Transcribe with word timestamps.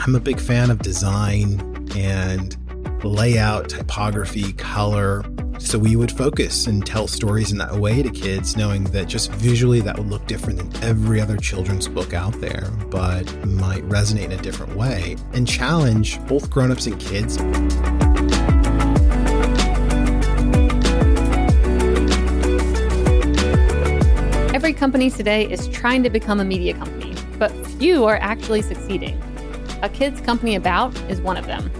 I'm 0.00 0.14
a 0.14 0.20
big 0.20 0.40
fan 0.40 0.70
of 0.70 0.78
design 0.78 1.60
and 1.96 2.56
layout, 3.04 3.68
typography, 3.68 4.52
color. 4.52 5.24
So 5.58 5.76
we 5.76 5.96
would 5.96 6.12
focus 6.12 6.68
and 6.68 6.86
tell 6.86 7.08
stories 7.08 7.50
in 7.50 7.58
that 7.58 7.74
way 7.74 8.02
to 8.02 8.08
kids, 8.08 8.56
knowing 8.56 8.84
that 8.84 9.08
just 9.08 9.32
visually 9.32 9.80
that 9.80 9.98
would 9.98 10.08
look 10.08 10.24
different 10.26 10.58
than 10.58 10.84
every 10.84 11.20
other 11.20 11.36
children's 11.36 11.88
book 11.88 12.14
out 12.14 12.40
there, 12.40 12.70
but 12.90 13.24
might 13.44 13.82
resonate 13.88 14.26
in 14.26 14.32
a 14.32 14.36
different 14.40 14.76
way 14.76 15.16
and 15.32 15.48
challenge 15.48 16.24
both 16.26 16.48
grown-ups 16.48 16.86
and 16.86 16.98
kids. 17.00 17.38
Every 24.54 24.72
company 24.72 25.10
today 25.10 25.50
is 25.50 25.66
trying 25.68 26.04
to 26.04 26.10
become 26.10 26.38
a 26.38 26.44
media 26.44 26.74
company, 26.74 27.14
but 27.38 27.50
few 27.66 28.04
are 28.04 28.18
actually 28.18 28.62
succeeding. 28.62 29.20
A 29.80 29.88
Kids 29.88 30.20
Company 30.20 30.56
About 30.56 30.96
is 31.08 31.20
one 31.20 31.36
of 31.36 31.46
them. 31.46 31.70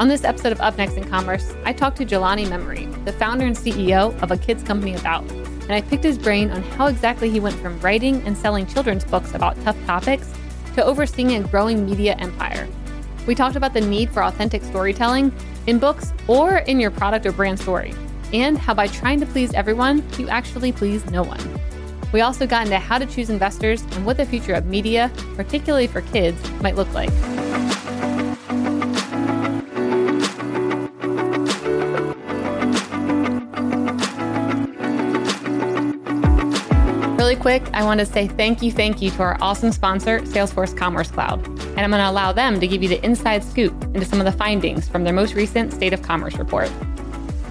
On 0.00 0.06
this 0.06 0.22
episode 0.22 0.52
of 0.52 0.60
Up 0.60 0.76
Next 0.76 0.98
in 0.98 1.08
Commerce, 1.08 1.54
I 1.64 1.72
talked 1.72 1.96
to 1.96 2.04
Jelani 2.04 2.46
Memory, 2.46 2.84
the 3.06 3.12
founder 3.12 3.46
and 3.46 3.56
CEO 3.56 4.20
of 4.22 4.30
A 4.30 4.36
Kids 4.36 4.62
Company 4.62 4.94
About, 4.94 5.22
and 5.30 5.72
I 5.72 5.80
picked 5.80 6.04
his 6.04 6.18
brain 6.18 6.50
on 6.50 6.62
how 6.62 6.88
exactly 6.88 7.30
he 7.30 7.40
went 7.40 7.56
from 7.56 7.80
writing 7.80 8.20
and 8.26 8.36
selling 8.36 8.66
children's 8.66 9.04
books 9.04 9.32
about 9.32 9.58
tough 9.62 9.82
topics 9.86 10.30
to 10.74 10.84
overseeing 10.84 11.36
a 11.36 11.48
growing 11.48 11.86
media 11.86 12.16
empire. 12.16 12.68
We 13.26 13.34
talked 13.34 13.56
about 13.56 13.72
the 13.72 13.80
need 13.80 14.10
for 14.10 14.22
authentic 14.22 14.62
storytelling 14.62 15.32
in 15.66 15.78
books 15.78 16.12
or 16.26 16.58
in 16.58 16.78
your 16.78 16.90
product 16.90 17.24
or 17.24 17.32
brand 17.32 17.58
story, 17.58 17.94
and 18.34 18.58
how 18.58 18.74
by 18.74 18.88
trying 18.88 19.20
to 19.20 19.26
please 19.26 19.54
everyone, 19.54 20.06
you 20.18 20.28
actually 20.28 20.70
please 20.70 21.10
no 21.10 21.22
one. 21.22 21.40
We 22.12 22.20
also 22.20 22.46
got 22.46 22.66
into 22.66 22.78
how 22.78 22.98
to 22.98 23.06
choose 23.06 23.30
investors 23.30 23.82
and 23.92 24.04
what 24.04 24.18
the 24.18 24.26
future 24.26 24.52
of 24.52 24.66
media, 24.66 25.10
particularly 25.34 25.86
for 25.86 26.02
kids, 26.02 26.38
might 26.60 26.76
look 26.76 26.92
like. 26.92 27.10
Really 37.18 37.36
quick, 37.36 37.68
I 37.74 37.84
want 37.84 38.00
to 38.00 38.06
say 38.06 38.26
thank 38.26 38.62
you, 38.62 38.72
thank 38.72 39.02
you 39.02 39.10
to 39.10 39.22
our 39.22 39.36
awesome 39.40 39.72
sponsor, 39.72 40.20
Salesforce 40.20 40.74
Commerce 40.74 41.10
Cloud. 41.10 41.46
And 41.46 41.80
I'm 41.80 41.90
going 41.90 42.02
to 42.02 42.08
allow 42.08 42.32
them 42.32 42.58
to 42.58 42.66
give 42.66 42.82
you 42.82 42.88
the 42.88 43.04
inside 43.04 43.44
scoop 43.44 43.74
into 43.94 44.04
some 44.04 44.18
of 44.18 44.24
the 44.24 44.32
findings 44.32 44.88
from 44.88 45.04
their 45.04 45.12
most 45.12 45.34
recent 45.34 45.72
State 45.72 45.92
of 45.92 46.00
Commerce 46.00 46.36
report. 46.36 46.70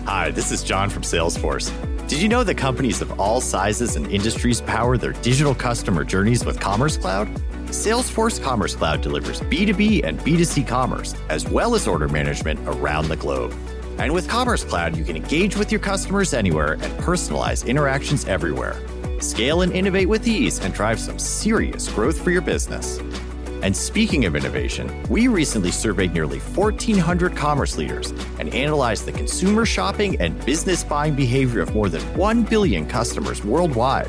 Hi, 0.05 0.31
this 0.31 0.51
is 0.51 0.63
John 0.63 0.89
from 0.89 1.03
Salesforce. 1.03 1.71
Did 2.07 2.21
you 2.21 2.29
know 2.29 2.43
that 2.43 2.55
companies 2.55 3.01
of 3.01 3.19
all 3.19 3.41
sizes 3.41 3.97
and 3.97 4.09
industries 4.09 4.61
power 4.61 4.97
their 4.97 5.11
digital 5.11 5.53
customer 5.53 6.05
journeys 6.05 6.45
with 6.45 6.59
Commerce 6.59 6.95
Cloud? 6.97 7.27
Salesforce 7.67 8.41
Commerce 8.41 8.75
Cloud 8.75 9.01
delivers 9.01 9.41
B2B 9.41 10.05
and 10.05 10.17
B2C 10.21 10.65
commerce, 10.65 11.13
as 11.29 11.47
well 11.49 11.75
as 11.75 11.85
order 11.85 12.07
management 12.07 12.59
around 12.65 13.09
the 13.09 13.17
globe. 13.17 13.53
And 13.97 14.13
with 14.13 14.29
Commerce 14.29 14.63
Cloud, 14.63 14.95
you 14.95 15.03
can 15.03 15.17
engage 15.17 15.57
with 15.57 15.69
your 15.69 15.81
customers 15.81 16.33
anywhere 16.33 16.73
and 16.73 16.93
personalize 16.99 17.67
interactions 17.67 18.25
everywhere. 18.25 18.81
Scale 19.19 19.63
and 19.63 19.73
innovate 19.73 20.07
with 20.07 20.25
ease 20.27 20.59
and 20.59 20.73
drive 20.73 20.97
some 20.99 21.19
serious 21.19 21.89
growth 21.89 22.21
for 22.21 22.31
your 22.31 22.41
business. 22.41 22.99
And 23.63 23.75
speaking 23.75 24.23
of 24.25 24.35
innovation, 24.35 25.03
we 25.09 25.27
recently 25.27 25.71
surveyed 25.71 26.13
nearly 26.13 26.39
1,400 26.39 27.35
commerce 27.35 27.75
leaders 27.75 28.11
and 28.39 28.53
analyzed 28.53 29.05
the 29.05 29.11
consumer 29.11 29.65
shopping 29.65 30.21
and 30.21 30.39
business 30.45 30.85
buying 30.85 31.15
behavior 31.15 31.61
of 31.61 31.73
more 31.73 31.89
than 31.89 32.01
1 32.15 32.43
billion 32.43 32.87
customers 32.87 33.43
worldwide. 33.43 34.07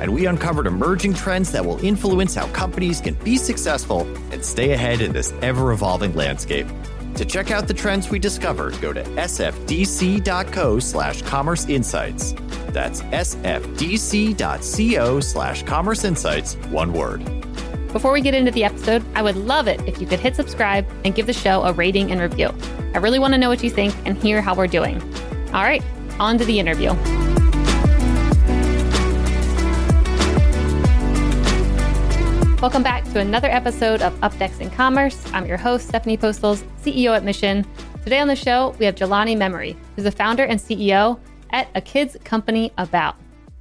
And 0.00 0.12
we 0.12 0.26
uncovered 0.26 0.66
emerging 0.66 1.14
trends 1.14 1.52
that 1.52 1.64
will 1.64 1.84
influence 1.84 2.34
how 2.34 2.46
companies 2.48 3.00
can 3.00 3.14
be 3.14 3.36
successful 3.36 4.02
and 4.32 4.44
stay 4.44 4.72
ahead 4.72 5.00
in 5.00 5.12
this 5.12 5.32
ever 5.42 5.72
evolving 5.72 6.14
landscape. 6.14 6.66
To 7.16 7.24
check 7.24 7.50
out 7.52 7.68
the 7.68 7.74
trends 7.74 8.10
we 8.10 8.18
discovered, 8.18 8.80
go 8.80 8.92
to 8.92 9.02
sfdc.co 9.02 10.78
slash 10.80 11.22
commerce 11.22 11.66
insights. 11.68 12.34
That's 12.70 13.02
sfdc.co 13.02 13.40
slash 15.20 15.62
commerce 15.62 16.04
insights, 16.04 16.54
one 16.70 16.92
word. 16.92 17.24
Before 17.92 18.12
we 18.12 18.20
get 18.20 18.34
into 18.34 18.50
the 18.50 18.64
episode, 18.64 19.04
I 19.14 19.22
would 19.22 19.36
love 19.36 19.68
it 19.68 19.80
if 19.86 20.00
you 20.00 20.08
could 20.08 20.18
hit 20.18 20.34
subscribe 20.34 20.84
and 21.04 21.14
give 21.14 21.26
the 21.26 21.32
show 21.32 21.62
a 21.62 21.72
rating 21.72 22.10
and 22.10 22.20
review. 22.20 22.52
I 22.92 22.98
really 22.98 23.20
want 23.20 23.34
to 23.34 23.38
know 23.38 23.48
what 23.48 23.62
you 23.62 23.70
think 23.70 23.94
and 24.04 24.20
hear 24.20 24.42
how 24.42 24.56
we're 24.56 24.66
doing. 24.66 25.00
All 25.52 25.62
right, 25.62 25.84
on 26.18 26.36
to 26.38 26.44
the 26.44 26.58
interview. 26.58 26.90
Welcome 32.64 32.82
back 32.82 33.04
to 33.12 33.20
another 33.20 33.50
episode 33.50 34.00
of 34.00 34.18
Up 34.24 34.34
Next 34.40 34.58
in 34.58 34.70
Commerce. 34.70 35.22
I'm 35.34 35.44
your 35.44 35.58
host, 35.58 35.86
Stephanie 35.86 36.16
Postles, 36.16 36.64
CEO 36.82 37.14
at 37.14 37.22
Mission. 37.22 37.66
Today 38.02 38.20
on 38.20 38.26
the 38.26 38.34
show, 38.34 38.74
we 38.78 38.86
have 38.86 38.94
Jelani 38.94 39.36
Memory, 39.36 39.76
who's 39.94 40.04
the 40.04 40.10
founder 40.10 40.44
and 40.44 40.58
CEO 40.58 41.20
at 41.50 41.68
a 41.74 41.82
kids 41.82 42.16
company 42.24 42.72
about. 42.78 43.16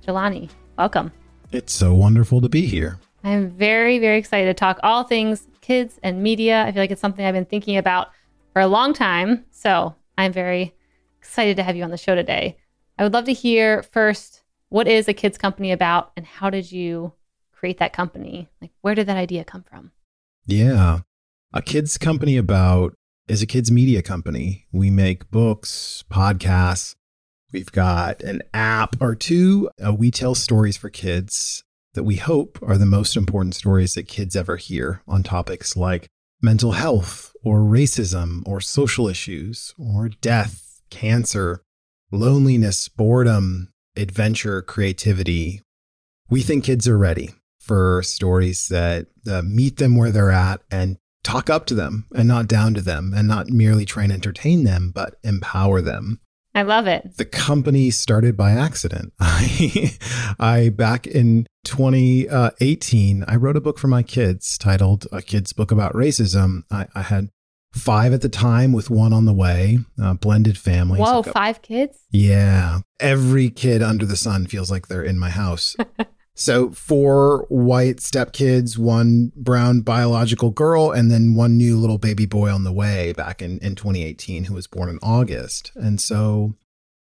Jelani, 0.08 0.50
welcome. 0.78 1.12
It's 1.52 1.74
so 1.74 1.94
wonderful 1.94 2.40
to 2.40 2.48
be 2.48 2.66
here. 2.66 2.98
I'm 3.26 3.50
very, 3.50 4.00
very 4.00 4.18
excited 4.18 4.46
to 4.46 4.54
talk 4.54 4.80
all 4.84 5.04
things 5.04 5.50
kids 5.60 6.00
and 6.02 6.24
media. 6.24 6.64
I 6.64 6.72
feel 6.72 6.82
like 6.82 6.92
it's 6.92 7.02
something 7.02 7.26
I've 7.26 7.34
been 7.34 7.44
thinking 7.44 7.76
about 7.76 8.08
for 8.54 8.62
a 8.62 8.68
long 8.68 8.94
time. 8.94 9.44
So 9.52 9.96
I'm 10.18 10.32
very 10.32 10.74
excited 11.20 11.58
to 11.58 11.64
have 11.64 11.76
you 11.76 11.84
on 11.84 11.92
the 11.92 11.98
show 11.98 12.16
today. 12.16 12.56
I 12.98 13.04
would 13.04 13.12
love 13.12 13.26
to 13.26 13.34
hear 13.34 13.84
first 13.84 14.44
what 14.70 14.88
is 14.88 15.10
a 15.10 15.14
kids 15.14 15.38
company 15.38 15.74
about 15.74 16.14
and 16.16 16.26
how 16.26 16.50
did 16.50 16.72
you 16.72 17.12
create 17.64 17.80
that 17.80 17.94
company? 17.94 18.50
Like, 18.62 18.72
where 18.82 18.94
did 18.94 19.08
that 19.08 19.16
idea 19.16 19.46
come 19.46 19.64
from? 19.64 19.94
Yeah. 20.46 21.00
A 21.54 21.62
kids 21.62 21.98
company 21.98 22.36
about 22.36 22.94
is 23.30 23.42
a 23.42 23.46
kids 23.46 23.72
media 23.72 24.02
company. 24.02 24.68
We 24.74 24.92
make 24.92 25.32
books, 25.32 26.04
podcasts. 26.12 26.96
We've 27.54 27.72
got 27.72 28.22
an 28.22 28.42
app 28.54 28.98
or 29.00 29.16
two. 29.16 29.70
Uh, 29.82 29.94
we 29.94 30.12
tell 30.12 30.36
stories 30.36 30.76
for 30.76 30.90
kids 30.90 31.64
that 31.94 32.04
we 32.04 32.18
hope 32.18 32.60
are 32.62 32.78
the 32.78 32.86
most 32.86 33.16
important 33.16 33.56
stories 33.56 33.94
that 33.94 34.10
kids 34.10 34.36
ever 34.36 34.58
hear 34.58 35.02
on 35.08 35.24
topics 35.24 35.78
like 35.78 36.10
mental 36.42 36.74
health 36.74 37.32
or 37.46 37.60
racism 37.60 38.46
or 38.46 38.60
social 38.60 39.08
issues 39.08 39.74
or 39.78 40.10
death, 40.10 40.82
cancer, 40.90 41.62
loneliness, 42.12 42.90
boredom, 42.90 43.70
adventure, 43.96 44.62
creativity. 44.62 45.62
We 46.30 46.42
think 46.42 46.66
kids 46.66 46.90
are 46.90 46.98
ready 46.98 47.30
for 47.64 48.04
stories 48.04 48.68
that 48.68 49.08
uh, 49.30 49.42
meet 49.42 49.78
them 49.78 49.96
where 49.96 50.12
they're 50.12 50.32
at 50.32 50.62
and 50.70 50.98
talk 51.24 51.50
up 51.50 51.66
to 51.68 51.74
them 51.74 52.06
and 52.14 52.28
not 52.28 52.48
down 52.48 52.74
to 52.74 52.82
them 52.82 53.14
and 53.16 53.28
not 53.28 53.48
merely 53.48 53.86
try 53.86 54.04
and 54.04 54.12
entertain 54.12 54.66
them, 54.66 54.92
but 54.94 55.16
empower 55.24 55.82
them. 55.82 56.20
I 56.56 56.62
love 56.62 56.86
it. 56.86 57.18
The 57.18 57.26
company 57.26 57.90
started 57.90 58.38
by 58.38 58.52
accident. 58.52 59.14
I, 59.20 59.98
I 60.40 60.70
back 60.70 61.08
in 61.08 61.48
2018, 61.64 63.26
I 63.28 63.36
wrote 63.38 63.58
a 63.58 63.62
book 63.62 63.80
for 63.80 63.88
my 63.88 64.04
kids 64.04 64.58
titled 64.58 65.08
"A 65.12 65.22
Kid's 65.22 65.52
Book 65.52 65.72
About 65.72 65.94
Racism." 65.94 66.64
I, 66.70 66.88
I 66.94 67.02
had 67.02 67.30
five 67.74 68.14
at 68.14 68.22
the 68.22 68.30
time, 68.30 68.72
with 68.72 68.92
one 68.92 69.14
on 69.14 69.26
the 69.26 69.34
way. 69.34 69.80
Uh, 70.00 70.14
blended 70.14 70.60
family. 70.60 71.00
Whoa, 71.00 71.24
five 71.24 71.64
kids? 71.64 71.98
Yeah, 72.12 72.82
every 73.00 73.50
kid 73.50 73.82
under 73.82 74.06
the 74.06 74.18
sun 74.18 74.46
feels 74.46 74.70
like 74.70 74.88
they're 74.88 75.02
in 75.02 75.18
my 75.18 75.32
house. 75.32 75.76
So 76.36 76.72
four 76.72 77.46
white 77.50 77.98
stepkids, 77.98 78.78
one 78.78 79.32
brown 79.36 79.82
biological 79.82 80.50
girl, 80.50 80.92
and 80.92 81.12
then 81.12 81.36
one 81.36 81.58
new 81.58 81.78
little 81.78 82.00
baby 82.00 82.26
boy 82.26 82.52
on 82.52 82.64
the 82.64 82.74
way 82.74 83.14
back 83.14 83.42
in, 83.42 83.60
in 83.60 83.76
2018 83.76 84.46
who 84.46 84.56
was 84.56 84.68
born 84.68 84.90
in 84.90 85.00
August. 85.04 85.72
And 85.76 86.02
so 86.02 86.56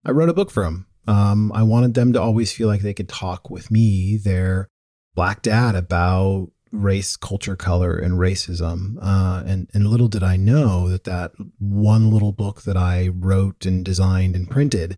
I 0.04 0.10
wrote 0.10 0.28
a 0.28 0.34
book 0.34 0.50
for 0.50 0.65
them. 0.65 0.87
Um, 1.06 1.50
I 1.53 1.62
wanted 1.62 1.94
them 1.94 2.12
to 2.12 2.21
always 2.21 2.53
feel 2.53 2.69
like 2.69 2.82
they 2.82 2.94
could 2.94 3.09
talk 3.09 3.50
with 3.50 3.71
me, 3.71 4.19
their 4.19 4.69
black 5.15 5.42
dad, 5.42 5.75
about 5.75 6.50
race, 6.71 7.16
culture, 7.16 7.56
color, 7.56 7.97
and 7.97 8.15
racism. 8.15 8.97
Uh, 9.01 9.42
and, 9.47 9.68
and 9.74 9.86
little 9.86 10.09
did 10.09 10.22
I 10.22 10.36
know 10.36 10.89
that 10.89 11.04
that 11.04 11.33
one 11.59 12.10
little 12.10 12.33
book 12.33 12.62
that 12.62 12.77
I 12.77 13.09
wrote 13.09 13.66
and 13.66 13.84
designed 13.84 14.36
and 14.36 14.51
printed 14.51 14.97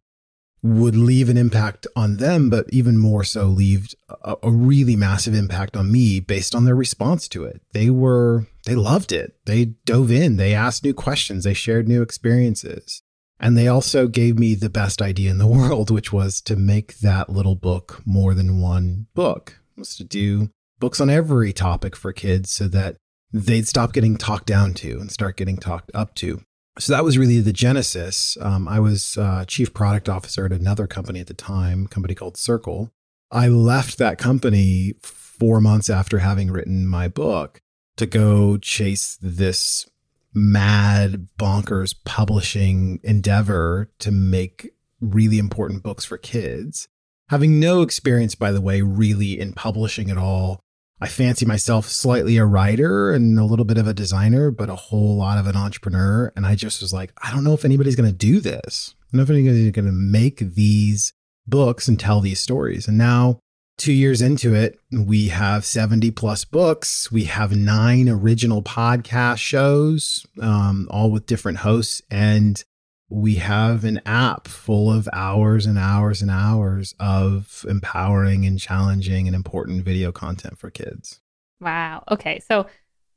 would 0.64 0.96
leave 0.96 1.28
an 1.28 1.36
impact 1.36 1.86
on 1.94 2.16
them, 2.16 2.48
but 2.48 2.64
even 2.70 2.96
more 2.96 3.22
so, 3.22 3.44
leave 3.44 3.94
a, 4.08 4.34
a, 4.42 4.50
really 4.50 4.96
massive 4.96 5.34
impact 5.34 5.76
on 5.76 5.92
me 5.92 6.20
based 6.20 6.54
on 6.54 6.64
their 6.64 6.74
response 6.74 7.28
to 7.28 7.44
it. 7.44 7.60
They 7.72 7.90
were, 7.90 8.46
they 8.64 8.74
loved 8.74 9.12
it. 9.12 9.36
They 9.44 9.66
dove 9.84 10.10
in, 10.10 10.38
they 10.38 10.54
asked 10.54 10.82
new 10.82 10.94
questions, 10.94 11.44
they 11.44 11.52
shared 11.52 11.86
new 11.86 12.00
experiences. 12.00 13.02
And 13.38 13.58
they 13.58 13.68
also 13.68 14.08
gave 14.08 14.38
me 14.38 14.54
the 14.54 14.70
best 14.70 15.02
idea 15.02 15.30
in 15.30 15.36
the 15.36 15.46
world, 15.58 15.90
which 15.90 16.14
was 16.14 16.40
to 16.42 16.56
make 16.56 16.98
that 17.00 17.28
little 17.28 17.56
book 17.56 18.00
more 18.06 18.32
than 18.32 18.58
one 18.58 19.06
book, 19.12 19.60
it 19.76 19.80
was 19.80 19.94
to 19.96 20.04
do 20.04 20.48
books 20.80 20.98
on 20.98 21.10
every 21.10 21.52
topic 21.52 21.94
for 21.94 22.10
kids 22.10 22.50
so 22.50 22.68
that 22.68 22.96
they'd 23.34 23.68
stop 23.68 23.92
getting 23.92 24.16
talked 24.16 24.46
down 24.46 24.72
to 24.72 24.98
and 24.98 25.12
start 25.12 25.36
getting 25.36 25.58
talked 25.58 25.90
up 25.92 26.14
to 26.14 26.40
so 26.78 26.92
that 26.92 27.04
was 27.04 27.18
really 27.18 27.40
the 27.40 27.52
genesis. 27.52 28.36
Um, 28.40 28.66
I 28.66 28.80
was 28.80 29.16
uh, 29.16 29.44
chief 29.46 29.72
product 29.72 30.08
officer 30.08 30.46
at 30.46 30.52
another 30.52 30.86
company 30.86 31.20
at 31.20 31.28
the 31.28 31.34
time, 31.34 31.86
company 31.86 32.14
called 32.14 32.36
Circle. 32.36 32.92
I 33.30 33.48
left 33.48 33.98
that 33.98 34.18
company 34.18 34.94
four 35.02 35.60
months 35.60 35.90
after 35.90 36.18
having 36.18 36.50
written 36.50 36.86
my 36.86 37.08
book 37.08 37.60
to 37.96 38.06
go 38.06 38.56
chase 38.56 39.18
this 39.20 39.88
mad, 40.32 41.28
bonkers 41.38 41.94
publishing 42.04 43.00
endeavor 43.04 43.90
to 44.00 44.10
make 44.10 44.70
really 45.00 45.38
important 45.38 45.82
books 45.82 46.04
for 46.04 46.18
kids. 46.18 46.88
Having 47.28 47.60
no 47.60 47.82
experience, 47.82 48.34
by 48.34 48.52
the 48.52 48.60
way, 48.60 48.82
really 48.82 49.38
in 49.38 49.52
publishing 49.52 50.10
at 50.10 50.18
all. 50.18 50.60
I 51.00 51.08
fancy 51.08 51.44
myself 51.44 51.88
slightly 51.88 52.36
a 52.36 52.44
writer 52.44 53.12
and 53.12 53.38
a 53.38 53.44
little 53.44 53.64
bit 53.64 53.78
of 53.78 53.86
a 53.86 53.94
designer, 53.94 54.50
but 54.50 54.70
a 54.70 54.76
whole 54.76 55.16
lot 55.16 55.38
of 55.38 55.46
an 55.46 55.56
entrepreneur. 55.56 56.32
And 56.36 56.46
I 56.46 56.54
just 56.54 56.80
was 56.80 56.92
like, 56.92 57.12
I 57.22 57.30
don't 57.30 57.44
know 57.44 57.52
if 57.52 57.64
anybody's 57.64 57.96
going 57.96 58.10
to 58.10 58.16
do 58.16 58.40
this. 58.40 58.94
I 59.02 59.04
don't 59.12 59.18
know 59.18 59.22
if 59.24 59.30
anybody's 59.30 59.72
going 59.72 59.86
to 59.86 59.92
make 59.92 60.38
these 60.38 61.12
books 61.46 61.88
and 61.88 61.98
tell 61.98 62.20
these 62.20 62.40
stories. 62.40 62.88
And 62.88 62.96
now 62.96 63.40
two 63.76 63.92
years 63.92 64.22
into 64.22 64.54
it, 64.54 64.78
we 64.92 65.28
have 65.28 65.64
70 65.64 66.10
plus 66.12 66.44
books. 66.44 67.10
We 67.10 67.24
have 67.24 67.56
nine 67.56 68.08
original 68.08 68.62
podcast 68.62 69.38
shows, 69.38 70.24
um, 70.40 70.86
all 70.90 71.10
with 71.10 71.26
different 71.26 71.58
hosts. 71.58 72.02
And 72.10 72.62
we 73.08 73.36
have 73.36 73.84
an 73.84 74.00
app 74.06 74.48
full 74.48 74.90
of 74.90 75.08
hours 75.12 75.66
and 75.66 75.78
hours 75.78 76.22
and 76.22 76.30
hours 76.30 76.94
of 76.98 77.64
empowering 77.68 78.46
and 78.46 78.58
challenging 78.58 79.26
and 79.26 79.36
important 79.36 79.84
video 79.84 80.10
content 80.10 80.58
for 80.58 80.70
kids. 80.70 81.20
Wow. 81.60 82.04
Okay. 82.10 82.40
So, 82.40 82.66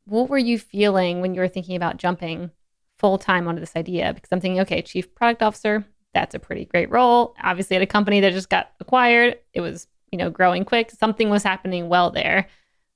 what 0.05 0.29
were 0.29 0.37
you 0.37 0.57
feeling 0.57 1.19
when 1.21 1.33
you 1.33 1.41
were 1.41 1.47
thinking 1.47 1.75
about 1.75 1.97
jumping 1.97 2.51
full 2.97 3.17
time 3.17 3.47
onto 3.47 3.59
this 3.59 3.75
idea? 3.75 4.13
Because 4.13 4.29
I'm 4.31 4.39
thinking, 4.39 4.61
okay, 4.61 4.81
chief 4.81 5.13
product 5.15 5.43
officer, 5.43 5.85
that's 6.13 6.35
a 6.35 6.39
pretty 6.39 6.65
great 6.65 6.89
role. 6.89 7.35
Obviously, 7.41 7.75
at 7.75 7.81
a 7.81 7.87
company 7.87 8.21
that 8.21 8.31
just 8.31 8.49
got 8.49 8.71
acquired, 8.79 9.37
it 9.53 9.61
was 9.61 9.87
you 10.11 10.17
know, 10.17 10.29
growing 10.29 10.65
quick. 10.65 10.91
Something 10.91 11.29
was 11.29 11.43
happening 11.43 11.89
well 11.89 12.11
there. 12.11 12.47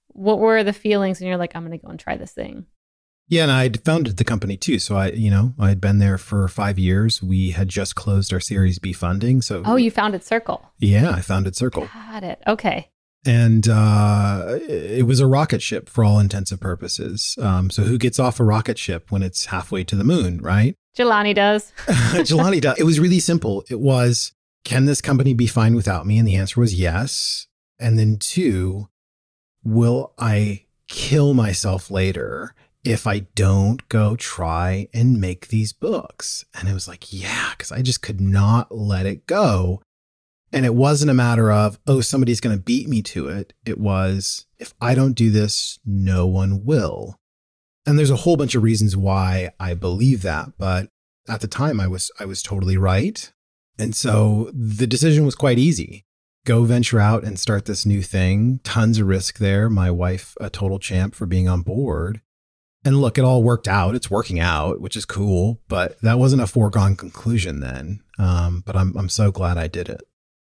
What 0.07 0.39
were 0.39 0.63
the 0.63 0.73
feelings 0.73 1.19
when 1.19 1.27
you're 1.27 1.37
like, 1.37 1.55
I'm 1.55 1.65
going 1.65 1.77
to 1.77 1.83
go 1.85 1.89
and 1.89 1.99
try 1.99 2.17
this 2.17 2.31
thing? 2.31 2.65
Yeah, 3.31 3.43
and 3.43 3.51
I'd 3.51 3.81
founded 3.85 4.17
the 4.17 4.25
company 4.25 4.57
too. 4.57 4.77
So 4.77 4.97
I, 4.97 5.11
you 5.11 5.31
know, 5.31 5.53
I'd 5.57 5.79
been 5.79 5.99
there 5.99 6.17
for 6.17 6.49
five 6.49 6.77
years. 6.77 7.23
We 7.23 7.51
had 7.51 7.69
just 7.69 7.95
closed 7.95 8.33
our 8.33 8.41
Series 8.41 8.77
B 8.77 8.91
funding. 8.91 9.41
So 9.41 9.63
oh, 9.65 9.77
you 9.77 9.89
founded 9.89 10.21
Circle. 10.21 10.69
Yeah, 10.79 11.11
I 11.11 11.21
founded 11.21 11.55
Circle. 11.55 11.87
Got 11.93 12.25
it. 12.25 12.41
Okay. 12.45 12.89
And 13.25 13.69
uh, 13.69 14.57
it 14.67 15.07
was 15.07 15.21
a 15.21 15.27
rocket 15.27 15.61
ship 15.61 15.87
for 15.87 16.03
all 16.03 16.19
intents 16.19 16.51
and 16.51 16.59
purposes. 16.59 17.37
Um, 17.41 17.69
so 17.69 17.83
who 17.83 17.97
gets 17.97 18.19
off 18.19 18.41
a 18.41 18.43
rocket 18.43 18.77
ship 18.77 19.11
when 19.11 19.23
it's 19.23 19.45
halfway 19.45 19.85
to 19.85 19.95
the 19.95 20.03
moon, 20.03 20.41
right? 20.41 20.75
Jelani 20.97 21.33
does. 21.33 21.71
Jelani 21.87 22.59
does. 22.59 22.77
It 22.77 22.83
was 22.83 22.99
really 22.99 23.21
simple. 23.21 23.63
It 23.69 23.79
was 23.79 24.33
can 24.65 24.87
this 24.87 24.99
company 24.99 25.33
be 25.33 25.47
fine 25.47 25.73
without 25.73 26.05
me? 26.05 26.17
And 26.17 26.27
the 26.27 26.35
answer 26.35 26.59
was 26.59 26.77
yes. 26.77 27.47
And 27.79 27.97
then 27.97 28.17
two, 28.17 28.89
will 29.63 30.13
I 30.19 30.65
kill 30.89 31.33
myself 31.33 31.89
later 31.89 32.53
if 32.83 33.05
I 33.05 33.19
don't 33.35 33.87
go 33.89 34.15
try 34.15 34.87
and 34.93 35.21
make 35.21 35.47
these 35.47 35.73
books? 35.73 36.45
And 36.53 36.67
it 36.67 36.73
was 36.73 36.87
like, 36.87 37.13
yeah, 37.13 37.51
because 37.51 37.71
I 37.71 37.81
just 37.81 38.01
could 38.01 38.21
not 38.21 38.75
let 38.75 39.05
it 39.05 39.27
go. 39.27 39.81
And 40.53 40.65
it 40.65 40.75
wasn't 40.75 41.11
a 41.11 41.15
matter 41.15 41.51
of, 41.51 41.79
oh, 41.87 42.01
somebody's 42.01 42.41
going 42.41 42.57
to 42.57 42.61
beat 42.61 42.89
me 42.89 43.01
to 43.03 43.29
it. 43.29 43.53
It 43.65 43.77
was, 43.77 44.47
if 44.59 44.73
I 44.81 44.95
don't 44.95 45.13
do 45.13 45.29
this, 45.29 45.79
no 45.85 46.27
one 46.27 46.65
will. 46.65 47.15
And 47.85 47.97
there's 47.97 48.09
a 48.09 48.17
whole 48.17 48.35
bunch 48.35 48.53
of 48.53 48.63
reasons 48.63 48.97
why 48.97 49.51
I 49.59 49.73
believe 49.73 50.23
that. 50.23 50.57
But 50.57 50.89
at 51.29 51.41
the 51.41 51.47
time, 51.47 51.79
I 51.79 51.87
was, 51.87 52.11
I 52.19 52.25
was 52.25 52.43
totally 52.43 52.77
right. 52.77 53.31
And 53.79 53.95
so 53.95 54.51
the 54.53 54.87
decision 54.87 55.25
was 55.25 55.35
quite 55.35 55.57
easy. 55.57 56.03
Go 56.45 56.63
venture 56.63 56.99
out 56.99 57.23
and 57.23 57.39
start 57.39 57.65
this 57.65 57.85
new 57.85 58.01
thing. 58.01 58.59
Tons 58.63 58.99
of 58.99 59.07
risk 59.07 59.37
there. 59.37 59.69
My 59.69 59.89
wife, 59.89 60.35
a 60.41 60.49
total 60.49 60.79
champ 60.79 61.15
for 61.15 61.25
being 61.25 61.47
on 61.47 61.61
board. 61.61 62.21
And 62.83 62.99
look, 62.99 63.17
it 63.17 63.23
all 63.23 63.43
worked 63.43 63.67
out. 63.67 63.95
It's 63.95 64.09
working 64.09 64.39
out, 64.39 64.81
which 64.81 64.95
is 64.95 65.05
cool, 65.05 65.61
but 65.67 65.99
that 66.01 66.17
wasn't 66.17 66.41
a 66.41 66.47
foregone 66.47 66.95
conclusion 66.95 67.59
then. 67.59 68.01
Um, 68.17 68.63
but 68.65 68.75
I'm, 68.75 68.95
I'm 68.97 69.09
so 69.09 69.31
glad 69.31 69.57
I 69.57 69.67
did 69.67 69.87
it. 69.87 70.01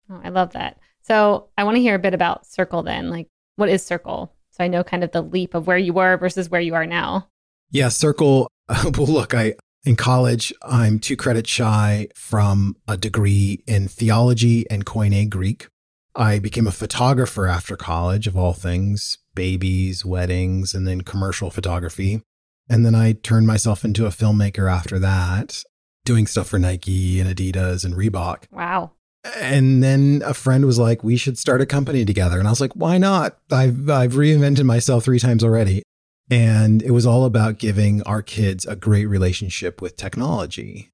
Oh, 0.10 0.20
I 0.24 0.30
love 0.30 0.52
that. 0.54 0.78
So 1.02 1.48
I 1.58 1.64
want 1.64 1.76
to 1.76 1.82
hear 1.82 1.96
a 1.96 2.00
bit 2.00 2.14
about 2.14 2.46
Circle 2.46 2.84
then. 2.84 3.10
Like, 3.10 3.28
what 3.56 3.70
is 3.70 3.86
Circle? 3.86 4.34
So 4.52 4.64
I 4.64 4.68
know 4.68 4.84
kind 4.84 5.04
of 5.04 5.12
the 5.12 5.22
leap 5.22 5.54
of 5.54 5.68
where 5.68 5.78
you 5.78 5.94
were 5.94 6.18
versus 6.18 6.50
where 6.50 6.62
you 6.62 6.76
are 6.76 6.86
now. 6.86 7.30
Yeah, 7.72 7.90
Circle. 7.90 8.50
well, 8.70 9.08
look, 9.08 9.34
I, 9.34 9.56
in 9.86 9.96
college, 9.96 10.54
I'm 10.62 11.00
two 11.00 11.16
credits 11.16 11.50
shy 11.50 12.08
from 12.16 12.76
a 12.88 12.98
degree 12.98 13.64
in 13.68 13.88
theology 13.88 14.70
and 14.70 14.86
Koine 14.86 15.30
Greek. 15.30 15.68
I 16.16 16.40
became 16.40 16.68
a 16.68 16.72
photographer 16.72 17.48
after 17.48 17.76
college, 17.76 18.26
of 18.28 18.38
all 18.38 18.54
things, 18.54 19.18
babies, 19.36 20.06
weddings, 20.06 20.74
and 20.74 20.88
then 20.88 21.02
commercial 21.02 21.50
photography. 21.50 22.22
And 22.70 22.86
then 22.86 22.96
I 22.96 23.14
turned 23.14 23.48
myself 23.48 23.84
into 23.84 24.06
a 24.06 24.10
filmmaker 24.10 24.72
after 24.72 24.98
that, 25.00 25.64
doing 26.06 26.26
stuff 26.26 26.48
for 26.48 26.60
Nike 26.60 27.20
and 27.20 27.30
Adidas 27.30 27.84
and 27.84 27.94
Reebok. 27.96 28.44
Wow. 28.52 28.92
And 29.36 29.84
then 29.84 30.22
a 30.26 30.34
friend 30.34 30.66
was 30.66 30.80
like, 30.80 31.04
"We 31.04 31.18
should 31.18 31.38
start 31.38 31.60
a 31.62 31.66
company 31.66 32.06
together." 32.06 32.38
And 32.40 32.48
I 32.48 32.52
was 32.52 32.62
like, 32.62 32.74
"Why 32.76 32.98
not? 32.98 33.38
I've 33.52 33.90
I've 33.90 34.14
reinvented 34.14 34.66
myself 34.66 35.04
3 35.04 35.20
times 35.20 35.44
already." 35.44 35.84
And 36.30 36.82
it 36.82 36.92
was 36.92 37.06
all 37.06 37.26
about 37.26 37.60
giving 37.60 38.02
our 38.04 38.22
kids 38.22 38.66
a 38.66 38.76
great 38.76 39.06
relationship 39.06 39.82
with 39.82 39.98
technology, 39.98 40.92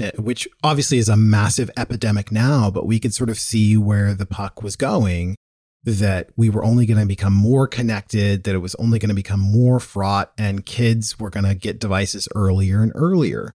Uh, 0.00 0.10
which 0.18 0.46
obviously 0.62 0.98
is 0.98 1.08
a 1.08 1.16
massive 1.16 1.68
epidemic 1.76 2.30
now, 2.30 2.70
but 2.70 2.86
we 2.86 3.00
could 3.00 3.12
sort 3.12 3.28
of 3.28 3.36
see 3.36 3.76
where 3.76 4.14
the 4.14 4.26
puck 4.26 4.62
was 4.62 4.76
going 4.76 5.34
that 5.82 6.28
we 6.36 6.48
were 6.48 6.64
only 6.64 6.86
going 6.86 7.00
to 7.00 7.06
become 7.06 7.32
more 7.32 7.66
connected, 7.66 8.44
that 8.44 8.54
it 8.54 8.58
was 8.58 8.74
only 8.76 8.98
going 8.98 9.08
to 9.08 9.14
become 9.14 9.40
more 9.40 9.80
fraught, 9.80 10.32
and 10.38 10.66
kids 10.66 11.18
were 11.18 11.30
going 11.30 11.44
to 11.44 11.54
get 11.54 11.80
devices 11.80 12.28
earlier 12.34 12.82
and 12.82 12.92
earlier. 12.94 13.52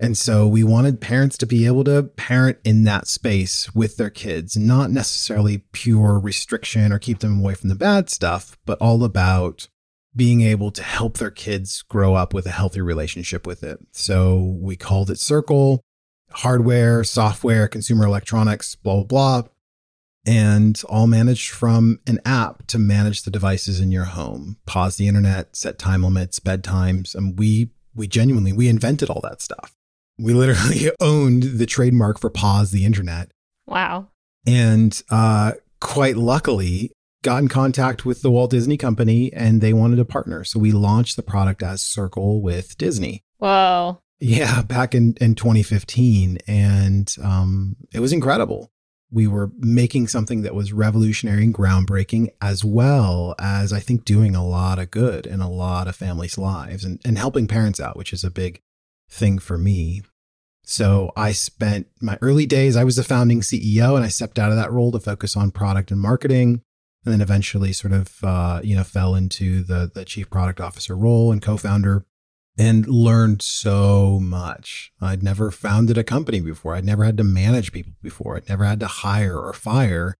And 0.00 0.18
so 0.18 0.46
we 0.48 0.64
wanted 0.64 1.00
parents 1.00 1.36
to 1.38 1.46
be 1.46 1.66
able 1.66 1.84
to 1.84 2.02
parent 2.02 2.58
in 2.64 2.84
that 2.84 3.06
space 3.06 3.72
with 3.74 3.96
their 3.96 4.10
kids, 4.10 4.56
not 4.56 4.90
necessarily 4.90 5.64
pure 5.72 6.18
restriction 6.18 6.92
or 6.92 6.98
keep 6.98 7.20
them 7.20 7.40
away 7.40 7.54
from 7.54 7.68
the 7.68 7.74
bad 7.74 8.10
stuff, 8.10 8.56
but 8.64 8.78
all 8.80 9.04
about 9.04 9.68
being 10.16 10.42
able 10.42 10.70
to 10.70 10.82
help 10.82 11.18
their 11.18 11.30
kids 11.30 11.82
grow 11.82 12.14
up 12.14 12.32
with 12.32 12.46
a 12.46 12.50
healthy 12.50 12.80
relationship 12.80 13.46
with 13.46 13.62
it. 13.62 13.78
So 13.92 14.56
we 14.60 14.76
called 14.76 15.10
it 15.10 15.18
Circle, 15.18 15.80
hardware, 16.30 17.04
software, 17.04 17.68
consumer 17.68 18.06
electronics, 18.06 18.74
blah, 18.74 19.02
blah, 19.02 19.42
blah. 19.42 19.48
And 20.26 20.80
all 20.88 21.06
managed 21.06 21.50
from 21.50 22.00
an 22.06 22.18
app 22.24 22.66
to 22.68 22.78
manage 22.78 23.22
the 23.22 23.30
devices 23.30 23.78
in 23.78 23.90
your 23.90 24.04
home. 24.04 24.56
Pause 24.64 24.96
the 24.96 25.08
internet, 25.08 25.54
set 25.54 25.78
time 25.78 26.02
limits, 26.02 26.40
bedtimes. 26.40 27.14
And 27.14 27.38
we 27.38 27.70
we 27.94 28.06
genuinely 28.06 28.52
we 28.52 28.68
invented 28.68 29.10
all 29.10 29.20
that 29.22 29.42
stuff. 29.42 29.74
We 30.18 30.32
literally 30.32 30.90
owned 31.00 31.58
the 31.58 31.66
trademark 31.66 32.18
for 32.18 32.30
pause 32.30 32.70
the 32.70 32.86
internet. 32.86 33.32
Wow. 33.66 34.08
And 34.46 35.00
uh, 35.10 35.52
quite 35.80 36.16
luckily, 36.16 36.92
got 37.24 37.42
in 37.42 37.48
contact 37.48 38.04
with 38.04 38.22
the 38.22 38.30
Walt 38.30 38.50
Disney 38.50 38.76
Company 38.76 39.32
and 39.32 39.60
they 39.60 39.72
wanted 39.72 39.98
a 39.98 40.04
partner. 40.04 40.44
So 40.44 40.60
we 40.60 40.70
launched 40.70 41.16
the 41.16 41.22
product 41.22 41.62
as 41.62 41.82
Circle 41.82 42.40
with 42.40 42.78
Disney. 42.78 43.24
Whoa. 43.38 44.00
Yeah, 44.20 44.62
back 44.62 44.94
in, 44.94 45.16
in 45.20 45.34
2015. 45.34 46.38
And 46.46 47.12
um, 47.22 47.76
it 47.92 48.00
was 48.00 48.12
incredible. 48.12 48.70
We 49.10 49.26
were 49.26 49.50
making 49.58 50.08
something 50.08 50.42
that 50.42 50.54
was 50.54 50.72
revolutionary 50.72 51.44
and 51.44 51.54
groundbreaking, 51.54 52.28
as 52.40 52.64
well 52.64 53.34
as 53.38 53.72
I 53.72 53.80
think 53.80 54.04
doing 54.04 54.36
a 54.36 54.46
lot 54.46 54.78
of 54.78 54.90
good 54.90 55.26
in 55.26 55.40
a 55.40 55.50
lot 55.50 55.88
of 55.88 55.96
families' 55.96 56.38
lives 56.38 56.84
and, 56.84 57.00
and 57.04 57.16
helping 57.16 57.46
parents 57.46 57.80
out, 57.80 57.96
which 57.96 58.12
is 58.12 58.24
a 58.24 58.30
big 58.30 58.60
thing 59.08 59.38
for 59.38 59.56
me. 59.56 60.02
So 60.64 61.12
I 61.16 61.32
spent 61.32 61.86
my 62.00 62.18
early 62.22 62.46
days, 62.46 62.76
I 62.76 62.84
was 62.84 62.96
the 62.96 63.04
founding 63.04 63.40
CEO 63.40 63.94
and 63.94 64.04
I 64.04 64.08
stepped 64.08 64.38
out 64.38 64.50
of 64.50 64.56
that 64.56 64.72
role 64.72 64.92
to 64.92 64.98
focus 64.98 65.36
on 65.36 65.50
product 65.50 65.90
and 65.90 66.00
marketing 66.00 66.62
and 67.04 67.12
then 67.12 67.20
eventually 67.20 67.72
sort 67.72 67.92
of 67.92 68.22
uh, 68.24 68.60
you 68.62 68.76
know 68.76 68.84
fell 68.84 69.14
into 69.14 69.62
the 69.62 69.90
the 69.92 70.04
chief 70.04 70.30
product 70.30 70.60
officer 70.60 70.96
role 70.96 71.32
and 71.32 71.42
co-founder 71.42 72.04
and 72.56 72.86
learned 72.86 73.42
so 73.42 74.20
much. 74.20 74.92
I'd 75.00 75.22
never 75.22 75.50
founded 75.50 75.98
a 75.98 76.04
company 76.04 76.40
before. 76.40 76.74
I'd 76.74 76.84
never 76.84 77.04
had 77.04 77.16
to 77.16 77.24
manage 77.24 77.72
people 77.72 77.94
before. 78.00 78.36
I'd 78.36 78.48
never 78.48 78.64
had 78.64 78.80
to 78.80 78.86
hire 78.86 79.38
or 79.38 79.52
fire. 79.52 80.14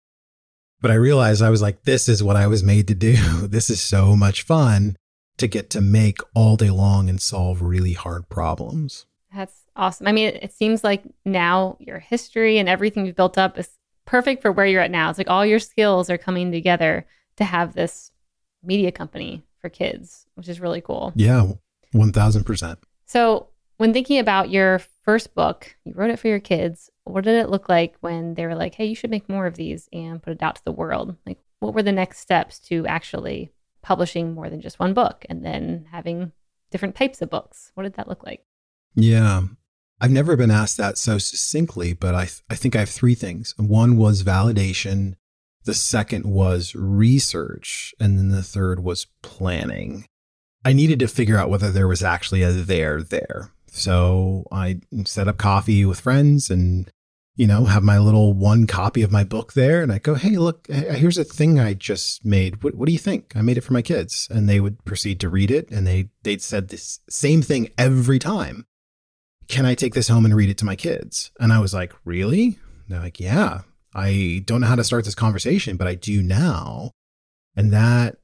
But 0.80 0.90
I 0.90 0.94
realized 0.94 1.42
I 1.42 1.50
was 1.50 1.62
like, 1.62 1.84
this 1.84 2.08
is 2.08 2.22
what 2.22 2.36
I 2.36 2.46
was 2.46 2.62
made 2.62 2.88
to 2.88 2.94
do. 2.94 3.16
This 3.48 3.70
is 3.70 3.80
so 3.80 4.16
much 4.16 4.42
fun 4.42 4.96
to 5.36 5.46
get 5.46 5.70
to 5.70 5.80
make 5.80 6.18
all 6.34 6.56
day 6.56 6.70
long 6.70 7.08
and 7.08 7.20
solve 7.20 7.62
really 7.62 7.92
hard 7.92 8.28
problems. 8.28 9.06
That's 9.34 9.64
awesome. 9.76 10.06
I 10.06 10.12
mean, 10.12 10.28
it, 10.28 10.52
seems 10.52 10.84
like 10.84 11.02
now 11.24 11.76
your 11.80 11.98
history 11.98 12.58
and 12.58 12.68
everything 12.68 13.06
you've 13.06 13.16
built 13.16 13.38
up 13.38 13.58
is 13.58 13.70
perfect 14.04 14.42
for 14.42 14.52
where 14.52 14.66
you're 14.66 14.82
at 14.82 14.90
now. 14.90 15.10
It's 15.10 15.18
like 15.18 15.30
all 15.30 15.46
your 15.46 15.58
skills 15.58 16.10
are 16.10 16.18
coming 16.18 16.52
together 16.52 17.06
to 17.36 17.44
have 17.44 17.74
this 17.74 18.10
media 18.62 18.92
company 18.92 19.44
for 19.60 19.68
kids, 19.68 20.26
which 20.34 20.48
is 20.48 20.60
really 20.60 20.80
cool. 20.80 21.12
Yeah, 21.14 21.52
1000%. 21.94 22.76
So, 23.06 23.48
when 23.76 23.92
thinking 23.92 24.20
about 24.20 24.50
your 24.50 24.78
first 25.02 25.34
book, 25.34 25.74
you 25.84 25.94
wrote 25.94 26.10
it 26.10 26.18
for 26.18 26.28
your 26.28 26.38
kids. 26.38 26.90
What 27.02 27.24
did 27.24 27.34
it 27.34 27.50
look 27.50 27.68
like 27.68 27.96
when 28.00 28.34
they 28.34 28.46
were 28.46 28.54
like, 28.54 28.76
hey, 28.76 28.86
you 28.86 28.94
should 28.94 29.10
make 29.10 29.28
more 29.28 29.46
of 29.46 29.56
these 29.56 29.88
and 29.92 30.22
put 30.22 30.32
it 30.32 30.42
out 30.42 30.56
to 30.56 30.64
the 30.64 30.72
world? 30.72 31.16
Like, 31.26 31.38
what 31.58 31.74
were 31.74 31.82
the 31.82 31.90
next 31.90 32.20
steps 32.20 32.60
to 32.60 32.86
actually 32.86 33.50
publishing 33.84 34.32
more 34.32 34.48
than 34.48 34.60
just 34.60 34.80
one 34.80 34.94
book 34.94 35.26
and 35.28 35.44
then 35.44 35.86
having 35.92 36.32
different 36.74 36.96
types 36.96 37.22
of 37.22 37.30
books. 37.30 37.70
What 37.74 37.84
did 37.84 37.94
that 37.94 38.08
look 38.08 38.24
like? 38.24 38.44
Yeah. 38.96 39.42
I've 40.00 40.10
never 40.10 40.36
been 40.36 40.50
asked 40.50 40.76
that 40.76 40.98
so 40.98 41.18
succinctly, 41.18 41.92
but 41.92 42.14
I, 42.14 42.24
th- 42.24 42.42
I 42.50 42.56
think 42.56 42.76
I 42.76 42.80
have 42.80 42.90
three 42.90 43.14
things. 43.14 43.54
One 43.56 43.96
was 43.96 44.22
validation, 44.22 45.14
the 45.64 45.74
second 45.74 46.26
was 46.26 46.74
research, 46.74 47.94
and 47.98 48.18
then 48.18 48.28
the 48.28 48.42
third 48.42 48.82
was 48.82 49.06
planning. 49.22 50.06
I 50.64 50.72
needed 50.72 50.98
to 51.00 51.08
figure 51.08 51.38
out 51.38 51.50
whether 51.50 51.70
there 51.70 51.88
was 51.88 52.02
actually 52.02 52.42
a 52.42 52.50
there 52.50 53.02
there. 53.02 53.50
So 53.66 54.46
I 54.52 54.80
set 55.04 55.28
up 55.28 55.36
coffee 55.36 55.84
with 55.84 56.00
friends 56.00 56.48
and, 56.48 56.88
you 57.36 57.46
know, 57.46 57.64
have 57.64 57.82
my 57.82 57.98
little 57.98 58.32
one 58.32 58.66
copy 58.66 59.02
of 59.02 59.10
my 59.10 59.24
book 59.24 59.54
there. 59.54 59.82
And 59.82 59.92
I 59.92 59.98
go, 59.98 60.14
hey, 60.14 60.36
look, 60.36 60.66
here's 60.68 61.18
a 61.18 61.24
thing 61.24 61.58
I 61.58 61.74
just 61.74 62.24
made. 62.24 62.62
What, 62.62 62.76
what 62.76 62.86
do 62.86 62.92
you 62.92 62.98
think? 62.98 63.32
I 63.34 63.42
made 63.42 63.58
it 63.58 63.62
for 63.62 63.72
my 63.72 63.82
kids. 63.82 64.28
And 64.30 64.48
they 64.48 64.60
would 64.60 64.84
proceed 64.84 65.18
to 65.20 65.28
read 65.28 65.50
it. 65.50 65.70
And 65.70 65.86
they, 65.86 66.08
they'd 66.22 66.40
said 66.40 66.68
this 66.68 67.00
same 67.08 67.42
thing 67.42 67.70
every 67.76 68.18
time. 68.18 68.66
Can 69.48 69.66
I 69.66 69.74
take 69.74 69.94
this 69.94 70.08
home 70.08 70.24
and 70.24 70.34
read 70.34 70.50
it 70.50 70.58
to 70.58 70.64
my 70.64 70.76
kids? 70.76 71.30
And 71.38 71.52
I 71.52 71.58
was 71.58 71.74
like, 71.74 71.92
really? 72.04 72.58
They're 72.88 73.00
like, 73.00 73.20
yeah, 73.20 73.62
I 73.94 74.42
don't 74.46 74.60
know 74.60 74.66
how 74.66 74.74
to 74.76 74.84
start 74.84 75.04
this 75.04 75.14
conversation, 75.14 75.76
but 75.76 75.86
I 75.86 75.94
do 75.94 76.22
now. 76.22 76.90
And 77.56 77.72
that 77.72 78.16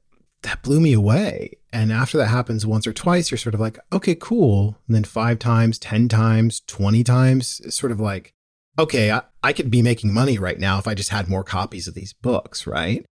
that 0.43 0.63
blew 0.63 0.79
me 0.79 0.93
away. 0.93 1.57
And 1.71 1.91
after 1.91 2.17
that 2.17 2.27
happens 2.27 2.65
once 2.65 2.87
or 2.87 2.93
twice, 2.93 3.31
you're 3.31 3.37
sort 3.37 3.53
of 3.53 3.61
like, 3.61 3.79
okay, 3.93 4.15
cool. 4.15 4.77
And 4.87 4.95
then 4.95 5.03
five 5.03 5.39
times, 5.39 5.77
10 5.79 6.09
times, 6.09 6.61
20 6.67 7.03
times, 7.03 7.61
it's 7.63 7.75
sort 7.75 7.91
of 7.91 7.99
like, 7.99 8.33
okay, 8.77 9.11
I, 9.11 9.21
I 9.43 9.53
could 9.53 9.69
be 9.69 9.81
making 9.81 10.13
money 10.13 10.37
right 10.37 10.59
now 10.59 10.79
if 10.79 10.87
I 10.87 10.95
just 10.95 11.09
had 11.09 11.29
more 11.29 11.43
copies 11.43 11.87
of 11.87 11.93
these 11.93 12.13
books, 12.13 12.65
right? 12.65 13.05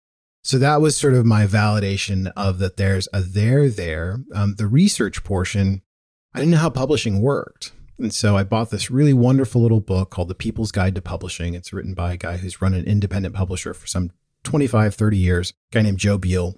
So 0.42 0.58
that 0.58 0.80
was 0.80 0.96
sort 0.96 1.14
of 1.14 1.26
my 1.26 1.46
validation 1.46 2.32
of 2.36 2.58
that 2.58 2.76
there's 2.76 3.08
a 3.12 3.20
there 3.20 3.68
there. 3.68 4.20
Um, 4.34 4.54
the 4.56 4.66
research 4.66 5.22
portion, 5.22 5.82
I 6.32 6.38
didn't 6.38 6.52
know 6.52 6.58
how 6.58 6.70
publishing 6.70 7.20
worked. 7.20 7.72
And 7.98 8.14
so 8.14 8.36
I 8.36 8.44
bought 8.44 8.70
this 8.70 8.90
really 8.90 9.12
wonderful 9.12 9.60
little 9.60 9.80
book 9.80 10.10
called 10.10 10.28
The 10.28 10.34
People's 10.34 10.70
Guide 10.70 10.94
to 10.94 11.02
Publishing. 11.02 11.54
It's 11.54 11.72
written 11.72 11.94
by 11.94 12.12
a 12.12 12.16
guy 12.16 12.36
who's 12.36 12.62
run 12.62 12.74
an 12.74 12.84
independent 12.84 13.34
publisher 13.34 13.74
for 13.74 13.86
some 13.86 14.12
25, 14.44 14.94
30 14.94 15.16
years, 15.16 15.52
a 15.72 15.74
guy 15.74 15.82
named 15.82 15.98
Joe 15.98 16.16
Biel. 16.16 16.56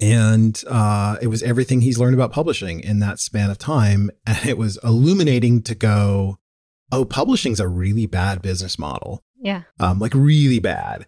And 0.00 0.62
uh, 0.66 1.16
it 1.20 1.26
was 1.26 1.42
everything 1.42 1.80
he's 1.80 1.98
learned 1.98 2.14
about 2.14 2.32
publishing 2.32 2.80
in 2.80 3.00
that 3.00 3.18
span 3.18 3.50
of 3.50 3.58
time. 3.58 4.10
And 4.26 4.46
it 4.46 4.56
was 4.56 4.78
illuminating 4.82 5.62
to 5.62 5.74
go, 5.74 6.38
oh, 6.90 7.04
publishing's 7.04 7.60
a 7.60 7.68
really 7.68 8.06
bad 8.06 8.40
business 8.40 8.78
model. 8.78 9.22
Yeah. 9.40 9.62
Um, 9.80 9.98
like 9.98 10.14
really 10.14 10.58
bad. 10.58 11.06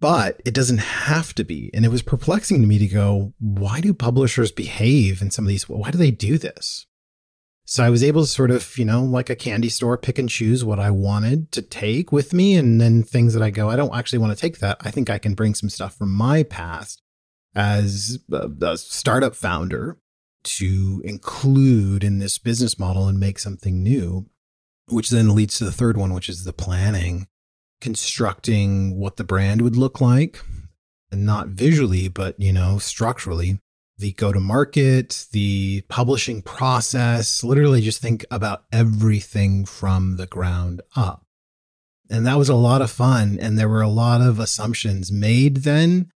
But 0.00 0.42
it 0.44 0.52
doesn't 0.52 0.78
have 0.78 1.32
to 1.34 1.44
be. 1.44 1.70
And 1.72 1.84
it 1.84 1.90
was 1.90 2.02
perplexing 2.02 2.60
to 2.60 2.66
me 2.66 2.78
to 2.78 2.88
go, 2.88 3.32
why 3.38 3.80
do 3.80 3.94
publishers 3.94 4.50
behave 4.50 5.22
in 5.22 5.30
some 5.30 5.44
of 5.44 5.48
these? 5.48 5.68
Why 5.68 5.90
do 5.90 5.98
they 5.98 6.10
do 6.10 6.38
this? 6.38 6.86
So 7.64 7.84
I 7.84 7.90
was 7.90 8.02
able 8.02 8.22
to 8.22 8.26
sort 8.26 8.50
of, 8.50 8.76
you 8.76 8.84
know, 8.84 9.02
like 9.04 9.30
a 9.30 9.36
candy 9.36 9.68
store, 9.68 9.96
pick 9.96 10.18
and 10.18 10.28
choose 10.28 10.64
what 10.64 10.80
I 10.80 10.90
wanted 10.90 11.52
to 11.52 11.62
take 11.62 12.10
with 12.10 12.32
me. 12.32 12.56
And 12.56 12.80
then 12.80 13.02
things 13.02 13.34
that 13.34 13.42
I 13.42 13.50
go, 13.50 13.70
I 13.70 13.76
don't 13.76 13.94
actually 13.94 14.18
want 14.18 14.36
to 14.36 14.40
take 14.40 14.58
that. 14.58 14.78
I 14.80 14.90
think 14.90 15.08
I 15.08 15.18
can 15.18 15.34
bring 15.34 15.54
some 15.54 15.68
stuff 15.70 15.96
from 15.96 16.10
my 16.10 16.42
past 16.42 17.02
as 17.54 18.18
a, 18.32 18.50
a 18.60 18.76
startup 18.76 19.36
founder 19.36 19.98
to 20.44 21.00
include 21.04 22.02
in 22.02 22.18
this 22.18 22.38
business 22.38 22.78
model 22.78 23.06
and 23.06 23.20
make 23.20 23.38
something 23.38 23.82
new, 23.82 24.26
which 24.88 25.10
then 25.10 25.34
leads 25.34 25.56
to 25.58 25.64
the 25.64 25.72
third 25.72 25.96
one, 25.96 26.12
which 26.12 26.28
is 26.28 26.44
the 26.44 26.52
planning, 26.52 27.28
constructing 27.80 28.98
what 28.98 29.16
the 29.16 29.24
brand 29.24 29.62
would 29.62 29.76
look 29.76 30.00
like, 30.00 30.40
and 31.12 31.24
not 31.24 31.48
visually, 31.48 32.08
but 32.08 32.38
you 32.40 32.52
know, 32.52 32.78
structurally. 32.78 33.60
The 34.02 34.12
go 34.12 34.32
to 34.32 34.40
market, 34.40 35.26
the 35.30 35.82
publishing 35.88 36.42
process, 36.42 37.44
literally 37.44 37.80
just 37.80 38.02
think 38.02 38.24
about 38.30 38.64
everything 38.72 39.64
from 39.64 40.16
the 40.16 40.26
ground 40.26 40.82
up. 40.96 41.24
And 42.10 42.26
that 42.26 42.36
was 42.36 42.48
a 42.48 42.54
lot 42.54 42.82
of 42.82 42.90
fun. 42.90 43.38
And 43.40 43.56
there 43.56 43.68
were 43.68 43.80
a 43.80 43.88
lot 43.88 44.20
of 44.20 44.40
assumptions 44.40 45.12
made 45.12 45.58
then 45.58 46.10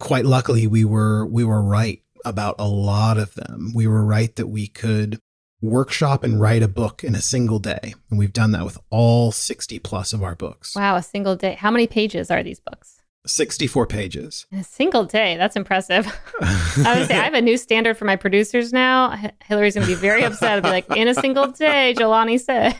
quite 0.00 0.24
luckily 0.24 0.66
we 0.66 0.84
were 0.84 1.26
we 1.26 1.44
were 1.44 1.62
right 1.62 2.02
about 2.24 2.56
a 2.58 2.66
lot 2.68 3.18
of 3.18 3.34
them. 3.34 3.72
We 3.74 3.86
were 3.86 4.04
right 4.04 4.34
that 4.36 4.48
we 4.48 4.66
could 4.66 5.20
workshop 5.60 6.24
and 6.24 6.40
write 6.40 6.62
a 6.62 6.68
book 6.68 7.02
in 7.02 7.14
a 7.14 7.22
single 7.22 7.58
day. 7.58 7.94
And 8.10 8.18
we've 8.18 8.32
done 8.32 8.52
that 8.52 8.64
with 8.64 8.78
all 8.90 9.32
60 9.32 9.78
plus 9.80 10.12
of 10.12 10.22
our 10.22 10.34
books. 10.34 10.76
Wow, 10.76 10.96
a 10.96 11.02
single 11.02 11.36
day. 11.36 11.54
How 11.54 11.70
many 11.70 11.86
pages 11.86 12.30
are 12.30 12.42
these 12.42 12.60
books? 12.60 12.97
64 13.28 13.86
pages. 13.86 14.46
In 14.50 14.58
a 14.58 14.64
single 14.64 15.04
day. 15.04 15.36
That's 15.36 15.56
impressive. 15.56 16.06
I 16.40 16.98
would 16.98 17.08
say 17.08 17.16
I 17.16 17.24
have 17.24 17.34
a 17.34 17.40
new 17.40 17.56
standard 17.56 17.96
for 17.96 18.04
my 18.04 18.16
producers 18.16 18.72
now. 18.72 19.16
Hillary's 19.44 19.74
going 19.74 19.86
to 19.86 19.92
be 19.92 19.98
very 19.98 20.24
upset. 20.24 20.52
I'll 20.52 20.62
be 20.62 20.68
like, 20.68 20.90
in 20.96 21.08
a 21.08 21.14
single 21.14 21.48
day, 21.48 21.94
Jelani 21.96 22.40
said. 22.40 22.76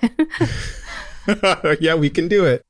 yeah, 1.80 1.94
we 1.94 2.10
can 2.10 2.28
do 2.28 2.44
it. 2.44 2.62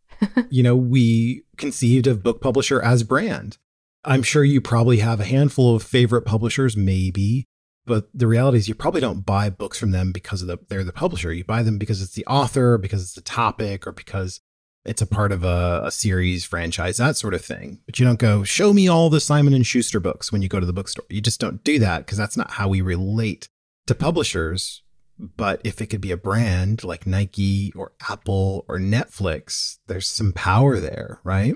you 0.51 0.63
know, 0.63 0.77
we 0.77 1.45
conceived 1.57 2.07
of 2.07 2.23
Book 2.23 2.41
Publisher 2.41 2.83
as 2.83 3.03
brand. 3.03 3.59
I'm 4.05 4.23
sure 4.23 4.45
you 4.45 4.61
probably 4.61 4.99
have 4.99 5.21
a 5.21 5.25
handful 5.25 5.75
of 5.75 5.83
favorite 5.83 6.23
publishers, 6.23 6.77
maybe, 6.77 7.47
but 7.85 8.09
the 8.15 8.27
reality 8.27 8.59
is 8.59 8.69
you 8.69 8.75
probably 8.75 9.01
don't 9.01 9.27
buy 9.27 9.51
books 9.51 9.79
from 9.79 9.91
them 9.91 10.13
because 10.13 10.43
of 10.43 10.49
the 10.49 10.59
they're 10.69 10.85
the 10.85 10.93
publisher. 10.93 11.33
You 11.33 11.45
buy 11.45 11.63
them 11.63 11.79
because 11.79 12.01
it's 12.01 12.15
the 12.15 12.27
author, 12.27 12.79
because 12.79 13.03
it's 13.03 13.15
the 13.15 13.21
topic, 13.21 13.87
or 13.87 13.93
because 13.93 14.41
it's 14.85 15.03
a 15.03 15.07
part 15.07 15.33
of 15.33 15.45
a, 15.45 15.83
a 15.85 15.91
series, 15.91 16.45
franchise, 16.45 16.97
that 16.97 17.17
sort 17.17 17.35
of 17.35 17.45
thing. 17.45 17.81
But 17.87 17.99
you 17.99 18.07
don't 18.07 18.19
go, 18.19 18.43
show 18.45 18.73
me 18.73 18.89
all 18.89 19.11
the 19.11 19.21
Simon 19.21 19.55
and 19.55 19.67
Schuster 19.67 20.01
books 20.01 20.33
when 20.33 20.43
you 20.43 20.49
go 20.49 20.61
to 20.61 20.67
the 20.67 20.73
bookstore. 20.73 21.05
You 21.09 21.21
just 21.21 21.41
don't 21.41 21.63
do 21.65 21.79
that 21.79 22.07
because 22.07 22.19
that's 22.19 22.37
not 22.37 22.53
how 22.53 22.69
we 22.69 22.81
relate 22.81 23.49
to 23.87 23.95
publishers. 23.95 24.83
But 25.19 25.61
if 25.65 25.81
it 25.81 25.87
could 25.87 26.01
be 26.01 26.13
a 26.13 26.17
brand 26.17 26.85
like 26.85 27.07
Nike 27.07 27.73
or 27.75 27.93
Apple 28.09 28.65
or 28.69 28.79
Netflix, 28.79 29.79
there's 29.89 30.07
some 30.07 30.33
power 30.33 30.79
there, 30.79 31.21
right? 31.25 31.55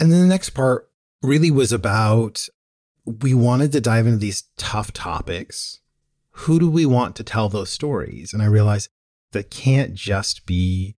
And 0.00 0.10
then 0.10 0.20
the 0.20 0.26
next 0.26 0.50
part 0.50 0.90
really 1.22 1.50
was 1.50 1.72
about 1.72 2.48
we 3.04 3.32
wanted 3.32 3.72
to 3.72 3.80
dive 3.80 4.06
into 4.06 4.18
these 4.18 4.44
tough 4.56 4.92
topics. 4.92 5.80
Who 6.32 6.58
do 6.58 6.70
we 6.70 6.84
want 6.86 7.16
to 7.16 7.24
tell 7.24 7.48
those 7.48 7.70
stories? 7.70 8.32
And 8.32 8.42
I 8.42 8.46
realized 8.46 8.88
that 9.32 9.50
can't 9.50 9.94
just 9.94 10.46
be 10.46 10.96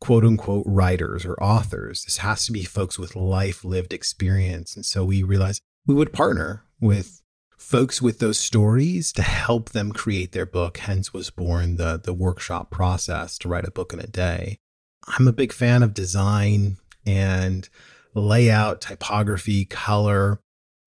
quote 0.00 0.24
unquote 0.24 0.64
writers 0.66 1.24
or 1.24 1.34
authors. 1.42 2.04
This 2.04 2.18
has 2.18 2.46
to 2.46 2.52
be 2.52 2.64
folks 2.64 2.98
with 2.98 3.16
life 3.16 3.64
lived 3.64 3.92
experience. 3.92 4.76
And 4.76 4.84
so 4.84 5.04
we 5.04 5.22
realized 5.22 5.62
we 5.86 5.94
would 5.94 6.12
partner 6.12 6.64
with 6.80 7.22
folks 7.56 8.00
with 8.00 8.18
those 8.18 8.38
stories 8.38 9.12
to 9.12 9.22
help 9.22 9.70
them 9.70 9.92
create 9.92 10.32
their 10.32 10.46
book. 10.46 10.78
Hence 10.78 11.12
was 11.12 11.30
born 11.30 11.76
the, 11.76 12.00
the 12.02 12.14
workshop 12.14 12.70
process 12.70 13.36
to 13.38 13.48
write 13.48 13.66
a 13.66 13.72
book 13.72 13.92
in 13.92 14.00
a 14.00 14.06
day. 14.06 14.58
I'm 15.06 15.26
a 15.26 15.32
big 15.32 15.52
fan 15.52 15.82
of 15.82 15.94
design 15.94 16.76
and 17.04 17.68
layout, 18.14 18.80
typography, 18.80 19.64
color. 19.64 20.40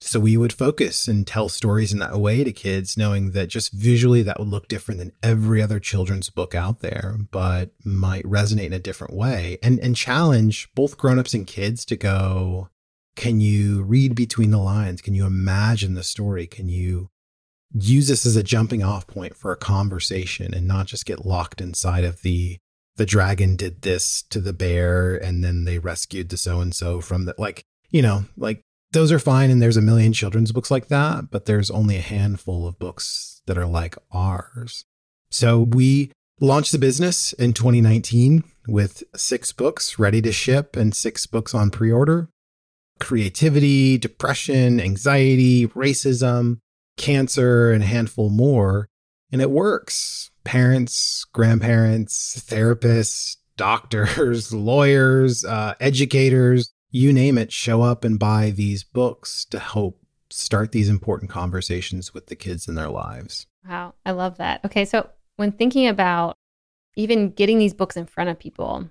So 0.03 0.20
we 0.20 0.36
would 0.36 0.51
focus 0.51 1.08
and 1.08 1.27
tell 1.27 1.48
stories 1.48 1.93
in 1.93 2.00
that 2.00 2.17
way 2.17 2.43
to 2.43 2.51
kids, 2.51 2.98
knowing 2.98 3.31
that 3.31 3.50
just 3.50 3.72
visually 3.72 4.24
that 4.24 4.39
would 4.39 4.48
look 4.48 4.67
different 4.67 5.00
than 5.00 5.12
every 5.22 5.62
other 5.62 5.79
children's 5.79 6.31
book 6.31 6.55
out 6.55 6.79
there, 6.79 7.17
but 7.29 7.70
might 7.86 8.25
resonate 8.25 8.65
in 8.65 8.74
a 8.74 8.79
different 8.79 9.13
way 9.13 9.60
and, 9.62 9.79
and 9.79 9.96
challenge 9.96 10.70
both 10.74 10.98
grown-ups 10.98 11.36
and 11.36 11.46
kids 11.46 11.86
to 11.86 11.96
go, 11.96 12.70
can 13.15 13.39
you 13.39 13.84
read 13.84 14.15
between 14.15 14.50
the 14.50 14.58
lines? 14.58 15.01
Can 15.01 15.13
you 15.13 15.27
imagine 15.27 15.93
the 15.93 16.03
story? 16.03 16.48
Can 16.48 16.67
you 16.67 17.10
use 17.74 18.08
this 18.08 18.25
as 18.25 18.36
a 18.36 18.43
jumping 18.43 18.84
off 18.84 19.05
point 19.05 19.36
for 19.36 19.51
a 19.51 19.58
conversation 19.58 20.53
and 20.53 20.67
not 20.67 20.88
just 20.88 21.05
get 21.05 21.25
locked 21.25 21.62
inside 21.62 22.03
of 22.03 22.22
the 22.22 22.58
the 22.98 23.05
dragon 23.05 23.55
did 23.55 23.84
this 23.84 24.22
to 24.24 24.41
the 24.41 24.51
bear 24.51 25.15
and 25.15 25.43
then 25.43 25.63
they 25.63 25.79
rescued 25.79 26.29
the 26.29 26.38
so 26.38 26.60
and 26.60 26.75
so 26.75 27.00
from 27.00 27.24
the 27.25 27.34
like 27.38 27.63
you 27.89 28.01
know 28.01 28.25
like 28.36 28.62
those 28.93 29.12
are 29.12 29.19
fine 29.19 29.50
and 29.50 29.62
there's 29.62 29.77
a 29.77 29.81
million 29.81 30.13
children's 30.13 30.51
books 30.51 30.69
like 30.71 30.88
that 30.88 31.31
but 31.31 31.45
there's 31.45 31.71
only 31.71 31.98
a 31.98 32.01
handful 32.01 32.67
of 32.67 32.79
books 32.79 33.31
that 33.45 33.57
are 33.57 33.65
like 33.65 33.98
ours. 34.12 34.86
So 35.29 35.62
we 35.62 36.12
launched 36.39 36.71
the 36.71 36.77
business 36.77 37.33
in 37.33 37.53
2019 37.53 38.43
with 38.67 39.03
six 39.15 39.51
books 39.51 39.98
ready 39.98 40.21
to 40.21 40.31
ship 40.31 40.75
and 40.75 40.95
six 40.95 41.25
books 41.25 41.53
on 41.53 41.71
pre-order. 41.71 42.29
Creativity 43.00 43.98
depression 43.98 44.79
anxiety 44.79 45.67
racism 45.67 46.60
cancer 46.98 47.71
and 47.71 47.83
a 47.83 47.88
handful 47.88 48.29
more. 48.29 48.88
And 49.31 49.41
it 49.41 49.50
works. 49.50 50.29
Parents, 50.43 51.25
grandparents, 51.33 52.43
therapists, 52.48 53.38
doctors, 53.57 54.53
lawyers, 54.53 55.45
uh, 55.45 55.75
educators, 55.79 56.71
you 56.91 57.13
name 57.13 57.38
it, 57.38 57.51
show 57.51 57.81
up 57.81 58.03
and 58.03 58.19
buy 58.19 58.51
these 58.51 58.83
books 58.83 59.45
to 59.45 59.60
help 59.60 60.00
start 60.29 60.71
these 60.71 60.89
important 60.89 61.31
conversations 61.31 62.13
with 62.13 62.27
the 62.27 62.36
kids 62.36 62.67
in 62.67 62.75
their 62.75 62.89
lives. 62.89 63.48
Wow, 63.67 63.95
I 64.05 64.12
love 64.12 64.38
that. 64.38 64.63
Okay, 64.65 64.86
so 64.86 65.10
when 65.38 65.51
thinking 65.51 65.88
about 65.88 66.36
even 66.95 67.31
getting 67.31 67.60
these 67.60 67.74
books 67.74 67.98
in 67.98 68.05
front 68.05 68.29
of 68.29 68.39
people, 68.39 68.89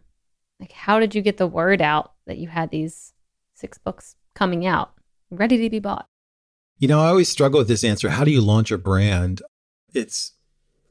like 0.58 0.72
how 0.72 0.98
did 0.98 1.14
you 1.14 1.22
get 1.22 1.36
the 1.36 1.46
word 1.46 1.82
out 1.82 2.12
that 2.26 2.38
you 2.38 2.48
had 2.48 2.70
these 2.70 3.12
six 3.54 3.78
books 3.78 4.16
coming 4.34 4.66
out 4.66 4.92
ready 5.30 5.58
to 5.58 5.70
be 5.70 5.78
bought? 5.78 6.06
You 6.78 6.88
know, 6.88 7.00
I 7.00 7.08
always 7.08 7.28
struggle 7.28 7.58
with 7.60 7.68
this 7.68 7.84
answer. 7.84 8.08
How 8.08 8.24
do 8.24 8.30
you 8.30 8.40
launch 8.40 8.70
a 8.70 8.78
brand? 8.78 9.42
It's 9.92 10.32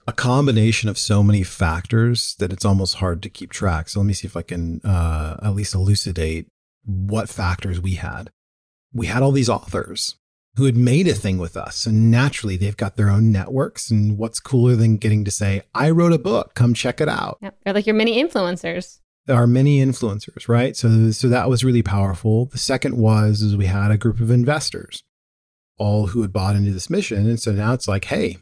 a 0.07 0.13
combination 0.13 0.89
of 0.89 0.97
so 0.97 1.23
many 1.23 1.43
factors 1.43 2.35
that 2.39 2.53
it's 2.53 2.65
almost 2.65 2.95
hard 2.95 3.23
to 3.23 3.29
keep 3.29 3.51
track. 3.51 3.89
So 3.89 3.99
let 3.99 4.05
me 4.05 4.13
see 4.13 4.27
if 4.27 4.37
I 4.37 4.41
can 4.41 4.81
uh, 4.83 5.37
at 5.41 5.55
least 5.55 5.73
elucidate 5.73 6.47
what 6.89 7.29
factors 7.29 7.79
we 7.79 7.95
had. 7.95 8.31
We 8.93 9.05
had 9.05 9.21
all 9.21 9.31
these 9.31 9.49
authors 9.49 10.15
who 10.55 10.65
had 10.65 10.75
made 10.75 11.07
a 11.07 11.13
thing 11.13 11.37
with 11.37 11.55
us. 11.55 11.77
So 11.77 11.91
naturally, 11.91 12.57
they've 12.57 12.75
got 12.75 12.97
their 12.97 13.09
own 13.09 13.31
networks. 13.31 13.91
And 13.91 14.17
what's 14.17 14.39
cooler 14.39 14.75
than 14.75 14.97
getting 14.97 15.23
to 15.25 15.31
say, 15.31 15.61
I 15.75 15.91
wrote 15.91 16.11
a 16.13 16.17
book, 16.17 16.55
come 16.55 16.73
check 16.73 16.99
it 16.99 17.07
out? 17.07 17.37
Yeah, 17.41 17.51
they're 17.63 17.73
like 17.73 17.85
your 17.85 17.95
mini 17.95 18.21
influencers. 18.21 18.99
There 19.25 19.37
are 19.37 19.47
many 19.47 19.79
influencers, 19.79 20.49
right? 20.49 20.75
So, 20.75 21.11
so 21.11 21.29
that 21.29 21.49
was 21.49 21.63
really 21.63 21.83
powerful. 21.83 22.45
The 22.45 22.57
second 22.57 22.97
was 22.97 23.41
is 23.41 23.55
we 23.55 23.67
had 23.67 23.91
a 23.91 23.97
group 23.97 24.19
of 24.19 24.31
investors, 24.31 25.03
all 25.77 26.07
who 26.07 26.23
had 26.23 26.33
bought 26.33 26.55
into 26.55 26.71
this 26.71 26.89
mission. 26.89 27.29
And 27.29 27.39
so 27.39 27.51
now 27.51 27.73
it's 27.73 27.87
like, 27.87 28.05
hey, 28.05 28.37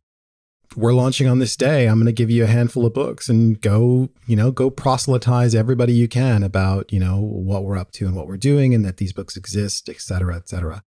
we're 0.77 0.93
launching 0.93 1.27
on 1.27 1.39
this 1.39 1.55
day. 1.55 1.87
I'm 1.87 1.95
going 1.95 2.05
to 2.05 2.11
give 2.11 2.29
you 2.29 2.43
a 2.43 2.47
handful 2.47 2.85
of 2.85 2.93
books 2.93 3.29
and 3.29 3.59
go, 3.59 4.09
you 4.27 4.35
know, 4.35 4.51
go 4.51 4.69
proselytize 4.69 5.55
everybody 5.55 5.91
you 5.91 6.07
can 6.07 6.43
about, 6.43 6.93
you 6.93 6.99
know, 6.99 7.17
what 7.19 7.63
we're 7.63 7.79
up 7.79 7.91
to 7.93 8.05
and 8.05 8.15
what 8.15 8.27
we're 8.27 8.37
doing 8.37 8.75
and 8.75 8.85
that 8.85 8.97
these 8.97 9.11
books 9.11 9.35
exist, 9.35 9.89
et 9.89 9.99
cetera, 9.99 10.35
et 10.35 10.47
cetera. 10.47 10.83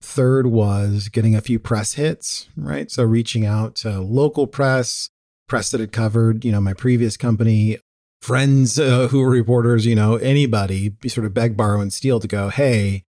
Third 0.00 0.46
was 0.46 1.08
getting 1.08 1.36
a 1.36 1.42
few 1.42 1.58
press 1.58 1.94
hits, 1.94 2.48
right? 2.56 2.90
So 2.90 3.04
reaching 3.04 3.44
out 3.44 3.74
to 3.76 4.00
local 4.00 4.46
press, 4.46 5.10
press 5.46 5.70
that 5.72 5.80
had 5.80 5.92
covered, 5.92 6.42
you 6.42 6.50
know, 6.50 6.62
my 6.62 6.72
previous 6.72 7.18
company, 7.18 7.76
friends 8.22 8.78
uh, 8.78 9.08
who 9.08 9.20
were 9.20 9.28
reporters, 9.28 9.84
you 9.84 9.94
know, 9.94 10.16
anybody, 10.16 10.94
sort 11.06 11.26
of 11.26 11.34
beg, 11.34 11.54
borrow, 11.54 11.82
and 11.82 11.92
steal 11.92 12.18
to 12.18 12.26
go, 12.26 12.48
hey, 12.48 13.04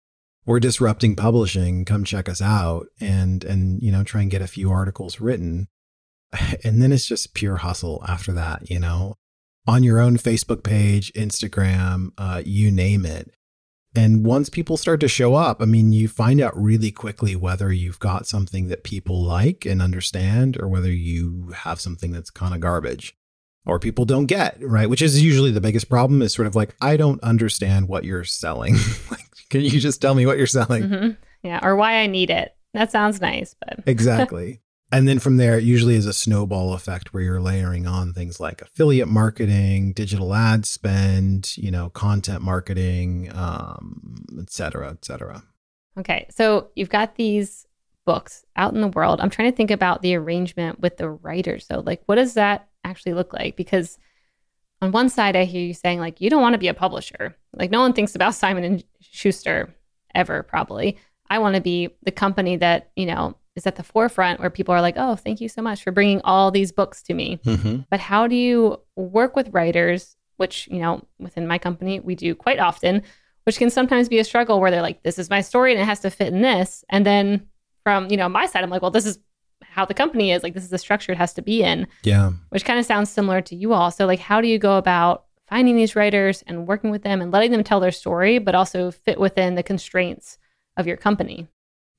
we're 0.47 0.61
disrupting 0.61 1.16
publishing. 1.16 1.85
Come 1.85 2.04
check 2.04 2.28
us 2.28 2.42
out, 2.42 2.87
and 3.00 3.42
and 3.44 3.83
you 3.83 3.90
know, 3.90 4.04
try 4.04 4.21
and 4.21 4.30
get 4.30 4.42
a 4.42 4.47
few 4.47 4.71
articles 4.71 5.18
written. 5.18 5.68
And 6.64 6.80
then 6.80 6.92
it's 6.92 7.06
just 7.06 7.34
pure 7.34 7.56
hustle 7.56 8.02
after 8.08 8.32
that, 8.32 8.70
you 8.70 8.78
know, 8.78 9.16
on 9.66 9.82
your 9.82 10.00
own 10.00 10.16
Facebook 10.16 10.62
page, 10.62 11.12
Instagram, 11.14 12.12
uh, 12.18 12.42
you 12.44 12.70
name 12.70 13.06
it. 13.06 13.34
And 13.96 14.26
once 14.26 14.48
people 14.48 14.76
start 14.76 15.00
to 15.00 15.08
show 15.08 15.34
up, 15.34 15.62
I 15.62 15.66
mean, 15.66 15.92
you 15.92 16.08
find 16.08 16.40
out 16.40 16.60
really 16.60 16.90
quickly 16.90 17.36
whether 17.36 17.72
you've 17.72 18.00
got 18.00 18.26
something 18.26 18.66
that 18.68 18.82
people 18.82 19.22
like 19.22 19.64
and 19.64 19.80
understand 19.80 20.60
or 20.60 20.68
whether 20.68 20.90
you 20.90 21.52
have 21.54 21.80
something 21.80 22.10
that's 22.10 22.30
kind 22.30 22.54
of 22.54 22.60
garbage 22.60 23.16
or 23.64 23.78
people 23.78 24.04
don't 24.04 24.26
get, 24.26 24.56
right? 24.60 24.90
Which 24.90 25.00
is 25.00 25.22
usually 25.22 25.52
the 25.52 25.60
biggest 25.60 25.88
problem 25.88 26.22
is 26.22 26.34
sort 26.34 26.48
of 26.48 26.56
like, 26.56 26.74
I 26.80 26.96
don't 26.96 27.22
understand 27.22 27.88
what 27.88 28.04
you're 28.04 28.24
selling. 28.24 28.74
like, 29.10 29.20
can 29.48 29.60
you 29.60 29.78
just 29.78 30.02
tell 30.02 30.14
me 30.14 30.26
what 30.26 30.38
you're 30.38 30.46
selling? 30.48 30.82
Mm-hmm. 30.82 31.10
Yeah. 31.44 31.60
Or 31.62 31.76
why 31.76 31.98
I 32.00 32.08
need 32.08 32.30
it. 32.30 32.54
That 32.72 32.90
sounds 32.90 33.20
nice, 33.20 33.54
but 33.60 33.84
exactly. 33.86 34.60
And 34.92 35.08
then 35.08 35.18
from 35.18 35.38
there, 35.38 35.58
it 35.58 35.64
usually 35.64 35.96
is 35.96 36.06
a 36.06 36.12
snowball 36.12 36.72
effect 36.74 37.12
where 37.12 37.22
you're 37.22 37.40
layering 37.40 37.86
on 37.86 38.12
things 38.12 38.38
like 38.38 38.62
affiliate 38.62 39.08
marketing, 39.08 39.92
digital 39.92 40.34
ad 40.34 40.66
spend, 40.66 41.56
you 41.56 41.70
know, 41.70 41.90
content 41.90 42.42
marketing, 42.42 43.30
um, 43.34 44.24
et 44.38 44.50
cetera, 44.50 44.90
et 44.90 45.04
cetera. 45.04 45.42
Okay. 45.98 46.26
So 46.30 46.68
you've 46.76 46.90
got 46.90 47.16
these 47.16 47.66
books 48.04 48.44
out 48.56 48.74
in 48.74 48.80
the 48.80 48.88
world. 48.88 49.20
I'm 49.20 49.30
trying 49.30 49.50
to 49.50 49.56
think 49.56 49.70
about 49.70 50.02
the 50.02 50.14
arrangement 50.14 50.80
with 50.80 50.96
the 50.96 51.08
writers. 51.08 51.66
So, 51.66 51.80
like, 51.80 52.02
what 52.06 52.16
does 52.16 52.34
that 52.34 52.68
actually 52.84 53.14
look 53.14 53.32
like? 53.32 53.56
Because 53.56 53.98
on 54.82 54.92
one 54.92 55.08
side, 55.08 55.36
I 55.36 55.44
hear 55.44 55.62
you 55.62 55.74
saying, 55.74 56.00
like, 56.00 56.20
you 56.20 56.30
don't 56.30 56.42
want 56.42 56.54
to 56.54 56.58
be 56.58 56.68
a 56.68 56.74
publisher. 56.74 57.34
Like, 57.54 57.70
no 57.70 57.80
one 57.80 57.92
thinks 57.92 58.14
about 58.14 58.34
Simon 58.34 58.64
and 58.64 58.84
Schuster 59.00 59.74
ever, 60.14 60.42
probably. 60.42 60.98
I 61.30 61.38
want 61.38 61.56
to 61.56 61.60
be 61.60 61.90
the 62.02 62.12
company 62.12 62.56
that, 62.56 62.90
you 62.96 63.06
know, 63.06 63.36
is 63.56 63.66
at 63.66 63.76
the 63.76 63.82
forefront 63.82 64.40
where 64.40 64.50
people 64.50 64.75
are 64.75 64.80
like, 64.80 64.96
oh, 64.96 65.16
thank 65.16 65.40
you 65.40 65.49
so 65.49 65.62
much 65.62 65.82
for 65.82 65.92
bringing 65.92 66.20
all 66.25 66.50
these 66.50 66.73
books 66.73 67.02
to 67.02 67.14
me. 67.14 67.38
Mm-hmm. 67.44 67.82
But 67.90 68.00
how 68.00 68.26
do 68.26 68.34
you 68.34 68.80
work 68.96 69.37
with 69.37 69.52
writers, 69.52 70.16
which, 70.37 70.66
you 70.68 70.81
know, 70.81 71.05
within 71.18 71.46
my 71.46 71.59
company, 71.59 72.00
we 72.00 72.14
do 72.14 72.35
quite 72.35 72.59
often, 72.59 73.02
which 73.44 73.59
can 73.59 73.70
sometimes 73.70 74.09
be 74.09 74.18
a 74.18 74.24
struggle 74.24 74.61
where 74.61 74.70
they're 74.70 74.83
like, 74.83 75.02
this 75.02 75.18
is 75.18 75.31
my 75.31 75.40
story 75.40 75.72
and 75.72 75.81
it 75.81 75.85
has 75.85 76.00
to 76.00 76.11
fit 76.11 76.33
in 76.33 76.42
this. 76.42 76.85
And 76.88 77.07
then 77.07 77.46
from, 77.85 78.11
you 78.11 78.16
know, 78.16 78.28
my 78.28 78.46
side, 78.46 78.64
I'm 78.64 78.70
like, 78.70 78.83
well, 78.83 78.90
this 78.90 79.07
is 79.07 79.18
how 79.62 79.85
the 79.85 79.94
company 79.94 80.33
is. 80.33 80.42
Like, 80.42 80.55
this 80.55 80.64
is 80.64 80.70
the 80.70 80.78
structure 80.78 81.12
it 81.12 81.18
has 81.18 81.35
to 81.35 81.42
be 81.42 81.62
in. 81.62 81.87
Yeah. 82.02 82.33
Which 82.48 82.64
kind 82.64 82.78
of 82.78 82.87
sounds 82.87 83.11
similar 83.11 83.40
to 83.42 83.55
you 83.55 83.72
all. 83.72 83.90
So, 83.90 84.07
like, 84.07 84.20
how 84.20 84.40
do 84.40 84.48
you 84.48 84.59
go 84.59 84.78
about 84.78 85.26
finding 85.46 85.76
these 85.76 85.94
writers 85.94 86.42
and 86.46 86.66
working 86.66 86.90
with 86.90 87.02
them 87.02 87.20
and 87.20 87.31
letting 87.31 87.50
them 87.50 87.62
tell 87.62 87.81
their 87.81 87.92
story, 87.92 88.38
but 88.38 88.55
also 88.55 88.90
fit 88.90 89.20
within 89.20 89.55
the 89.55 89.62
constraints 89.62 90.38
of 90.76 90.87
your 90.87 90.96
company? 90.96 91.46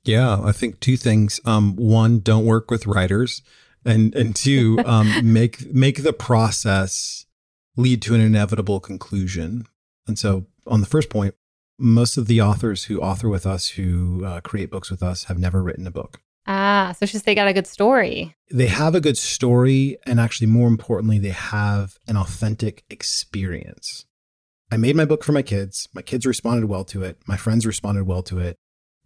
Yeah, 0.05 0.39
I 0.43 0.51
think 0.51 0.79
two 0.79 0.97
things. 0.97 1.39
Um, 1.45 1.75
one, 1.75 2.19
don't 2.19 2.45
work 2.45 2.69
with 2.69 2.87
writers, 2.87 3.41
and 3.83 4.15
and 4.15 4.35
two, 4.35 4.79
um, 4.85 5.33
make 5.33 5.73
make 5.73 6.03
the 6.03 6.13
process 6.13 7.25
lead 7.75 8.01
to 8.03 8.15
an 8.15 8.21
inevitable 8.21 8.79
conclusion. 8.79 9.65
And 10.07 10.17
so, 10.17 10.45
on 10.67 10.81
the 10.81 10.87
first 10.87 11.09
point, 11.09 11.35
most 11.79 12.17
of 12.17 12.27
the 12.27 12.39
authors 12.39 12.85
who 12.85 13.01
author 13.01 13.27
with 13.27 13.45
us, 13.45 13.69
who 13.69 14.23
uh, 14.23 14.41
create 14.41 14.71
books 14.71 14.91
with 14.91 15.01
us, 15.01 15.25
have 15.25 15.39
never 15.39 15.61
written 15.63 15.87
a 15.87 15.91
book. 15.91 16.21
Ah, 16.47 16.93
so 16.95 17.03
it's 17.03 17.11
just 17.11 17.25
they 17.25 17.33
got 17.33 17.47
a 17.47 17.53
good 17.53 17.65
story. 17.65 18.35
They 18.51 18.67
have 18.67 18.93
a 18.93 19.01
good 19.01 19.17
story, 19.17 19.97
and 20.05 20.19
actually, 20.19 20.47
more 20.47 20.67
importantly, 20.67 21.17
they 21.17 21.29
have 21.29 21.97
an 22.07 22.15
authentic 22.15 22.83
experience. 22.91 24.05
I 24.71 24.77
made 24.77 24.95
my 24.95 25.05
book 25.05 25.23
for 25.23 25.31
my 25.31 25.41
kids. 25.41 25.87
My 25.93 26.03
kids 26.03 26.25
responded 26.25 26.67
well 26.67 26.83
to 26.85 27.03
it. 27.03 27.17
My 27.27 27.37
friends 27.37 27.65
responded 27.65 28.05
well 28.05 28.21
to 28.23 28.39
it 28.39 28.57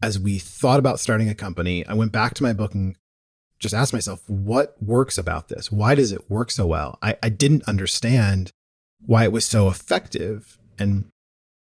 as 0.02 0.20
we 0.20 0.40
thought 0.40 0.80
about 0.80 1.00
starting 1.00 1.30
a 1.30 1.36
company, 1.36 1.86
I 1.86 1.94
went 1.94 2.12
back 2.12 2.34
to 2.36 2.44
my 2.44 2.54
book 2.54 2.74
and 2.74 2.96
just 3.60 3.74
asked 3.74 3.94
myself, 3.94 4.28
what 4.30 4.82
works 4.82 5.18
about 5.18 5.50
this? 5.50 5.72
Why 5.72 5.96
does 5.96 6.12
it 6.12 6.30
work 6.30 6.52
so 6.52 6.66
well? 6.66 6.98
I, 7.02 7.18
I 7.22 7.30
didn't 7.30 7.68
understand 7.68 8.52
why 9.06 9.26
it 9.26 9.32
was 9.32 9.46
so 9.46 9.68
effective. 9.68 10.58
And 10.78 11.06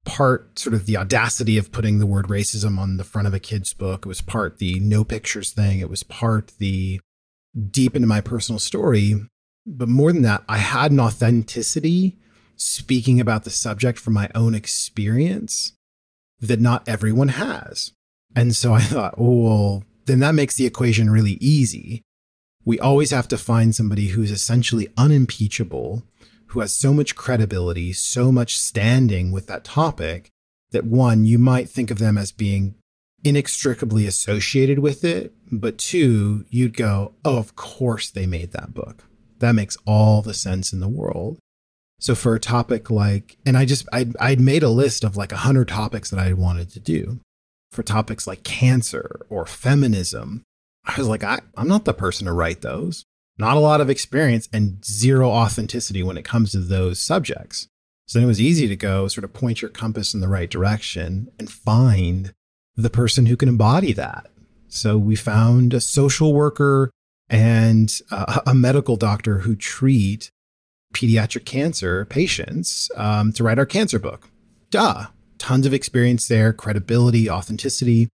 part 0.04 0.58
sort 0.58 0.74
of 0.74 0.86
the 0.86 0.96
audacity 0.96 1.58
of 1.58 1.72
putting 1.72 1.98
the 1.98 2.06
word 2.06 2.26
racism 2.26 2.78
on 2.78 2.96
the 2.96 3.04
front 3.04 3.28
of 3.28 3.34
a 3.34 3.40
kid's 3.40 3.74
book. 3.74 4.06
It 4.06 4.08
was 4.08 4.20
part 4.20 4.58
the 4.58 4.78
no 4.80 5.04
pictures 5.04 5.50
thing. 5.50 5.80
It 5.80 5.90
was 5.90 6.02
part 6.02 6.52
the 6.58 7.00
deep 7.70 7.96
into 7.96 8.08
my 8.08 8.20
personal 8.20 8.58
story. 8.58 9.16
But 9.66 9.88
more 9.88 10.12
than 10.12 10.22
that, 10.22 10.44
I 10.48 10.58
had 10.58 10.92
an 10.92 11.00
authenticity 11.00 12.16
speaking 12.56 13.20
about 13.20 13.44
the 13.44 13.50
subject 13.50 13.98
from 13.98 14.14
my 14.14 14.30
own 14.34 14.54
experience 14.54 15.72
that 16.40 16.60
not 16.60 16.88
everyone 16.88 17.28
has. 17.28 17.92
And 18.34 18.54
so 18.54 18.74
I 18.74 18.80
thought, 18.82 19.14
oh, 19.18 19.42
well, 19.42 19.84
then 20.06 20.20
that 20.20 20.34
makes 20.34 20.56
the 20.56 20.66
equation 20.66 21.10
really 21.10 21.38
easy. 21.40 22.02
We 22.64 22.78
always 22.78 23.10
have 23.10 23.28
to 23.28 23.38
find 23.38 23.74
somebody 23.74 24.08
who's 24.08 24.30
essentially 24.30 24.88
unimpeachable, 24.96 26.02
who 26.48 26.60
has 26.60 26.72
so 26.72 26.92
much 26.92 27.16
credibility, 27.16 27.92
so 27.92 28.32
much 28.32 28.58
standing 28.58 29.32
with 29.32 29.46
that 29.46 29.64
topic 29.64 30.30
that 30.72 30.84
one, 30.84 31.24
you 31.24 31.38
might 31.38 31.68
think 31.68 31.90
of 31.90 31.98
them 31.98 32.18
as 32.18 32.32
being 32.32 32.74
inextricably 33.24 34.06
associated 34.06 34.80
with 34.80 35.04
it. 35.04 35.32
But 35.50 35.78
two, 35.78 36.44
you'd 36.50 36.76
go, 36.76 37.14
oh, 37.24 37.38
of 37.38 37.56
course 37.56 38.10
they 38.10 38.26
made 38.26 38.52
that 38.52 38.74
book. 38.74 39.04
That 39.38 39.52
makes 39.52 39.76
all 39.86 40.20
the 40.20 40.34
sense 40.34 40.72
in 40.72 40.80
the 40.80 40.88
world. 40.88 41.38
So 42.00 42.14
for 42.14 42.34
a 42.34 42.40
topic 42.40 42.90
like, 42.90 43.38
and 43.44 43.56
I 43.56 43.64
just, 43.64 43.88
I'd, 43.92 44.16
I'd 44.18 44.40
made 44.40 44.62
a 44.62 44.68
list 44.68 45.04
of 45.04 45.16
like 45.16 45.32
a 45.32 45.38
hundred 45.38 45.68
topics 45.68 46.10
that 46.10 46.20
I 46.20 46.32
wanted 46.32 46.70
to 46.70 46.80
do 46.80 47.20
for 47.70 47.82
topics 47.82 48.26
like 48.26 48.44
cancer 48.44 49.20
or 49.28 49.46
feminism, 49.46 50.42
I 50.84 50.96
was 50.96 51.08
like, 51.08 51.24
I, 51.24 51.40
I'm 51.56 51.68
not 51.68 51.84
the 51.84 51.94
person 51.94 52.26
to 52.26 52.32
write 52.32 52.62
those. 52.62 53.04
Not 53.38 53.56
a 53.56 53.60
lot 53.60 53.80
of 53.80 53.90
experience 53.90 54.48
and 54.52 54.84
zero 54.84 55.30
authenticity 55.30 56.02
when 56.02 56.16
it 56.16 56.24
comes 56.24 56.52
to 56.52 56.58
those 56.58 57.00
subjects. 57.00 57.68
So 58.06 58.18
then 58.18 58.24
it 58.24 58.28
was 58.28 58.40
easy 58.40 58.66
to 58.68 58.76
go 58.76 59.06
sort 59.06 59.24
of 59.24 59.32
point 59.32 59.62
your 59.62 59.68
compass 59.68 60.14
in 60.14 60.20
the 60.20 60.28
right 60.28 60.50
direction 60.50 61.30
and 61.38 61.50
find 61.50 62.32
the 62.74 62.90
person 62.90 63.26
who 63.26 63.36
can 63.36 63.48
embody 63.48 63.92
that. 63.92 64.30
So 64.68 64.98
we 64.98 65.14
found 65.14 65.74
a 65.74 65.80
social 65.80 66.32
worker 66.32 66.90
and 67.28 67.92
a, 68.10 68.42
a 68.48 68.54
medical 68.54 68.96
doctor 68.96 69.40
who 69.40 69.54
treat 69.54 70.30
pediatric 70.94 71.44
cancer 71.44 72.06
patients 72.06 72.90
um, 72.96 73.32
to 73.34 73.44
write 73.44 73.58
our 73.58 73.66
cancer 73.66 73.98
book. 73.98 74.28
Duh 74.70 75.06
tons 75.38 75.66
of 75.66 75.74
experience 75.74 76.28
there, 76.28 76.52
credibility, 76.52 77.30
authenticity. 77.30 78.08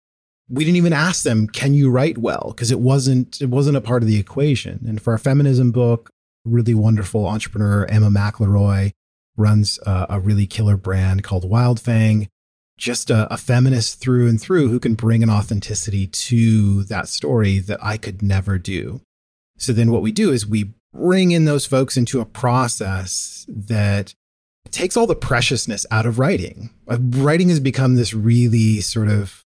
We 0.50 0.66
didn't 0.66 0.78
even 0.78 0.94
ask 0.94 1.24
them, 1.24 1.48
"Can 1.48 1.74
you 1.74 1.90
write 1.90 2.18
well?" 2.18 2.54
because 2.56 2.72
it 2.72 2.80
wasn't 2.80 3.42
it 3.42 3.50
wasn't 3.50 3.78
a 3.78 3.82
part 3.82 4.04
of 4.04 4.08
the 4.08 4.20
equation. 4.20 4.84
And 4.88 5.02
for 5.02 5.14
our 5.14 5.18
feminism 5.18 5.72
book, 5.72 6.10
really 6.46 6.74
wonderful 6.74 7.26
entrepreneur 7.28 7.86
Emma 7.86 8.10
Mcilroy 8.10 8.92
runs 9.38 9.80
a, 9.86 10.08
a 10.12 10.20
really 10.20 10.46
killer 10.46 10.78
brand 10.78 11.24
called 11.24 11.50
Wildfang. 11.50 12.28
Just 12.78 13.10
a, 13.10 13.32
a 13.32 13.38
feminist 13.38 14.00
through 14.00 14.28
and 14.28 14.42
through 14.42 14.70
who 14.70 14.80
can 14.80 14.96
bring 14.96 15.24
an 15.24 15.30
authenticity 15.30 16.08
to 16.08 16.84
that 16.86 17.08
story 17.08 17.60
that 17.60 17.80
I 17.84 17.98
could 17.98 18.22
never 18.22 18.58
do. 18.58 19.02
So 19.58 19.74
then 19.74 19.92
what 19.92 20.02
we 20.02 20.12
do 20.12 20.32
is 20.32 20.48
we 20.48 20.74
bring 20.92 21.32
in 21.32 21.46
those 21.46 21.66
folks 21.66 21.98
into 21.98 22.20
a 22.20 22.26
process 22.26 23.46
that 23.48 24.14
takes 24.74 24.98
all 24.98 25.08
the 25.08 25.16
preciousness 25.16 25.86
out 25.92 26.06
of 26.06 26.20
writing. 26.20 26.72
Uh, 26.88 26.98
writing 27.00 27.50
has 27.50 27.60
become 27.60 27.96
this 27.96 28.14
really 28.14 28.82
sort 28.82 29.08
of 29.08 29.44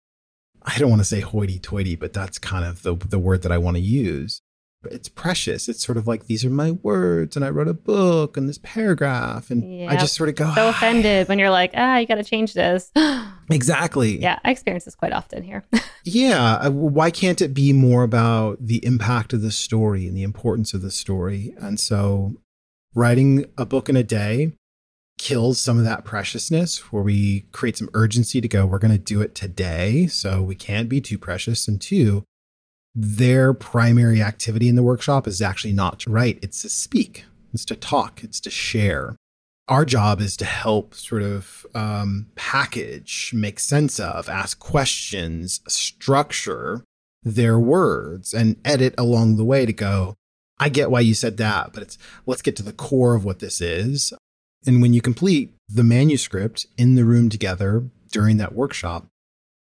I 0.66 0.78
don't 0.78 0.90
want 0.90 1.02
to 1.02 1.06
say 1.06 1.20
hoity 1.20 1.60
toity, 1.60 1.96
but 1.96 2.14
that's 2.14 2.40
kind 2.40 2.66
of 2.66 2.84
the, 2.84 2.96
the 2.96 3.20
word 3.20 3.42
that 3.42 3.52
I 3.52 3.58
want 3.58 3.76
to 3.78 3.82
use. 3.82 4.42
It's 4.86 5.08
precious. 5.08 5.70
It's 5.70 5.84
sort 5.84 5.98
of 5.98 6.08
like 6.08 6.26
these 6.26 6.44
are 6.44 6.50
my 6.50 6.72
words, 6.72 7.36
and 7.36 7.46
I 7.46 7.50
wrote 7.50 7.70
a 7.70 7.74
book 7.74 8.36
and 8.36 8.50
this 8.50 8.58
paragraph, 8.58 9.50
and. 9.50 9.90
I 9.90 9.96
just 9.96 10.16
sort 10.16 10.28
of 10.28 10.36
go 10.36 10.54
so 10.54 10.70
offended 10.70 11.30
when 11.30 11.40
you're 11.40 11.50
like, 11.50 11.72
ah, 11.74 11.98
you 11.98 12.06
got 12.06 12.16
to 12.16 12.24
change 12.24 12.54
this. 12.54 12.92
exactly. 13.50 14.20
Yeah, 14.20 14.40
I 14.44 14.52
experience 14.52 14.84
this 14.84 14.96
quite 14.96 15.14
often 15.14 15.44
here. 15.44 15.64
yeah, 16.04 16.56
uh, 16.56 16.72
why 16.72 17.12
can't 17.12 17.42
it 17.42 17.54
be 17.54 17.72
more 17.72 18.04
about 18.04 18.58
the 18.60 18.86
impact 18.86 19.32
of 19.32 19.42
the 19.42 19.52
story 19.52 20.06
and 20.06 20.18
the 20.18 20.24
importance 20.24 20.74
of 20.74 20.82
the 20.82 20.92
story? 20.92 21.54
And 21.60 21.80
so, 21.80 22.36
writing 22.94 23.46
a 23.58 23.66
book 23.66 23.88
in 23.88 23.96
a 23.96 24.04
day 24.04 24.52
kills 25.18 25.60
some 25.60 25.78
of 25.78 25.86
that 25.86 26.06
preciousness 26.06 26.92
where 26.92 27.04
we 27.04 27.42
create 27.52 27.78
some 27.78 27.90
urgency 27.94 28.42
to 28.42 28.48
go, 28.48 28.66
we're 28.66 28.80
going 28.80 28.92
to 28.92 28.98
do 28.98 29.22
it 29.22 29.36
today. 29.36 30.08
So 30.08 30.42
we 30.42 30.56
can't 30.56 30.90
be 30.90 31.02
too 31.02 31.18
precious. 31.18 31.68
And 31.68 31.80
two, 31.80 32.24
their 32.96 33.54
primary 33.54 34.22
activity 34.22 34.68
in 34.68 34.76
the 34.76 34.84
workshop 34.84 35.28
is 35.28 35.42
actually 35.42 35.74
not 35.74 36.00
to 36.02 36.12
write, 36.12 36.40
it's 36.42 36.62
to 36.62 36.70
speak, 36.70 37.26
it's 37.54 37.66
to 37.66 37.76
talk, 37.76 38.24
it's 38.24 38.40
to 38.42 38.50
share. 38.50 39.16
Our 39.68 39.86
job 39.86 40.20
is 40.20 40.36
to 40.38 40.46
help 40.46 40.94
sort 40.94 41.24
of 41.24 41.66
um, 41.74 42.28
package, 42.36 43.32
make 43.34 43.60
sense 43.60 44.00
of, 44.00 44.28
ask 44.28 44.60
questions, 44.60 45.62
structure 45.68 46.84
their 47.24 47.58
words, 47.58 48.34
and 48.34 48.58
edit 48.66 48.94
along 48.98 49.38
the 49.38 49.46
way 49.46 49.66
to 49.66 49.72
go, 49.72 50.16
I 50.60 50.70
get 50.70 50.92
why 50.92 51.00
you 51.00 51.14
said 51.14 51.38
that, 51.38 51.74
but 51.74 51.84
it's 51.84 51.98
let's 52.26 52.42
get 52.42 52.56
to 52.58 52.64
the 52.64 52.74
core 52.74 53.16
of 53.16 53.26
what 53.26 53.40
this 53.40 53.62
is. 53.62 54.14
And 54.66 54.82
when 54.82 54.94
you 54.94 55.02
complete 55.02 55.54
the 55.68 55.84
manuscript 55.84 56.66
in 56.78 56.96
the 56.96 57.06
room 57.06 57.30
together 57.30 57.90
during 58.12 58.38
that 58.38 58.54
workshop, 58.54 59.08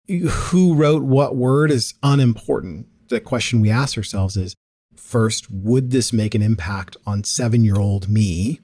who 0.09 0.75
wrote 0.75 1.03
what 1.03 1.37
word 1.37 1.71
is 1.71 1.95
unimportant. 2.03 2.87
The 3.09 3.21
question 3.21 3.61
we 3.61 3.71
ask 3.71 3.97
ourselves 3.97 4.37
is 4.37 4.55
first, 4.97 5.51
would 5.51 5.91
this 5.91 6.13
make 6.13 6.35
an 6.35 6.43
impact 6.43 6.97
on 7.07 7.25
seven 7.25 7.65
year 7.65 7.77
old 7.77 8.09
me? 8.09 8.61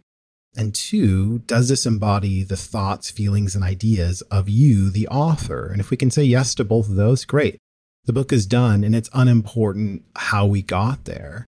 And 0.56 0.74
two, 0.74 1.40
does 1.40 1.68
this 1.68 1.86
embody 1.86 2.42
the 2.42 2.56
thoughts, 2.56 3.10
feelings, 3.10 3.54
and 3.54 3.62
ideas 3.62 4.22
of 4.22 4.48
you, 4.48 4.90
the 4.90 5.06
author? 5.08 5.68
And 5.68 5.80
if 5.80 5.90
we 5.90 5.96
can 5.96 6.10
say 6.10 6.24
yes 6.24 6.54
to 6.56 6.64
both 6.64 6.88
of 6.88 6.96
those, 6.96 7.24
great. 7.24 7.58
The 8.06 8.12
book 8.12 8.32
is 8.32 8.46
done 8.46 8.82
and 8.82 8.96
it's 8.96 9.10
unimportant 9.12 10.02
how 10.16 10.46
we 10.46 10.62
got 10.62 11.04
there. 11.04 11.46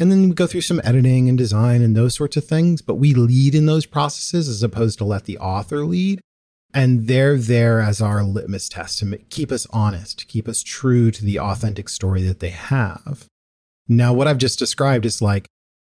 And 0.00 0.10
then 0.10 0.30
we 0.30 0.34
go 0.34 0.46
through 0.46 0.62
some 0.62 0.80
editing 0.82 1.28
and 1.28 1.36
design 1.36 1.82
and 1.82 1.94
those 1.94 2.14
sorts 2.14 2.36
of 2.38 2.46
things, 2.46 2.80
but 2.80 2.94
we 2.94 3.12
lead 3.12 3.54
in 3.54 3.66
those 3.66 3.84
processes 3.84 4.48
as 4.48 4.62
opposed 4.62 4.96
to 4.98 5.04
let 5.04 5.26
the 5.26 5.38
author 5.38 5.84
lead. 5.84 6.20
And 6.72 7.06
they're 7.06 7.36
there 7.36 7.80
as 7.80 8.00
our 8.00 8.22
litmus 8.22 8.68
test 8.68 9.00
to 9.00 9.18
keep 9.28 9.52
us 9.52 9.66
honest, 9.70 10.26
keep 10.26 10.48
us 10.48 10.62
true 10.62 11.10
to 11.10 11.24
the 11.24 11.38
authentic 11.38 11.88
story 11.88 12.22
that 12.22 12.40
they 12.40 12.50
have. 12.50 13.26
Now, 13.88 14.12
what 14.12 14.26
I've 14.26 14.38
just 14.38 14.58
described 14.58 15.04
is 15.04 15.20
like, 15.20 15.46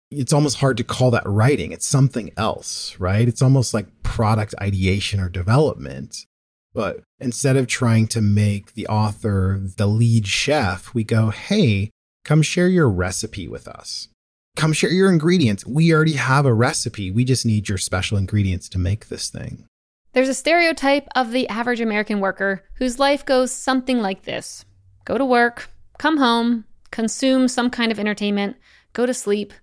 it's 0.10 0.34
almost 0.34 0.58
hard 0.58 0.76
to 0.78 0.84
call 0.84 1.12
that 1.12 1.26
writing. 1.26 1.71
It's 1.71 1.88
something 1.88 2.32
else, 2.36 3.00
right? 3.00 3.28
It's 3.28 3.41
almost 3.41 3.74
like 3.74 4.04
product 4.04 4.54
ideation 4.60 5.21
or 5.21 5.30
development. 5.30 6.26
But 6.74 7.02
instead 7.19 7.56
of 7.56 7.67
trying 7.67 8.08
to 8.08 8.21
make 8.21 8.74
the 8.74 8.88
author 8.88 9.62
the 9.62 9.88
lead 9.88 10.28
chef, 10.28 10.93
we 10.93 11.04
go, 11.06 11.30
hey, 11.30 11.91
Come 12.24 12.42
share 12.42 12.68
your 12.68 12.90
recipe 12.90 13.48
with 13.48 13.68
us. 13.68 14.08
Come 14.56 14.74
share 14.74 14.92
your 14.92 15.12
ingredients. 15.12 15.66
We 15.66 15.94
already 15.94 16.14
have 16.14 16.46
a 16.46 16.54
recipe. 16.54 17.10
We 17.10 17.24
just 17.24 17.46
need 17.46 17.70
your 17.70 17.78
special 17.78 18.18
ingredients 18.18 18.70
to 18.70 18.80
make 18.80 19.08
this 19.08 19.30
thing. 19.30 19.66
There's 20.14 20.30
a 20.30 20.34
stereotype 20.34 21.08
of 21.16 21.32
the 21.32 21.48
average 21.48 21.80
American 21.80 22.20
worker 22.20 22.64
whose 22.76 23.00
life 23.00 23.26
goes 23.26 23.52
something 23.52 24.02
like 24.02 24.24
this 24.24 24.66
go 25.06 25.18
to 25.18 25.26
work, 25.26 25.70
come 25.98 26.18
home, 26.18 26.66
consume 26.92 27.48
some 27.48 27.70
kind 27.70 27.92
of 27.92 28.00
entertainment, 28.00 28.58
go 28.94 29.06
to 29.06 29.14
sleep, 29.14 29.54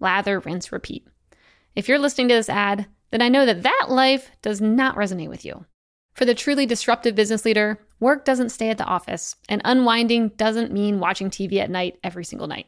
lather, 0.00 0.38
rinse, 0.40 0.72
repeat. 0.72 1.06
If 1.74 1.88
you're 1.88 1.98
listening 1.98 2.28
to 2.28 2.34
this 2.34 2.48
ad, 2.48 2.86
then 3.10 3.20
I 3.20 3.28
know 3.28 3.44
that 3.44 3.62
that 3.64 3.86
life 3.88 4.30
does 4.42 4.60
not 4.60 4.96
resonate 4.96 5.28
with 5.28 5.44
you. 5.44 5.66
For 6.14 6.24
the 6.24 6.34
truly 6.34 6.66
disruptive 6.66 7.14
business 7.14 7.44
leader, 7.44 7.78
work 8.00 8.24
doesn't 8.24 8.50
stay 8.50 8.70
at 8.70 8.78
the 8.78 8.84
office, 8.84 9.36
and 9.48 9.62
unwinding 9.64 10.28
doesn't 10.36 10.72
mean 10.72 11.00
watching 11.00 11.30
TV 11.30 11.58
at 11.58 11.70
night 11.70 11.98
every 12.04 12.24
single 12.24 12.46
night. 12.46 12.66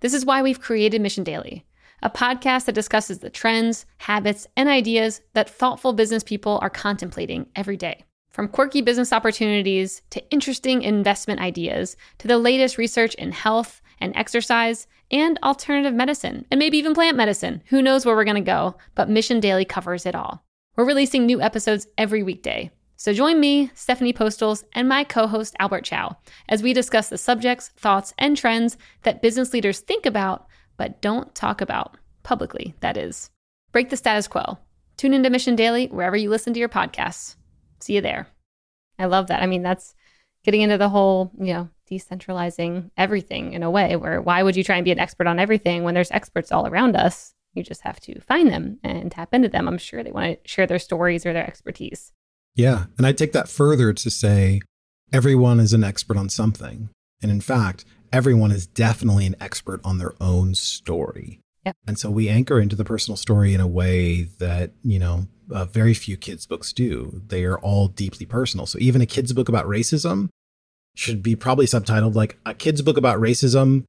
This 0.00 0.14
is 0.14 0.24
why 0.24 0.42
we've 0.42 0.60
created 0.60 1.00
Mission 1.00 1.24
Daily, 1.24 1.66
a 2.02 2.10
podcast 2.10 2.64
that 2.64 2.74
discusses 2.74 3.18
the 3.18 3.30
trends, 3.30 3.86
habits, 3.98 4.46
and 4.56 4.68
ideas 4.68 5.20
that 5.34 5.50
thoughtful 5.50 5.92
business 5.92 6.22
people 6.22 6.58
are 6.62 6.70
contemplating 6.70 7.46
every 7.54 7.76
day. 7.76 8.04
From 8.30 8.48
quirky 8.48 8.80
business 8.80 9.12
opportunities 9.12 10.02
to 10.10 10.30
interesting 10.30 10.82
investment 10.82 11.40
ideas 11.40 11.96
to 12.18 12.28
the 12.28 12.38
latest 12.38 12.78
research 12.78 13.14
in 13.16 13.32
health 13.32 13.82
and 13.98 14.14
exercise 14.16 14.86
and 15.10 15.38
alternative 15.42 15.92
medicine, 15.92 16.46
and 16.50 16.58
maybe 16.58 16.78
even 16.78 16.94
plant 16.94 17.16
medicine. 17.16 17.62
Who 17.66 17.82
knows 17.82 18.06
where 18.06 18.14
we're 18.14 18.24
going 18.24 18.36
to 18.36 18.40
go, 18.40 18.76
but 18.94 19.10
Mission 19.10 19.40
Daily 19.40 19.64
covers 19.64 20.06
it 20.06 20.14
all. 20.14 20.44
We're 20.76 20.84
releasing 20.84 21.26
new 21.26 21.42
episodes 21.42 21.88
every 21.98 22.22
weekday. 22.22 22.70
So 23.00 23.14
join 23.14 23.40
me, 23.40 23.70
Stephanie 23.74 24.12
Postles, 24.12 24.62
and 24.74 24.86
my 24.86 25.04
co 25.04 25.26
host, 25.26 25.56
Albert 25.58 25.86
Chow, 25.86 26.18
as 26.50 26.62
we 26.62 26.74
discuss 26.74 27.08
the 27.08 27.16
subjects, 27.16 27.68
thoughts, 27.68 28.12
and 28.18 28.36
trends 28.36 28.76
that 29.04 29.22
business 29.22 29.54
leaders 29.54 29.80
think 29.80 30.04
about, 30.04 30.46
but 30.76 31.00
don't 31.00 31.34
talk 31.34 31.62
about 31.62 31.96
publicly, 32.24 32.74
that 32.80 32.98
is. 32.98 33.30
Break 33.72 33.88
the 33.88 33.96
status 33.96 34.28
quo. 34.28 34.58
Tune 34.98 35.14
into 35.14 35.30
Mission 35.30 35.56
Daily 35.56 35.86
wherever 35.86 36.14
you 36.14 36.28
listen 36.28 36.52
to 36.52 36.60
your 36.60 36.68
podcasts. 36.68 37.36
See 37.80 37.94
you 37.94 38.02
there. 38.02 38.28
I 38.98 39.06
love 39.06 39.28
that. 39.28 39.42
I 39.42 39.46
mean, 39.46 39.62
that's 39.62 39.94
getting 40.44 40.60
into 40.60 40.76
the 40.76 40.90
whole, 40.90 41.32
you 41.38 41.54
know, 41.54 41.70
decentralizing 41.90 42.90
everything 42.98 43.54
in 43.54 43.62
a 43.62 43.70
way 43.70 43.96
where 43.96 44.20
why 44.20 44.42
would 44.42 44.56
you 44.56 44.62
try 44.62 44.76
and 44.76 44.84
be 44.84 44.92
an 44.92 44.98
expert 44.98 45.26
on 45.26 45.38
everything 45.38 45.84
when 45.84 45.94
there's 45.94 46.10
experts 46.10 46.52
all 46.52 46.66
around 46.66 46.96
us? 46.96 47.32
You 47.54 47.62
just 47.62 47.80
have 47.80 47.98
to 48.00 48.20
find 48.20 48.50
them 48.50 48.78
and 48.84 49.10
tap 49.10 49.32
into 49.32 49.48
them. 49.48 49.68
I'm 49.68 49.78
sure 49.78 50.04
they 50.04 50.12
want 50.12 50.44
to 50.44 50.50
share 50.50 50.66
their 50.66 50.78
stories 50.78 51.24
or 51.24 51.32
their 51.32 51.46
expertise. 51.46 52.12
Yeah. 52.54 52.86
And 52.98 53.06
I 53.06 53.12
take 53.12 53.32
that 53.32 53.48
further 53.48 53.92
to 53.92 54.10
say 54.10 54.60
everyone 55.12 55.60
is 55.60 55.72
an 55.72 55.84
expert 55.84 56.16
on 56.16 56.28
something. 56.28 56.88
And 57.22 57.30
in 57.30 57.40
fact, 57.40 57.84
everyone 58.12 58.50
is 58.50 58.66
definitely 58.66 59.26
an 59.26 59.36
expert 59.40 59.80
on 59.84 59.98
their 59.98 60.14
own 60.20 60.54
story. 60.54 61.40
Yep. 61.66 61.76
And 61.86 61.98
so 61.98 62.10
we 62.10 62.28
anchor 62.28 62.58
into 62.58 62.76
the 62.76 62.84
personal 62.84 63.16
story 63.16 63.54
in 63.54 63.60
a 63.60 63.66
way 63.66 64.22
that, 64.38 64.72
you 64.82 64.98
know, 64.98 65.26
uh, 65.52 65.66
very 65.66 65.94
few 65.94 66.16
kids' 66.16 66.46
books 66.46 66.72
do. 66.72 67.22
They 67.26 67.44
are 67.44 67.58
all 67.58 67.88
deeply 67.88 68.24
personal. 68.24 68.66
So 68.66 68.78
even 68.78 69.00
a 69.00 69.06
kid's 69.06 69.32
book 69.32 69.48
about 69.48 69.66
racism 69.66 70.28
should 70.94 71.22
be 71.22 71.36
probably 71.36 71.66
subtitled 71.66 72.14
like 72.14 72.38
a 72.46 72.54
kid's 72.54 72.82
book 72.82 72.96
about 72.96 73.20
racism 73.20 73.84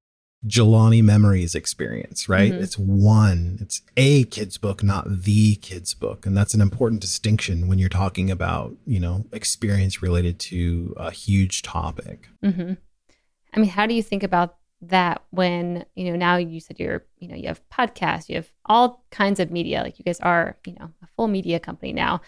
Jelani 0.47 1.04
Memory's 1.04 1.54
experience, 1.54 2.27
right? 2.27 2.51
Mm-hmm. 2.51 2.63
It's 2.63 2.77
one, 2.77 3.60
it's 3.62 3.82
a 3.95 4.23
kid's 4.23 4.58
book, 4.58 4.82
not 4.82 5.06
the 5.08 5.56
kid's 5.56 5.93
book. 5.93 6.25
And 6.25 6.36
that's 6.36 6.56
an 6.56 6.62
important 6.62 7.01
distinction 7.01 7.67
when 7.67 7.77
you're 7.77 7.89
talking 7.89 8.32
about, 8.32 8.75
you 8.86 8.99
know, 8.99 9.25
experience 9.32 10.01
related 10.01 10.39
to 10.39 10.95
a 10.97 11.12
huge 11.12 11.62
topic. 11.62 12.27
Mm-hmm. 12.43 12.73
I 13.54 13.60
mean, 13.60 13.69
how 13.69 13.86
do 13.86 13.93
you 13.93 14.01
think 14.01 14.23
about 14.23 14.58
that 14.82 15.21
when, 15.30 15.86
you 15.93 16.06
know, 16.06 16.15
now 16.15 16.38
you 16.38 16.60
said 16.60 16.80
you're, 16.80 17.06
you 17.19 17.27
know, 17.27 17.36
you 17.36 17.47
have 17.47 17.62
podcasts, 17.69 18.27
you 18.27 18.36
have 18.36 18.51
all 18.65 19.06
kinds 19.12 19.39
of 19.39 19.51
media, 19.51 19.84
like 19.84 19.99
you 19.99 20.06
guys 20.06 20.19
are, 20.21 20.58
you 20.65 20.73
know, 20.73 20.89
a 21.04 21.08
full 21.15 21.27
media 21.27 21.60
company 21.60 21.93
now. 21.93 22.21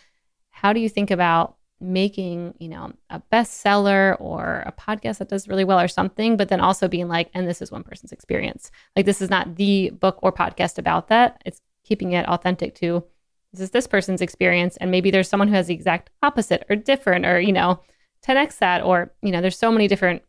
How 0.52 0.72
do 0.72 0.80
you 0.80 0.88
think 0.88 1.10
about 1.10 1.56
making, 1.84 2.54
you 2.60 2.70
know, 2.70 2.94
a 3.10 3.22
bestseller 3.32 4.16
or 4.20 4.64
a 4.66 4.72
podcast 4.72 5.18
that 5.18 5.30
does 5.30 5.48
really 5.48 5.64
well 5.64 5.80
or 5.80 5.88
something, 5.88 6.38
but 6.38 6.50
then 6.50 6.62
also 6.62 6.88
being 6.88 7.08
like, 7.08 7.30
and 7.34 7.48
this 7.48 7.62
is 7.62 7.72
one 7.72 7.84
person's 7.84 8.12
experience. 8.12 8.72
Like 8.96 9.06
this 9.06 9.22
is 9.22 9.30
not 9.30 9.56
the 9.56 9.90
book 9.92 10.20
or 10.22 10.32
podcast 10.32 10.78
about 10.78 11.10
that. 11.10 11.42
It's 11.46 11.62
keeping 11.84 12.14
it 12.14 12.28
authentic 12.28 12.76
to 12.76 13.04
this 13.52 13.62
is 13.62 13.70
this 13.70 13.88
person's 13.88 14.22
experience. 14.22 14.78
And 14.78 14.90
maybe 14.90 15.12
there's 15.12 15.30
someone 15.30 15.48
who 15.48 15.54
has 15.54 15.68
the 15.68 15.76
exact 15.76 16.10
opposite 16.24 16.66
or 16.70 16.76
different 16.76 17.26
or, 17.26 17.40
you 17.40 17.54
know, 17.54 17.80
10x 18.26 18.58
that, 18.60 18.82
or, 18.82 19.14
you 19.22 19.32
know, 19.32 19.42
there's 19.42 19.58
so 19.58 19.72
many 19.72 19.88
different 19.88 20.24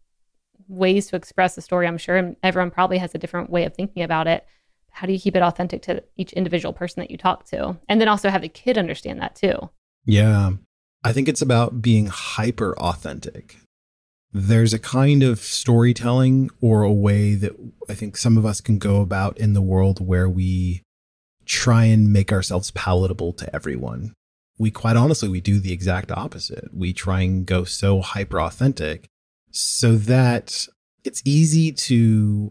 ways 0.68 1.06
to 1.06 1.16
express 1.16 1.54
the 1.54 1.62
story, 1.62 1.86
I'm 1.86 1.98
sure. 1.98 2.16
And 2.16 2.36
everyone 2.42 2.70
probably 2.70 2.98
has 2.98 3.14
a 3.14 3.18
different 3.18 3.48
way 3.48 3.64
of 3.64 3.74
thinking 3.74 4.02
about 4.02 4.26
it. 4.26 4.44
How 4.90 5.06
do 5.06 5.12
you 5.12 5.18
keep 5.18 5.36
it 5.36 5.42
authentic 5.42 5.82
to 5.82 6.02
each 6.16 6.32
individual 6.34 6.72
person 6.72 7.00
that 7.00 7.10
you 7.10 7.16
talk 7.16 7.44
to? 7.46 7.76
And 7.88 8.00
then 8.00 8.08
also 8.08 8.28
have 8.28 8.42
the 8.42 8.48
kid 8.48 8.76
understand 8.76 9.20
that 9.20 9.36
too. 9.36 9.70
Yeah. 10.04 10.50
I 11.04 11.12
think 11.12 11.28
it's 11.28 11.42
about 11.42 11.82
being 11.82 12.06
hyper 12.06 12.76
authentic. 12.78 13.58
There's 14.32 14.72
a 14.72 14.78
kind 14.78 15.22
of 15.22 15.38
storytelling 15.38 16.50
or 16.62 16.82
a 16.82 16.92
way 16.92 17.34
that 17.34 17.52
I 17.88 17.94
think 17.94 18.16
some 18.16 18.38
of 18.38 18.46
us 18.46 18.62
can 18.62 18.78
go 18.78 19.02
about 19.02 19.36
in 19.38 19.52
the 19.52 19.62
world 19.62 20.04
where 20.04 20.28
we 20.28 20.82
try 21.44 21.84
and 21.84 22.10
make 22.10 22.32
ourselves 22.32 22.70
palatable 22.70 23.34
to 23.34 23.54
everyone. 23.54 24.14
We 24.58 24.70
quite 24.70 24.96
honestly, 24.96 25.28
we 25.28 25.42
do 25.42 25.60
the 25.60 25.72
exact 25.72 26.10
opposite. 26.10 26.70
We 26.72 26.94
try 26.94 27.20
and 27.20 27.44
go 27.44 27.64
so 27.64 28.00
hyper 28.00 28.40
authentic 28.40 29.06
so 29.50 29.96
that 29.96 30.66
it's 31.04 31.22
easy 31.26 31.70
to 31.70 32.50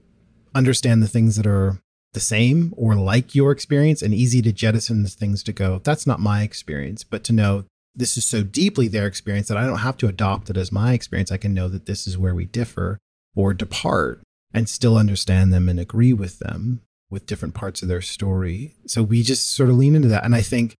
understand 0.53 1.01
the 1.01 1.07
things 1.07 1.37
that 1.37 1.47
are 1.47 1.79
the 2.13 2.19
same 2.19 2.71
or 2.77 2.95
like 2.95 3.33
your 3.33 3.51
experience 3.51 4.03
and 4.03 4.13
easy 4.13 4.41
to 4.43 4.53
jettison 4.53 5.01
the 5.01 5.09
things 5.09 5.41
to 5.43 5.51
go, 5.51 5.81
that's 5.83 6.05
not 6.05 6.19
my 6.19 6.43
experience, 6.43 7.03
but 7.03 7.23
to 7.23 7.33
know 7.33 7.65
this 7.95 8.17
is 8.17 8.25
so 8.25 8.43
deeply 8.43 8.87
their 8.87 9.07
experience 9.07 9.47
that 9.47 9.57
I 9.57 9.65
don't 9.65 9.79
have 9.79 9.97
to 9.97 10.07
adopt 10.07 10.49
it 10.49 10.57
as 10.57 10.71
my 10.71 10.93
experience. 10.93 11.31
I 11.31 11.37
can 11.37 11.53
know 11.53 11.67
that 11.69 11.85
this 11.85 12.07
is 12.07 12.17
where 12.17 12.35
we 12.35 12.45
differ 12.45 12.97
or 13.35 13.53
depart 13.53 14.21
and 14.53 14.67
still 14.67 14.97
understand 14.97 15.53
them 15.53 15.69
and 15.69 15.79
agree 15.79 16.13
with 16.13 16.39
them 16.39 16.81
with 17.09 17.25
different 17.25 17.53
parts 17.53 17.81
of 17.81 17.87
their 17.87 18.01
story. 18.01 18.75
So 18.87 19.03
we 19.03 19.21
just 19.21 19.51
sort 19.51 19.69
of 19.69 19.77
lean 19.77 19.95
into 19.95 20.07
that. 20.07 20.25
And 20.25 20.35
I 20.35 20.41
think 20.41 20.75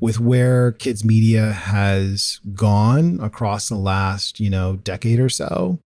with 0.00 0.20
where 0.20 0.72
kids 0.72 1.04
media 1.04 1.52
has 1.52 2.40
gone 2.54 3.18
across 3.20 3.68
the 3.68 3.74
last, 3.76 4.38
you 4.38 4.50
know, 4.50 4.76
decade 4.76 5.18
or 5.18 5.28
so, 5.28 5.80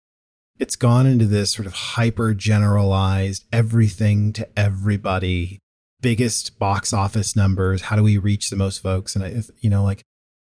it's 0.57 0.75
gone 0.75 1.05
into 1.05 1.25
this 1.25 1.51
sort 1.51 1.65
of 1.65 1.73
hyper 1.73 2.33
generalized 2.33 3.45
everything 3.51 4.33
to 4.33 4.47
everybody, 4.57 5.59
biggest 6.01 6.57
box 6.59 6.91
office 6.91 7.35
numbers. 7.35 7.83
How 7.83 7.95
do 7.95 8.03
we 8.03 8.17
reach 8.17 8.49
the 8.49 8.55
most 8.55 8.79
folks? 8.79 9.15
And 9.15 9.23
I, 9.23 9.43
you 9.59 9.69
know, 9.69 9.83
like 9.83 10.01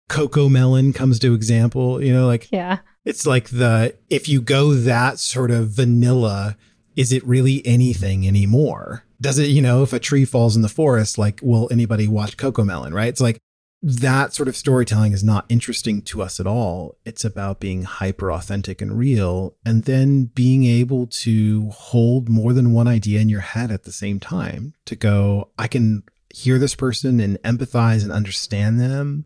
CoComelon 0.10 0.94
comes 0.94 1.20
to 1.20 1.34
example, 1.34 2.04
you 2.04 2.14
know, 2.14 2.28
like 2.28 2.52
yeah, 2.52 2.80
it's 3.04 3.26
like 3.26 3.50
the 3.50 3.96
if 4.10 4.30
you 4.30 4.42
go 4.42 4.74
that 4.74 5.20
sort 5.20 5.52
of 5.52 5.70
vanilla, 5.70 6.58
is 6.96 7.12
it 7.12 7.26
really 7.26 7.66
anything 7.66 8.28
anymore? 8.28 9.04
Does 9.20 9.40
it, 9.40 9.48
you 9.48 9.62
know, 9.62 9.82
if 9.82 9.94
a 9.94 10.00
tree 10.00 10.26
falls 10.26 10.56
in 10.56 10.62
the 10.62 10.70
forest, 10.70 11.18
like 11.18 11.40
will 11.42 11.68
anybody 11.72 12.08
watch 12.08 12.38
CoComelon, 12.38 12.94
right? 12.94 13.08
It's 13.08 13.22
like 13.22 13.40
that 13.82 14.34
sort 14.34 14.48
of 14.48 14.56
storytelling 14.56 15.14
is 15.14 15.24
not 15.24 15.46
interesting 15.48 16.02
to 16.02 16.22
us 16.22 16.40
at 16.40 16.48
all. 16.48 16.98
It's 17.06 17.24
about 17.24 17.60
being 17.60 17.84
hyper 17.84 18.32
authentic 18.32 18.82
and 18.82 18.98
real, 18.98 19.56
and 19.66 19.84
then 19.84 20.26
being 20.26 20.66
able 20.66 21.08
to 21.08 21.70
hold 21.70 22.30
more 22.30 22.54
than 22.54 22.74
one 22.74 22.88
idea 22.88 23.20
in 23.20 23.30
your 23.30 23.42
head 23.42 23.72
at 23.72 23.84
the 23.84 23.92
same 23.92 24.20
time 24.20 24.74
to 24.86 24.96
go, 24.96 25.50
I 25.58 25.68
can 25.68 26.04
hear 26.34 26.58
this 26.58 26.76
person 26.76 27.20
and 27.20 27.38
empathize 27.44 28.04
and 28.04 28.12
understand 28.12 28.80
them 28.80 29.26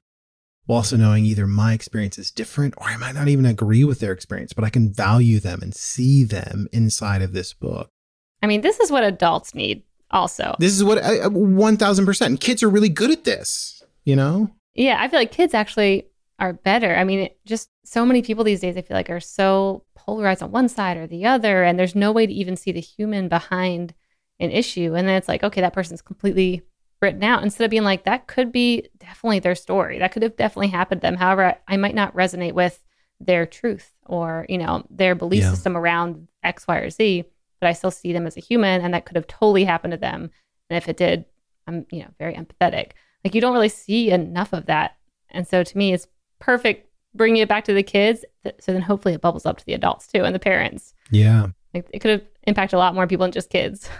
while 0.69 0.77
also 0.77 0.95
knowing 0.95 1.25
either 1.25 1.47
my 1.47 1.73
experience 1.73 2.19
is 2.19 2.29
different 2.29 2.75
or 2.77 2.83
I 2.83 2.95
might 2.95 3.15
not 3.15 3.27
even 3.27 3.47
agree 3.47 3.83
with 3.83 3.99
their 3.99 4.11
experience, 4.11 4.53
but 4.53 4.63
I 4.63 4.69
can 4.69 4.93
value 4.93 5.39
them 5.39 5.63
and 5.63 5.73
see 5.73 6.23
them 6.23 6.67
inside 6.71 7.23
of 7.23 7.33
this 7.33 7.55
book. 7.55 7.89
I 8.43 8.45
mean, 8.45 8.61
this 8.61 8.79
is 8.79 8.91
what 8.91 9.03
adults 9.03 9.55
need 9.55 9.81
also. 10.11 10.55
This 10.59 10.73
is 10.73 10.83
what 10.83 10.99
1000%. 10.99 12.39
Kids 12.39 12.61
are 12.61 12.69
really 12.69 12.87
good 12.87 13.09
at 13.09 13.23
this, 13.23 13.81
you 14.05 14.15
know? 14.15 14.51
Yeah, 14.75 14.97
I 14.99 15.07
feel 15.07 15.19
like 15.19 15.31
kids 15.31 15.55
actually 15.55 16.05
are 16.37 16.53
better. 16.53 16.95
I 16.95 17.03
mean, 17.03 17.29
just 17.47 17.71
so 17.83 18.05
many 18.05 18.21
people 18.21 18.43
these 18.43 18.61
days, 18.61 18.77
I 18.77 18.83
feel 18.83 18.95
like, 18.95 19.09
are 19.09 19.19
so 19.19 19.85
polarized 19.95 20.43
on 20.43 20.51
one 20.51 20.69
side 20.69 20.97
or 20.97 21.07
the 21.07 21.25
other, 21.25 21.63
and 21.63 21.79
there's 21.79 21.95
no 21.95 22.11
way 22.11 22.27
to 22.27 22.33
even 22.33 22.55
see 22.55 22.71
the 22.71 22.79
human 22.79 23.27
behind 23.27 23.95
an 24.39 24.51
issue. 24.51 24.93
And 24.93 25.07
then 25.07 25.15
it's 25.15 25.27
like, 25.27 25.43
okay, 25.43 25.61
that 25.61 25.73
person's 25.73 26.03
completely 26.03 26.61
written 27.01 27.23
out 27.23 27.43
instead 27.43 27.65
of 27.65 27.71
being 27.71 27.83
like, 27.83 28.03
that 28.03 28.27
could 28.27 28.51
be 28.51 28.89
definitely 28.97 29.39
their 29.39 29.55
story. 29.55 29.99
That 29.99 30.11
could 30.11 30.23
have 30.23 30.35
definitely 30.35 30.67
happened 30.67 31.01
to 31.01 31.07
them. 31.07 31.15
However, 31.15 31.45
I, 31.45 31.57
I 31.67 31.77
might 31.77 31.95
not 31.95 32.15
resonate 32.15 32.53
with 32.53 32.81
their 33.19 33.45
truth 33.45 33.91
or, 34.05 34.45
you 34.49 34.57
know, 34.57 34.85
their 34.89 35.15
belief 35.15 35.43
yeah. 35.43 35.51
system 35.51 35.77
around 35.77 36.27
X, 36.43 36.67
Y, 36.67 36.77
or 36.77 36.89
Z, 36.89 37.25
but 37.59 37.67
I 37.67 37.73
still 37.73 37.91
see 37.91 38.13
them 38.13 38.27
as 38.27 38.37
a 38.37 38.41
human 38.41 38.81
and 38.81 38.93
that 38.93 39.05
could 39.05 39.15
have 39.15 39.27
totally 39.27 39.65
happened 39.65 39.91
to 39.91 39.97
them. 39.97 40.31
And 40.69 40.77
if 40.77 40.87
it 40.87 40.97
did, 40.97 41.25
I'm, 41.67 41.85
you 41.91 41.99
know, 41.99 42.09
very 42.17 42.33
empathetic. 42.33 42.91
Like 43.23 43.35
you 43.35 43.41
don't 43.41 43.53
really 43.53 43.69
see 43.69 44.11
enough 44.11 44.53
of 44.53 44.65
that. 44.67 44.97
And 45.29 45.47
so 45.47 45.63
to 45.63 45.77
me, 45.77 45.93
it's 45.93 46.07
perfect 46.39 46.87
bringing 47.13 47.41
it 47.41 47.49
back 47.49 47.65
to 47.65 47.73
the 47.73 47.83
kids. 47.83 48.23
So 48.59 48.71
then 48.71 48.81
hopefully 48.81 49.13
it 49.13 49.21
bubbles 49.21 49.45
up 49.45 49.57
to 49.57 49.65
the 49.65 49.73
adults 49.73 50.07
too 50.07 50.23
and 50.23 50.33
the 50.33 50.39
parents. 50.39 50.93
Yeah. 51.11 51.47
Like 51.73 51.87
it 51.91 51.99
could 51.99 52.11
have 52.11 52.23
impacted 52.43 52.75
a 52.75 52.79
lot 52.79 52.95
more 52.95 53.07
people 53.07 53.25
than 53.25 53.31
just 53.31 53.49
kids. 53.49 53.89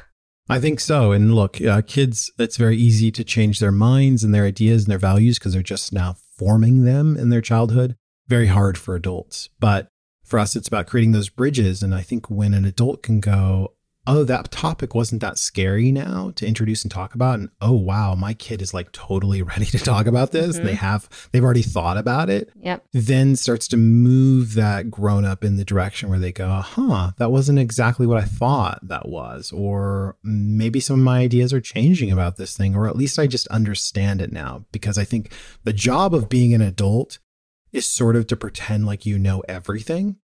I 0.50 0.60
think 0.60 0.80
so. 0.80 1.12
And 1.12 1.36
look, 1.36 1.62
uh, 1.62 1.84
kids, 1.84 2.32
it's 2.40 2.58
very 2.58 2.76
easy 2.76 3.12
to 3.12 3.24
change 3.24 3.60
their 3.60 3.72
minds 3.72 4.24
and 4.24 4.34
their 4.34 4.46
ideas 4.46 4.84
and 4.84 4.92
their 4.92 4.98
values 4.98 5.38
because 5.38 5.54
they're 5.54 5.62
just 5.62 5.94
now 5.94 6.16
forming 6.38 6.86
them 6.86 7.16
in 7.16 7.30
their 7.30 7.42
childhood. 7.42 7.96
Very 8.28 8.48
hard 8.48 8.78
for 8.78 8.96
adults. 8.96 9.50
But 9.60 9.90
for 10.24 10.40
us, 10.40 10.56
it's 10.56 10.68
about 10.68 10.88
creating 10.88 11.12
those 11.12 11.30
bridges. 11.30 11.84
And 11.84 11.94
I 11.94 12.02
think 12.02 12.30
when 12.30 12.56
an 12.56 12.66
adult 12.66 13.04
can 13.04 13.20
go, 13.20 13.74
oh, 14.08 14.24
that 14.24 14.52
topic 14.52 14.96
wasn't 14.96 15.22
that 15.22 15.38
scary 15.38 15.92
now 15.92 16.32
to 16.36 16.48
introduce 16.48 16.84
and 16.84 16.92
talk 16.92 17.14
about. 17.14 17.40
And 17.40 17.50
oh, 17.62 17.74
wow, 17.74 18.16
my 18.16 18.34
kid 18.34 18.62
is 18.62 18.74
like 18.74 18.92
totally 18.92 19.42
ready 19.44 19.66
to 19.66 19.80
talk 19.80 20.08
about 20.08 20.32
this. 20.32 20.56
Mm-hmm. 20.56 20.66
They 20.66 20.74
have, 20.76 21.30
they've 21.32 21.44
already 21.44 21.62
thought 21.62 21.98
about 21.98 22.30
it. 22.30 22.50
Yep. 22.62 22.86
Then 22.94 23.36
starts 23.36 23.68
to 23.70 23.78
move 23.78 24.56
that 24.56 24.90
grown 24.90 25.26
up 25.26 25.44
in 25.44 25.58
the 25.58 25.66
direction 25.66 26.10
where 26.10 26.20
they 26.20 26.32
go, 26.32 26.50
huh, 26.50 27.12
that 27.18 27.32
wasn't 27.32 27.60
exactly 27.60 28.08
what 28.08 28.22
I 28.22 28.26
thought 28.26 28.80
that 28.88 29.08
was. 29.08 29.52
Or 29.52 30.18
maybe 30.24 30.80
some 30.80 31.00
of 31.00 31.06
my 31.06 31.20
ideas 31.20 31.54
are 31.54 31.62
changing 31.62 32.12
about 32.12 32.38
this 32.38 32.58
thing, 32.58 32.76
or 32.76 32.88
at 32.88 32.96
least 32.96 33.20
I 33.20 33.28
just 33.28 33.48
understand 33.48 34.22
it 34.22 34.32
now. 34.32 34.66
Because 34.72 34.98
I 34.98 35.04
think 35.04 35.32
the 35.64 35.74
job 35.74 36.14
of 36.14 36.30
being 36.30 36.54
an 36.54 36.62
adult 36.62 37.20
is 37.72 37.86
sort 37.86 38.16
of 38.16 38.28
to 38.28 38.36
pretend 38.36 38.86
like 38.86 39.06
you 39.06 39.20
know 39.20 39.44
everything 39.48 40.18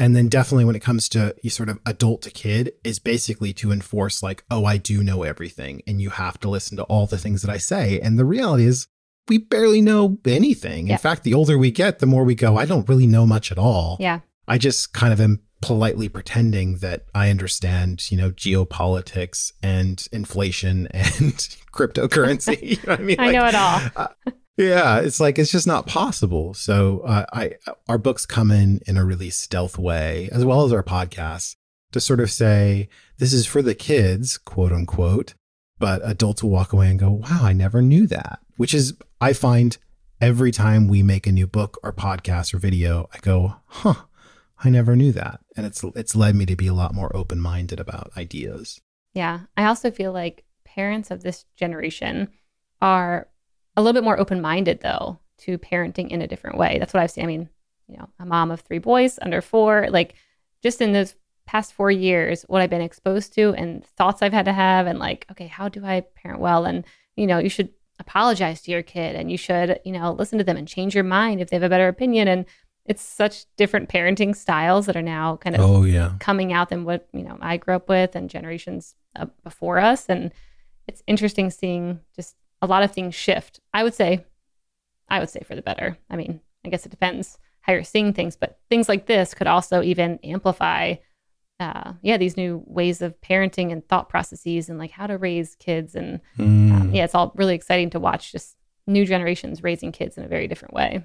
and 0.00 0.16
then 0.16 0.28
definitely 0.28 0.64
when 0.64 0.74
it 0.74 0.80
comes 0.80 1.08
to 1.10 1.34
you 1.42 1.50
sort 1.50 1.68
of 1.68 1.78
adult 1.84 2.22
to 2.22 2.30
kid 2.30 2.72
is 2.82 2.98
basically 2.98 3.52
to 3.52 3.70
enforce 3.70 4.22
like 4.22 4.42
oh 4.50 4.64
i 4.64 4.76
do 4.76 5.04
know 5.04 5.22
everything 5.22 5.82
and 5.86 6.00
you 6.00 6.10
have 6.10 6.40
to 6.40 6.48
listen 6.48 6.76
to 6.76 6.82
all 6.84 7.06
the 7.06 7.18
things 7.18 7.42
that 7.42 7.50
i 7.50 7.58
say. 7.58 8.00
And 8.00 8.18
the 8.18 8.24
reality 8.24 8.64
is 8.64 8.88
we 9.28 9.38
barely 9.38 9.80
know 9.80 10.18
anything. 10.24 10.88
Yeah. 10.88 10.94
in 10.94 10.98
fact 10.98 11.22
the 11.22 11.34
older 11.34 11.56
we 11.56 11.70
get 11.70 12.00
the 12.00 12.06
more 12.06 12.24
we 12.24 12.34
go 12.34 12.56
i 12.56 12.64
don't 12.64 12.88
really 12.88 13.06
know 13.06 13.26
much 13.26 13.52
at 13.52 13.58
all. 13.58 13.98
Yeah. 14.00 14.20
I 14.48 14.58
just 14.58 14.92
kind 14.92 15.12
of 15.12 15.20
am 15.20 15.42
politely 15.60 16.08
pretending 16.08 16.78
that 16.78 17.04
i 17.14 17.28
understand 17.28 18.10
you 18.10 18.16
know 18.16 18.30
geopolitics 18.30 19.52
and 19.62 20.08
inflation 20.12 20.86
and 20.92 21.56
cryptocurrency 21.72 22.60
you 22.62 22.78
know 22.86 22.94
I 22.94 22.98
mean 22.98 23.20
I 23.20 23.30
know 23.32 23.46
it 23.46 23.54
all 23.54 23.80
uh, 23.96 24.08
yeah, 24.60 24.98
it's 24.98 25.20
like 25.20 25.38
it's 25.38 25.50
just 25.50 25.66
not 25.66 25.86
possible. 25.86 26.52
So 26.52 27.00
uh, 27.00 27.24
I 27.32 27.54
our 27.88 27.96
books 27.98 28.26
come 28.26 28.50
in 28.50 28.80
in 28.86 28.96
a 28.96 29.04
really 29.04 29.30
stealth 29.30 29.78
way, 29.78 30.28
as 30.32 30.44
well 30.44 30.64
as 30.64 30.72
our 30.72 30.82
podcasts, 30.82 31.56
to 31.92 32.00
sort 32.00 32.20
of 32.20 32.30
say 32.30 32.88
this 33.18 33.32
is 33.32 33.46
for 33.46 33.62
the 33.62 33.74
kids, 33.74 34.36
quote 34.36 34.72
unquote. 34.72 35.34
But 35.78 36.02
adults 36.04 36.42
will 36.42 36.50
walk 36.50 36.74
away 36.74 36.90
and 36.90 36.98
go, 36.98 37.10
"Wow, 37.10 37.40
I 37.42 37.54
never 37.54 37.80
knew 37.80 38.06
that." 38.08 38.40
Which 38.56 38.74
is, 38.74 38.92
I 39.18 39.32
find 39.32 39.78
every 40.20 40.52
time 40.52 40.88
we 40.88 41.02
make 41.02 41.26
a 41.26 41.32
new 41.32 41.46
book 41.46 41.78
or 41.82 41.92
podcast 41.92 42.52
or 42.52 42.58
video, 42.58 43.08
I 43.14 43.18
go, 43.20 43.56
"Huh, 43.64 43.94
I 44.62 44.70
never 44.70 44.94
knew 44.96 45.12
that," 45.12 45.40
and 45.56 45.66
it's 45.66 45.82
it's 45.96 46.14
led 46.14 46.34
me 46.34 46.46
to 46.46 46.56
be 46.56 46.66
a 46.66 46.74
lot 46.74 46.94
more 46.94 47.14
open 47.16 47.40
minded 47.40 47.80
about 47.80 48.10
ideas. 48.16 48.80
Yeah, 49.14 49.40
I 49.56 49.64
also 49.64 49.90
feel 49.90 50.12
like 50.12 50.44
parents 50.64 51.10
of 51.10 51.22
this 51.22 51.44
generation 51.56 52.28
are 52.80 53.28
a 53.76 53.82
little 53.82 54.00
bit 54.00 54.04
more 54.04 54.18
open 54.18 54.40
minded 54.40 54.80
though 54.80 55.18
to 55.38 55.58
parenting 55.58 56.10
in 56.10 56.22
a 56.22 56.28
different 56.28 56.58
way. 56.58 56.78
That's 56.78 56.92
what 56.92 57.02
I've 57.02 57.10
seen. 57.10 57.24
I 57.24 57.26
mean, 57.26 57.48
you 57.88 57.96
know, 57.96 58.08
a 58.18 58.26
mom 58.26 58.50
of 58.50 58.60
three 58.60 58.78
boys 58.78 59.18
under 59.22 59.40
four, 59.40 59.88
like 59.90 60.14
just 60.62 60.80
in 60.80 60.92
those 60.92 61.14
past 61.46 61.72
four 61.72 61.90
years, 61.90 62.42
what 62.42 62.62
I've 62.62 62.70
been 62.70 62.80
exposed 62.80 63.34
to 63.34 63.54
and 63.54 63.84
thoughts 63.84 64.22
I've 64.22 64.32
had 64.32 64.44
to 64.44 64.52
have, 64.52 64.86
and 64.86 64.98
like, 64.98 65.26
okay, 65.32 65.48
how 65.48 65.68
do 65.68 65.84
I 65.84 66.02
parent 66.14 66.40
well? 66.40 66.64
And, 66.64 66.84
you 67.16 67.26
know, 67.26 67.38
you 67.38 67.48
should 67.48 67.70
apologize 67.98 68.62
to 68.62 68.70
your 68.70 68.82
kid 68.82 69.16
and 69.16 69.30
you 69.30 69.36
should, 69.36 69.80
you 69.84 69.92
know, 69.92 70.12
listen 70.12 70.38
to 70.38 70.44
them 70.44 70.56
and 70.56 70.68
change 70.68 70.94
your 70.94 71.04
mind 71.04 71.40
if 71.40 71.50
they 71.50 71.56
have 71.56 71.62
a 71.62 71.68
better 71.68 71.88
opinion. 71.88 72.28
And 72.28 72.46
it's 72.90 73.02
such 73.02 73.44
different 73.56 73.88
parenting 73.88 74.34
styles 74.34 74.86
that 74.86 74.96
are 74.96 75.00
now 75.00 75.36
kind 75.36 75.54
of 75.54 75.62
oh, 75.62 75.84
yeah. 75.84 76.14
coming 76.18 76.52
out 76.52 76.70
than 76.70 76.82
what, 76.82 77.06
you 77.12 77.22
know, 77.22 77.38
I 77.40 77.56
grew 77.56 77.76
up 77.76 77.88
with 77.88 78.16
and 78.16 78.28
generations 78.28 78.96
uh, 79.14 79.26
before 79.44 79.78
us. 79.78 80.06
And 80.08 80.32
it's 80.88 81.00
interesting 81.06 81.50
seeing 81.50 82.00
just 82.16 82.34
a 82.60 82.66
lot 82.66 82.82
of 82.82 82.90
things 82.90 83.14
shift. 83.14 83.60
I 83.72 83.84
would 83.84 83.94
say, 83.94 84.24
I 85.08 85.20
would 85.20 85.30
say 85.30 85.38
for 85.46 85.54
the 85.54 85.62
better. 85.62 85.98
I 86.10 86.16
mean, 86.16 86.40
I 86.66 86.68
guess 86.68 86.84
it 86.84 86.88
depends 86.88 87.38
how 87.60 87.74
you're 87.74 87.84
seeing 87.84 88.12
things, 88.12 88.34
but 88.34 88.58
things 88.68 88.88
like 88.88 89.06
this 89.06 89.34
could 89.34 89.46
also 89.46 89.82
even 89.82 90.18
amplify, 90.24 90.96
uh, 91.60 91.92
yeah, 92.02 92.16
these 92.16 92.36
new 92.36 92.60
ways 92.66 93.02
of 93.02 93.20
parenting 93.20 93.70
and 93.70 93.86
thought 93.86 94.08
processes 94.08 94.68
and 94.68 94.80
like 94.80 94.90
how 94.90 95.06
to 95.06 95.16
raise 95.16 95.54
kids. 95.54 95.94
And 95.94 96.20
mm. 96.36 96.72
um, 96.72 96.92
yeah, 96.92 97.04
it's 97.04 97.14
all 97.14 97.30
really 97.36 97.54
exciting 97.54 97.90
to 97.90 98.00
watch 98.00 98.32
just 98.32 98.56
new 98.88 99.06
generations 99.06 99.62
raising 99.62 99.92
kids 99.92 100.18
in 100.18 100.24
a 100.24 100.28
very 100.28 100.48
different 100.48 100.74
way. 100.74 101.04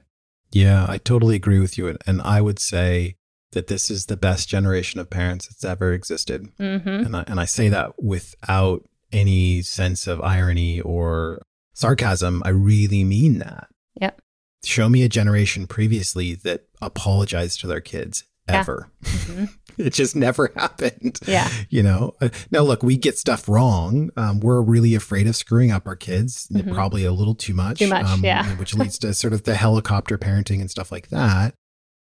Yeah, 0.51 0.85
I 0.87 0.97
totally 0.97 1.35
agree 1.35 1.59
with 1.59 1.77
you. 1.77 1.97
And 2.05 2.21
I 2.21 2.41
would 2.41 2.59
say 2.59 3.15
that 3.51 3.67
this 3.67 3.89
is 3.89 4.05
the 4.05 4.17
best 4.17 4.49
generation 4.49 4.99
of 4.99 5.09
parents 5.09 5.47
that's 5.47 5.63
ever 5.63 5.93
existed. 5.93 6.49
Mm-hmm. 6.57 6.89
And, 6.89 7.15
I, 7.15 7.23
and 7.27 7.39
I 7.39 7.45
say 7.45 7.69
that 7.69 8.01
without 8.01 8.85
any 9.11 9.61
sense 9.61 10.07
of 10.07 10.21
irony 10.21 10.81
or 10.81 11.41
sarcasm. 11.73 12.41
I 12.45 12.49
really 12.49 13.03
mean 13.03 13.39
that. 13.39 13.67
Yep. 14.01 14.21
Show 14.63 14.89
me 14.89 15.03
a 15.03 15.09
generation 15.09 15.67
previously 15.67 16.33
that 16.35 16.65
apologized 16.81 17.59
to 17.61 17.67
their 17.67 17.81
kids 17.81 18.23
ever. 18.47 18.89
Yeah. 19.01 19.09
Mm-hmm. 19.09 19.45
it 19.77 19.93
just 19.93 20.15
never 20.15 20.51
happened. 20.55 21.19
Yeah. 21.25 21.49
You 21.69 21.83
know, 21.83 22.13
uh, 22.21 22.29
now 22.51 22.61
look, 22.61 22.83
we 22.83 22.97
get 22.97 23.17
stuff 23.17 23.47
wrong. 23.47 24.09
Um, 24.17 24.39
we're 24.39 24.61
really 24.61 24.95
afraid 24.95 25.27
of 25.27 25.35
screwing 25.35 25.71
up 25.71 25.87
our 25.87 25.95
kids, 25.95 26.47
mm-hmm. 26.47 26.73
probably 26.73 27.05
a 27.05 27.11
little 27.11 27.35
too 27.35 27.53
much. 27.53 27.79
Too 27.79 27.87
much, 27.87 28.05
um, 28.05 28.23
yeah. 28.23 28.45
which 28.57 28.73
leads 28.75 28.99
to 28.99 29.13
sort 29.13 29.33
of 29.33 29.43
the 29.43 29.55
helicopter 29.55 30.17
parenting 30.17 30.61
and 30.61 30.69
stuff 30.69 30.91
like 30.91 31.09
that 31.09 31.55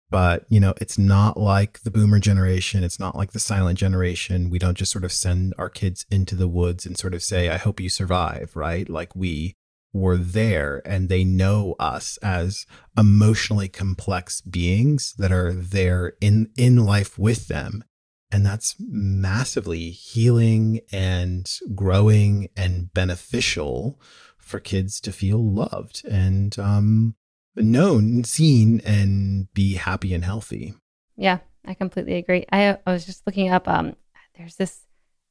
but 0.09 0.45
you 0.49 0.59
know 0.59 0.73
it's 0.79 0.97
not 0.97 1.37
like 1.37 1.81
the 1.81 1.91
boomer 1.91 2.19
generation 2.19 2.83
it's 2.83 2.99
not 2.99 3.15
like 3.15 3.31
the 3.31 3.39
silent 3.39 3.77
generation 3.77 4.49
we 4.49 4.59
don't 4.59 4.77
just 4.77 4.91
sort 4.91 5.03
of 5.03 5.11
send 5.11 5.53
our 5.57 5.69
kids 5.69 6.05
into 6.09 6.35
the 6.35 6.47
woods 6.47 6.85
and 6.85 6.97
sort 6.97 7.13
of 7.13 7.21
say 7.21 7.49
i 7.49 7.57
hope 7.57 7.79
you 7.79 7.89
survive 7.89 8.55
right 8.55 8.89
like 8.89 9.15
we 9.15 9.55
were 9.93 10.17
there 10.17 10.81
and 10.85 11.09
they 11.09 11.23
know 11.23 11.75
us 11.79 12.17
as 12.21 12.65
emotionally 12.97 13.67
complex 13.67 14.41
beings 14.41 15.13
that 15.17 15.31
are 15.31 15.53
there 15.53 16.13
in 16.21 16.51
in 16.57 16.85
life 16.85 17.17
with 17.17 17.47
them 17.47 17.83
and 18.31 18.45
that's 18.45 18.75
massively 18.79 19.89
healing 19.89 20.81
and 20.91 21.49
growing 21.73 22.49
and 22.57 22.93
beneficial 22.93 23.99
for 24.37 24.59
kids 24.59 24.99
to 25.01 25.11
feel 25.11 25.43
loved 25.43 26.03
and 26.05 26.57
um, 26.59 27.15
known, 27.55 28.23
seen, 28.23 28.81
and 28.85 29.51
be 29.53 29.75
happy 29.75 30.13
and 30.13 30.25
healthy. 30.25 30.73
Yeah, 31.15 31.39
I 31.65 31.73
completely 31.73 32.15
agree. 32.15 32.45
I, 32.51 32.77
I 32.85 32.91
was 32.91 33.05
just 33.05 33.25
looking 33.25 33.49
up. 33.49 33.67
Um, 33.67 33.95
there's 34.37 34.55
this 34.55 34.86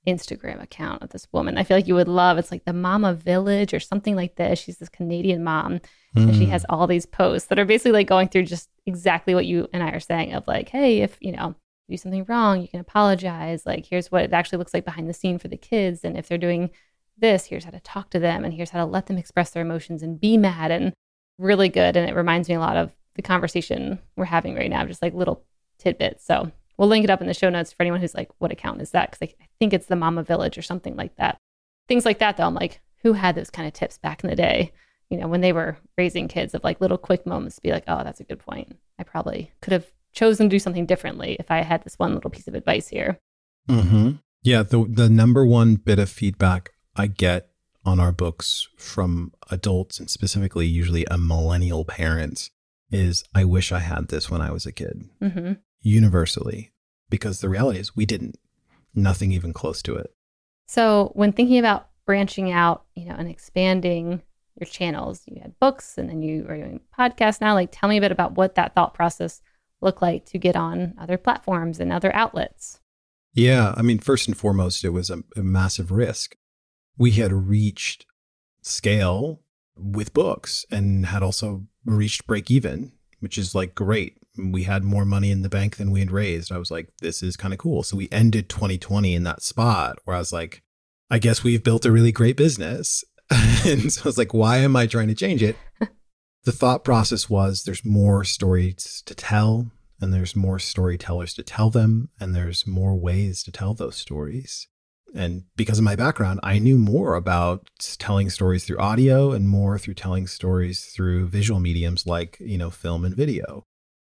Instagram 0.06 0.62
account 0.62 1.02
of 1.02 1.10
this 1.10 1.26
woman. 1.32 1.58
I 1.58 1.64
feel 1.64 1.76
like 1.76 1.88
you 1.88 1.94
would 1.94 2.08
love. 2.08 2.38
It's 2.38 2.50
like 2.50 2.64
the 2.64 2.72
Mama 2.72 3.14
Village 3.14 3.74
or 3.74 3.80
something 3.80 4.16
like 4.16 4.36
this. 4.36 4.58
She's 4.58 4.78
this 4.78 4.88
Canadian 4.88 5.42
mom, 5.42 5.80
mm. 6.16 6.28
and 6.28 6.34
she 6.34 6.46
has 6.46 6.62
hmm. 6.62 6.74
all 6.74 6.86
these 6.86 7.06
posts 7.06 7.48
that 7.48 7.58
are 7.58 7.64
basically 7.64 7.92
like 7.92 8.06
going 8.06 8.28
through 8.28 8.44
just 8.44 8.68
exactly 8.86 9.34
what 9.34 9.46
you 9.46 9.68
and 9.72 9.82
I 9.82 9.90
are 9.90 10.00
saying 10.00 10.32
of 10.34 10.46
like, 10.46 10.68
hey, 10.68 11.02
if 11.02 11.16
you 11.20 11.32
know 11.32 11.54
do 11.88 11.96
something 11.96 12.24
wrong, 12.28 12.60
you 12.60 12.68
can 12.68 12.80
apologize. 12.80 13.64
Like, 13.64 13.86
here's 13.86 14.10
what 14.10 14.24
it 14.24 14.32
actually 14.32 14.58
looks 14.58 14.74
like 14.74 14.84
behind 14.84 15.08
the 15.08 15.14
scene 15.14 15.38
for 15.38 15.48
the 15.48 15.56
kids. 15.56 16.00
And 16.02 16.16
if 16.16 16.28
they're 16.28 16.38
doing 16.38 16.70
this, 17.16 17.46
here's 17.46 17.64
how 17.64 17.70
to 17.70 17.80
talk 17.80 18.10
to 18.10 18.18
them. 18.18 18.44
And 18.44 18.52
here's 18.52 18.70
how 18.70 18.80
to 18.80 18.90
let 18.90 19.06
them 19.06 19.18
express 19.18 19.50
their 19.50 19.62
emotions 19.62 20.02
and 20.02 20.20
be 20.20 20.36
mad. 20.36 20.70
And 20.70 20.92
really 21.38 21.68
good. 21.68 21.96
And 21.96 22.08
it 22.08 22.14
reminds 22.14 22.48
me 22.48 22.54
a 22.54 22.60
lot 22.60 22.76
of 22.76 22.92
the 23.14 23.22
conversation 23.22 23.98
we're 24.16 24.24
having 24.24 24.54
right 24.54 24.70
now, 24.70 24.84
just 24.84 25.02
like 25.02 25.14
little 25.14 25.44
tidbits. 25.78 26.24
So 26.24 26.50
we'll 26.76 26.88
link 26.88 27.04
it 27.04 27.10
up 27.10 27.20
in 27.20 27.26
the 27.26 27.34
show 27.34 27.50
notes 27.50 27.72
for 27.72 27.82
anyone 27.82 28.00
who's 28.00 28.14
like, 28.14 28.30
what 28.38 28.52
account 28.52 28.80
is 28.80 28.90
that? 28.90 29.10
Because 29.10 29.28
I 29.30 29.45
think 29.58 29.72
it's 29.72 29.86
the 29.86 29.96
Mama 29.96 30.22
Village 30.22 30.58
or 30.58 30.62
something 30.62 30.96
like 30.96 31.16
that. 31.16 31.38
Things 31.88 32.04
like 32.04 32.18
that, 32.18 32.36
though, 32.36 32.46
I'm 32.46 32.54
like, 32.54 32.80
who 33.02 33.12
had 33.12 33.34
those 33.34 33.50
kind 33.50 33.68
of 33.68 33.74
tips 33.74 33.98
back 33.98 34.24
in 34.24 34.30
the 34.30 34.36
day? 34.36 34.72
You 35.10 35.18
know, 35.18 35.28
when 35.28 35.40
they 35.40 35.52
were 35.52 35.78
raising 35.96 36.26
kids 36.26 36.54
of 36.54 36.64
like 36.64 36.80
little 36.80 36.98
quick 36.98 37.26
moments 37.26 37.56
to 37.56 37.62
be 37.62 37.70
like, 37.70 37.84
oh, 37.86 38.02
that's 38.02 38.20
a 38.20 38.24
good 38.24 38.40
point. 38.40 38.76
I 38.98 39.04
probably 39.04 39.52
could 39.60 39.72
have 39.72 39.86
chosen 40.12 40.48
to 40.48 40.54
do 40.54 40.58
something 40.58 40.86
differently 40.86 41.36
if 41.38 41.50
I 41.50 41.58
had 41.62 41.84
this 41.84 41.98
one 41.98 42.14
little 42.14 42.30
piece 42.30 42.48
of 42.48 42.54
advice 42.54 42.88
here. 42.88 43.20
Mm-hmm. 43.68 44.12
Yeah, 44.42 44.62
the 44.62 44.84
the 44.88 45.08
number 45.08 45.44
one 45.44 45.76
bit 45.76 45.98
of 45.98 46.08
feedback 46.08 46.70
I 46.96 47.06
get 47.06 47.50
on 47.84 48.00
our 48.00 48.12
books 48.12 48.68
from 48.76 49.32
adults 49.50 50.00
and 50.00 50.10
specifically 50.10 50.66
usually 50.66 51.06
a 51.10 51.18
millennial 51.18 51.84
parents 51.84 52.50
is 52.90 53.24
I 53.34 53.44
wish 53.44 53.70
I 53.70 53.80
had 53.80 54.08
this 54.08 54.30
when 54.30 54.40
I 54.40 54.50
was 54.50 54.66
a 54.66 54.72
kid. 54.72 55.08
Mm-hmm. 55.22 55.52
Universally, 55.82 56.72
because 57.10 57.40
the 57.40 57.48
reality 57.48 57.78
is 57.78 57.94
we 57.94 58.06
didn't. 58.06 58.38
Nothing 58.96 59.30
even 59.30 59.52
close 59.52 59.82
to 59.82 59.94
it. 59.94 60.12
So 60.66 61.12
when 61.14 61.32
thinking 61.32 61.58
about 61.58 61.88
branching 62.06 62.50
out, 62.50 62.84
you 62.94 63.04
know, 63.04 63.14
and 63.16 63.28
expanding 63.28 64.22
your 64.58 64.66
channels, 64.66 65.22
you 65.26 65.40
had 65.40 65.58
books 65.60 65.98
and 65.98 66.08
then 66.08 66.22
you 66.22 66.46
are 66.48 66.56
doing 66.56 66.80
podcasts 66.98 67.40
now. 67.40 67.54
Like, 67.54 67.68
tell 67.70 67.88
me 67.88 67.98
a 67.98 68.00
bit 68.00 68.10
about 68.10 68.32
what 68.32 68.54
that 68.54 68.74
thought 68.74 68.94
process 68.94 69.42
looked 69.80 70.02
like 70.02 70.24
to 70.26 70.38
get 70.38 70.56
on 70.56 70.94
other 70.98 71.18
platforms 71.18 71.78
and 71.78 71.92
other 71.92 72.14
outlets? 72.14 72.80
Yeah, 73.34 73.74
I 73.76 73.82
mean, 73.82 73.98
first 73.98 74.26
and 74.26 74.36
foremost, 74.36 74.82
it 74.82 74.90
was 74.90 75.10
a, 75.10 75.22
a 75.36 75.42
massive 75.42 75.92
risk. 75.92 76.36
We 76.96 77.12
had 77.12 77.32
reached 77.32 78.06
scale 78.62 79.42
with 79.76 80.14
books 80.14 80.64
and 80.70 81.06
had 81.06 81.22
also 81.22 81.66
reached 81.84 82.26
break 82.26 82.50
even, 82.50 82.92
which 83.20 83.36
is 83.36 83.54
like 83.54 83.74
great. 83.74 84.16
We 84.38 84.64
had 84.64 84.84
more 84.84 85.04
money 85.04 85.30
in 85.30 85.42
the 85.42 85.48
bank 85.48 85.76
than 85.76 85.90
we 85.90 86.00
had 86.00 86.10
raised. 86.10 86.52
I 86.52 86.58
was 86.58 86.70
like, 86.70 86.88
this 87.00 87.22
is 87.22 87.36
kind 87.36 87.54
of 87.54 87.58
cool. 87.58 87.82
So 87.82 87.96
we 87.96 88.08
ended 88.10 88.48
2020 88.48 89.14
in 89.14 89.24
that 89.24 89.42
spot 89.42 89.98
where 90.04 90.16
I 90.16 90.18
was 90.18 90.32
like, 90.32 90.62
I 91.10 91.18
guess 91.18 91.44
we've 91.44 91.62
built 91.62 91.86
a 91.86 91.92
really 91.92 92.12
great 92.12 92.36
business. 92.36 93.04
and 93.30 93.92
so 93.92 94.02
I 94.04 94.08
was 94.08 94.18
like, 94.18 94.34
why 94.34 94.58
am 94.58 94.76
I 94.76 94.86
trying 94.86 95.08
to 95.08 95.14
change 95.14 95.42
it? 95.42 95.56
the 96.46 96.52
thought 96.52 96.84
process 96.84 97.28
was 97.28 97.64
there's 97.64 97.84
more 97.84 98.24
stories 98.24 99.02
to 99.04 99.14
tell 99.14 99.72
and 100.00 100.14
there's 100.14 100.36
more 100.36 100.58
storytellers 100.58 101.34
to 101.34 101.42
tell 101.42 101.70
them 101.70 102.08
and 102.20 102.34
there's 102.34 102.66
more 102.66 102.94
ways 102.94 103.42
to 103.42 103.52
tell 103.52 103.74
those 103.74 103.96
stories 103.96 104.68
and 105.14 105.42
because 105.56 105.78
of 105.78 105.84
my 105.84 105.96
background 105.96 106.38
i 106.42 106.58
knew 106.58 106.78
more 106.78 107.14
about 107.14 107.68
telling 107.98 108.30
stories 108.30 108.64
through 108.64 108.78
audio 108.78 109.32
and 109.32 109.48
more 109.48 109.78
through 109.78 109.94
telling 109.94 110.26
stories 110.26 110.84
through 110.94 111.26
visual 111.26 111.58
mediums 111.58 112.06
like 112.06 112.36
you 112.40 112.56
know 112.56 112.70
film 112.70 113.04
and 113.04 113.16
video 113.16 113.64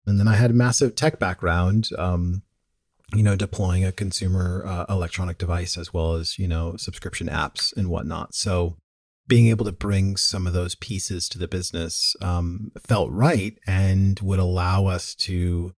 and 0.07 0.19
then 0.19 0.29
i 0.29 0.35
had 0.35 0.51
a 0.51 0.55
massive 0.55 0.95
tech 0.95 1.19
background 1.19 1.88
um, 1.99 2.43
you 3.14 3.23
know 3.23 3.37
deploying 3.37 3.85
a 3.85 3.93
consumer 3.93 4.64
uh, 4.67 4.87
electronic 4.88 5.38
device 5.38 5.77
as 5.77 5.93
well 5.93 6.14
as 6.14 6.38
you 6.38 6.49
know 6.49 6.77
subscription 6.77 7.29
apps 7.29 7.77
and 7.77 7.88
whatnot 7.88 8.35
so 8.35 8.77
being 9.27 9.47
able 9.47 9.64
to 9.64 9.73
bring 9.73 10.17
some 10.17 10.47
of 10.47 10.53
those 10.53 10.75
pieces 10.75 11.29
to 11.31 11.38
the 11.38 11.49
business 11.49 12.14
um, 12.21 12.71
felt 12.87 13.11
right 13.11 13.59
and 13.67 14.21
would 14.21 14.38
allow 14.38 14.87
us 14.87 15.14
to 15.14 15.73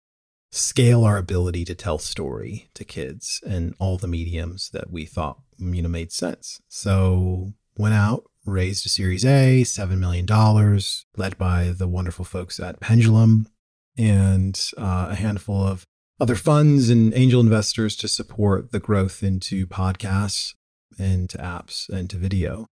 scale 0.52 1.04
our 1.04 1.18
ability 1.18 1.66
to 1.66 1.76
tell 1.76 2.00
story 2.00 2.70
to 2.74 2.84
kids 2.84 3.42
and 3.46 3.76
all 3.78 3.98
the 3.98 4.08
mediums 4.08 4.70
that 4.70 4.90
we 4.90 5.06
thought 5.06 5.40
you 5.58 5.82
know 5.82 5.90
made 5.90 6.12
sense. 6.12 6.62
So 6.68 7.54
went 7.78 7.94
out, 7.94 8.24
raised 8.46 8.86
a 8.86 8.90
Series 8.90 9.26
A, 9.26 9.64
seven 9.64 10.00
million 10.00 10.26
dollars, 10.26 11.06
led 11.18 11.38
by 11.38 11.74
the 11.78 11.88
wonderful 11.88 12.26
folks 12.26 12.60
at 12.60 12.80
Pendulum, 12.80 13.48
and 13.98 14.72
uh, 14.78 15.08
a 15.12 15.16
handful 15.16 15.66
of 15.66 15.86
other 16.20 16.36
funds 16.36 16.90
and 16.90 17.14
angel 17.14 17.42
investors 17.42 17.96
to 17.98 18.08
support 18.08 18.72
the 18.72 18.80
growth 18.80 19.22
into 19.24 19.68
podcasts 19.68 20.54
and 20.98 21.30
to 21.30 21.38
apps 21.38 21.90
and 21.90 22.10
to 22.10 22.18
video 22.18 22.68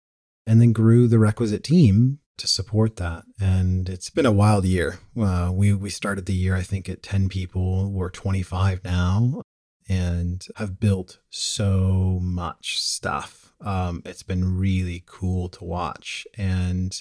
and 0.46 0.60
then 0.60 0.72
grew 0.72 1.08
the 1.08 1.18
requisite 1.18 1.64
team 1.64 2.18
to 2.38 2.46
support 2.46 2.96
that. 2.96 3.24
And 3.40 3.88
it's 3.88 4.10
been 4.10 4.26
a 4.26 4.32
wild 4.32 4.64
year. 4.64 4.98
Uh, 5.18 5.50
we 5.52 5.72
we 5.72 5.90
started 5.90 6.26
the 6.26 6.34
year 6.34 6.56
I 6.56 6.62
think 6.62 6.88
at 6.88 7.02
10 7.02 7.28
people. 7.28 7.90
We're 7.90 8.10
25 8.10 8.84
now 8.84 9.42
and 9.88 10.46
have 10.56 10.80
built 10.80 11.18
so 11.30 12.18
much 12.22 12.80
stuff. 12.80 13.52
Um, 13.60 14.02
it's 14.04 14.22
been 14.22 14.58
really 14.58 15.02
cool 15.06 15.48
to 15.50 15.64
watch 15.64 16.26
and 16.36 17.00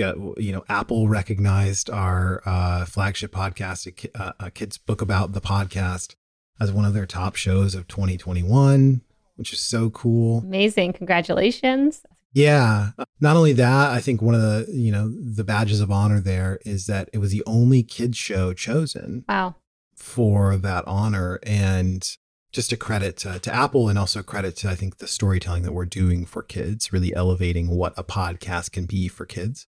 got 0.00 0.16
you 0.40 0.52
know 0.52 0.64
Apple 0.68 1.08
recognized 1.08 1.90
our 1.90 2.42
uh, 2.44 2.84
flagship 2.84 3.32
podcast, 3.32 4.10
a, 4.14 4.34
a 4.46 4.50
kid's 4.50 4.78
book 4.78 5.00
about 5.00 5.32
the 5.32 5.40
podcast, 5.40 6.14
as 6.60 6.72
one 6.72 6.84
of 6.84 6.94
their 6.94 7.06
top 7.06 7.36
shows 7.36 7.74
of 7.74 7.88
2021, 7.88 9.02
which 9.36 9.52
is 9.52 9.60
so 9.60 9.90
cool. 9.90 10.38
Amazing! 10.40 10.92
Congratulations. 10.92 12.02
Yeah. 12.32 12.90
Not 13.20 13.36
only 13.36 13.52
that, 13.54 13.90
I 13.90 14.00
think 14.00 14.22
one 14.22 14.34
of 14.34 14.40
the, 14.40 14.66
you 14.72 14.92
know, 14.92 15.10
the 15.10 15.44
badges 15.44 15.80
of 15.80 15.90
honor 15.90 16.20
there 16.20 16.60
is 16.64 16.86
that 16.86 17.10
it 17.12 17.18
was 17.18 17.32
the 17.32 17.42
only 17.46 17.82
kids 17.82 18.16
show 18.16 18.52
chosen. 18.52 19.24
Wow. 19.28 19.56
For 19.96 20.56
that 20.56 20.86
honor. 20.86 21.40
And 21.42 22.08
just 22.52 22.72
a 22.72 22.76
credit 22.76 23.16
to, 23.18 23.38
to 23.38 23.54
Apple 23.54 23.88
and 23.88 23.98
also 23.98 24.22
credit 24.22 24.56
to, 24.58 24.68
I 24.68 24.74
think, 24.74 24.98
the 24.98 25.06
storytelling 25.06 25.62
that 25.64 25.72
we're 25.72 25.84
doing 25.84 26.24
for 26.24 26.42
kids, 26.42 26.92
really 26.92 27.14
elevating 27.14 27.68
what 27.68 27.94
a 27.96 28.04
podcast 28.04 28.72
can 28.72 28.86
be 28.86 29.08
for 29.08 29.26
kids. 29.26 29.66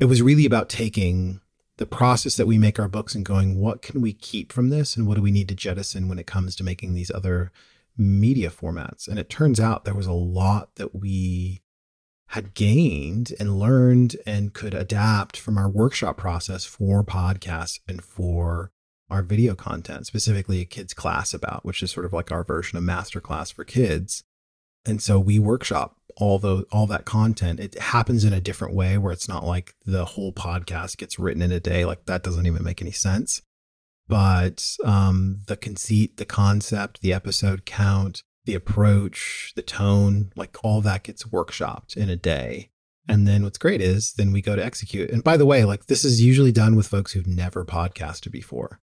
It 0.00 0.06
was 0.06 0.22
really 0.22 0.46
about 0.46 0.68
taking 0.68 1.40
the 1.76 1.86
process 1.86 2.36
that 2.36 2.46
we 2.46 2.58
make 2.58 2.78
our 2.78 2.88
books 2.88 3.14
and 3.14 3.24
going, 3.24 3.58
what 3.58 3.82
can 3.82 4.00
we 4.00 4.12
keep 4.12 4.52
from 4.52 4.68
this? 4.68 4.96
And 4.96 5.06
what 5.06 5.16
do 5.16 5.22
we 5.22 5.30
need 5.30 5.48
to 5.48 5.54
jettison 5.54 6.08
when 6.08 6.18
it 6.18 6.26
comes 6.26 6.54
to 6.56 6.64
making 6.64 6.94
these 6.94 7.10
other 7.10 7.52
media 7.96 8.50
formats? 8.50 9.08
And 9.08 9.18
it 9.18 9.28
turns 9.28 9.58
out 9.58 9.84
there 9.84 9.94
was 9.94 10.06
a 10.06 10.12
lot 10.12 10.76
that 10.76 10.94
we 10.94 11.62
had 12.28 12.54
gained 12.54 13.32
and 13.38 13.58
learned 13.58 14.16
and 14.26 14.52
could 14.52 14.74
adapt 14.74 15.36
from 15.36 15.58
our 15.58 15.68
workshop 15.68 16.16
process 16.16 16.64
for 16.64 17.04
podcasts 17.04 17.80
and 17.86 18.02
for 18.02 18.72
our 19.10 19.22
video 19.22 19.54
content, 19.54 20.06
specifically 20.06 20.60
a 20.60 20.64
kids 20.64 20.94
class 20.94 21.34
about, 21.34 21.64
which 21.64 21.82
is 21.82 21.90
sort 21.90 22.06
of 22.06 22.12
like 22.12 22.32
our 22.32 22.42
version 22.42 22.78
of 22.78 22.84
masterclass 22.84 23.52
for 23.52 23.64
kids. 23.64 24.24
And 24.86 25.02
so 25.02 25.18
we 25.18 25.38
workshop 25.38 25.96
all 26.16 26.38
the 26.38 26.64
all 26.70 26.86
that 26.86 27.04
content. 27.04 27.60
It 27.60 27.78
happens 27.78 28.24
in 28.24 28.32
a 28.32 28.40
different 28.40 28.74
way 28.74 28.98
where 28.98 29.12
it's 29.12 29.28
not 29.28 29.44
like 29.44 29.74
the 29.84 30.04
whole 30.04 30.32
podcast 30.32 30.96
gets 30.96 31.18
written 31.18 31.42
in 31.42 31.52
a 31.52 31.60
day. 31.60 31.84
Like 31.84 32.06
that 32.06 32.22
doesn't 32.22 32.46
even 32.46 32.62
make 32.62 32.80
any 32.80 32.92
sense. 32.92 33.42
But 34.06 34.76
um, 34.84 35.40
the 35.46 35.56
conceit, 35.56 36.18
the 36.18 36.26
concept, 36.26 37.00
the 37.00 37.12
episode 37.12 37.64
count, 37.64 38.22
the 38.44 38.54
approach, 38.54 39.52
the 39.56 39.62
tone, 39.62 40.30
like 40.36 40.56
all 40.62 40.80
that 40.82 41.04
gets 41.04 41.24
workshopped 41.24 41.96
in 41.96 42.10
a 42.10 42.16
day. 42.16 42.70
And 43.08 43.26
then 43.26 43.42
what's 43.42 43.58
great 43.58 43.80
is 43.80 44.14
then 44.14 44.32
we 44.32 44.42
go 44.42 44.56
to 44.56 44.64
execute. 44.64 45.10
And 45.10 45.24
by 45.24 45.36
the 45.36 45.46
way, 45.46 45.64
like 45.64 45.86
this 45.86 46.04
is 46.04 46.22
usually 46.22 46.52
done 46.52 46.76
with 46.76 46.86
folks 46.86 47.12
who've 47.12 47.26
never 47.26 47.64
podcasted 47.64 48.30
before. 48.30 48.80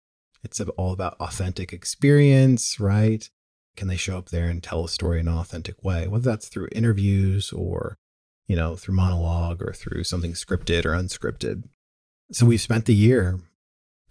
It's 0.42 0.61
all 0.61 0.92
about 0.92 1.16
authentic 1.18 1.72
experience, 1.72 2.78
right? 2.78 3.28
Can 3.76 3.88
they 3.88 3.96
show 3.96 4.18
up 4.18 4.30
there 4.30 4.48
and 4.48 4.62
tell 4.62 4.84
a 4.84 4.88
story 4.88 5.20
in 5.20 5.28
an 5.28 5.34
authentic 5.34 5.82
way? 5.84 6.08
Whether 6.08 6.30
that's 6.30 6.48
through 6.48 6.68
interviews 6.72 7.52
or, 7.52 7.98
you 8.46 8.56
know, 8.56 8.76
through 8.76 8.94
monologue 8.94 9.62
or 9.62 9.72
through 9.72 10.04
something 10.04 10.32
scripted 10.32 10.84
or 10.84 10.90
unscripted. 10.90 11.64
So 12.32 12.46
we've 12.46 12.60
spent 12.60 12.86
the 12.86 12.94
year 12.94 13.40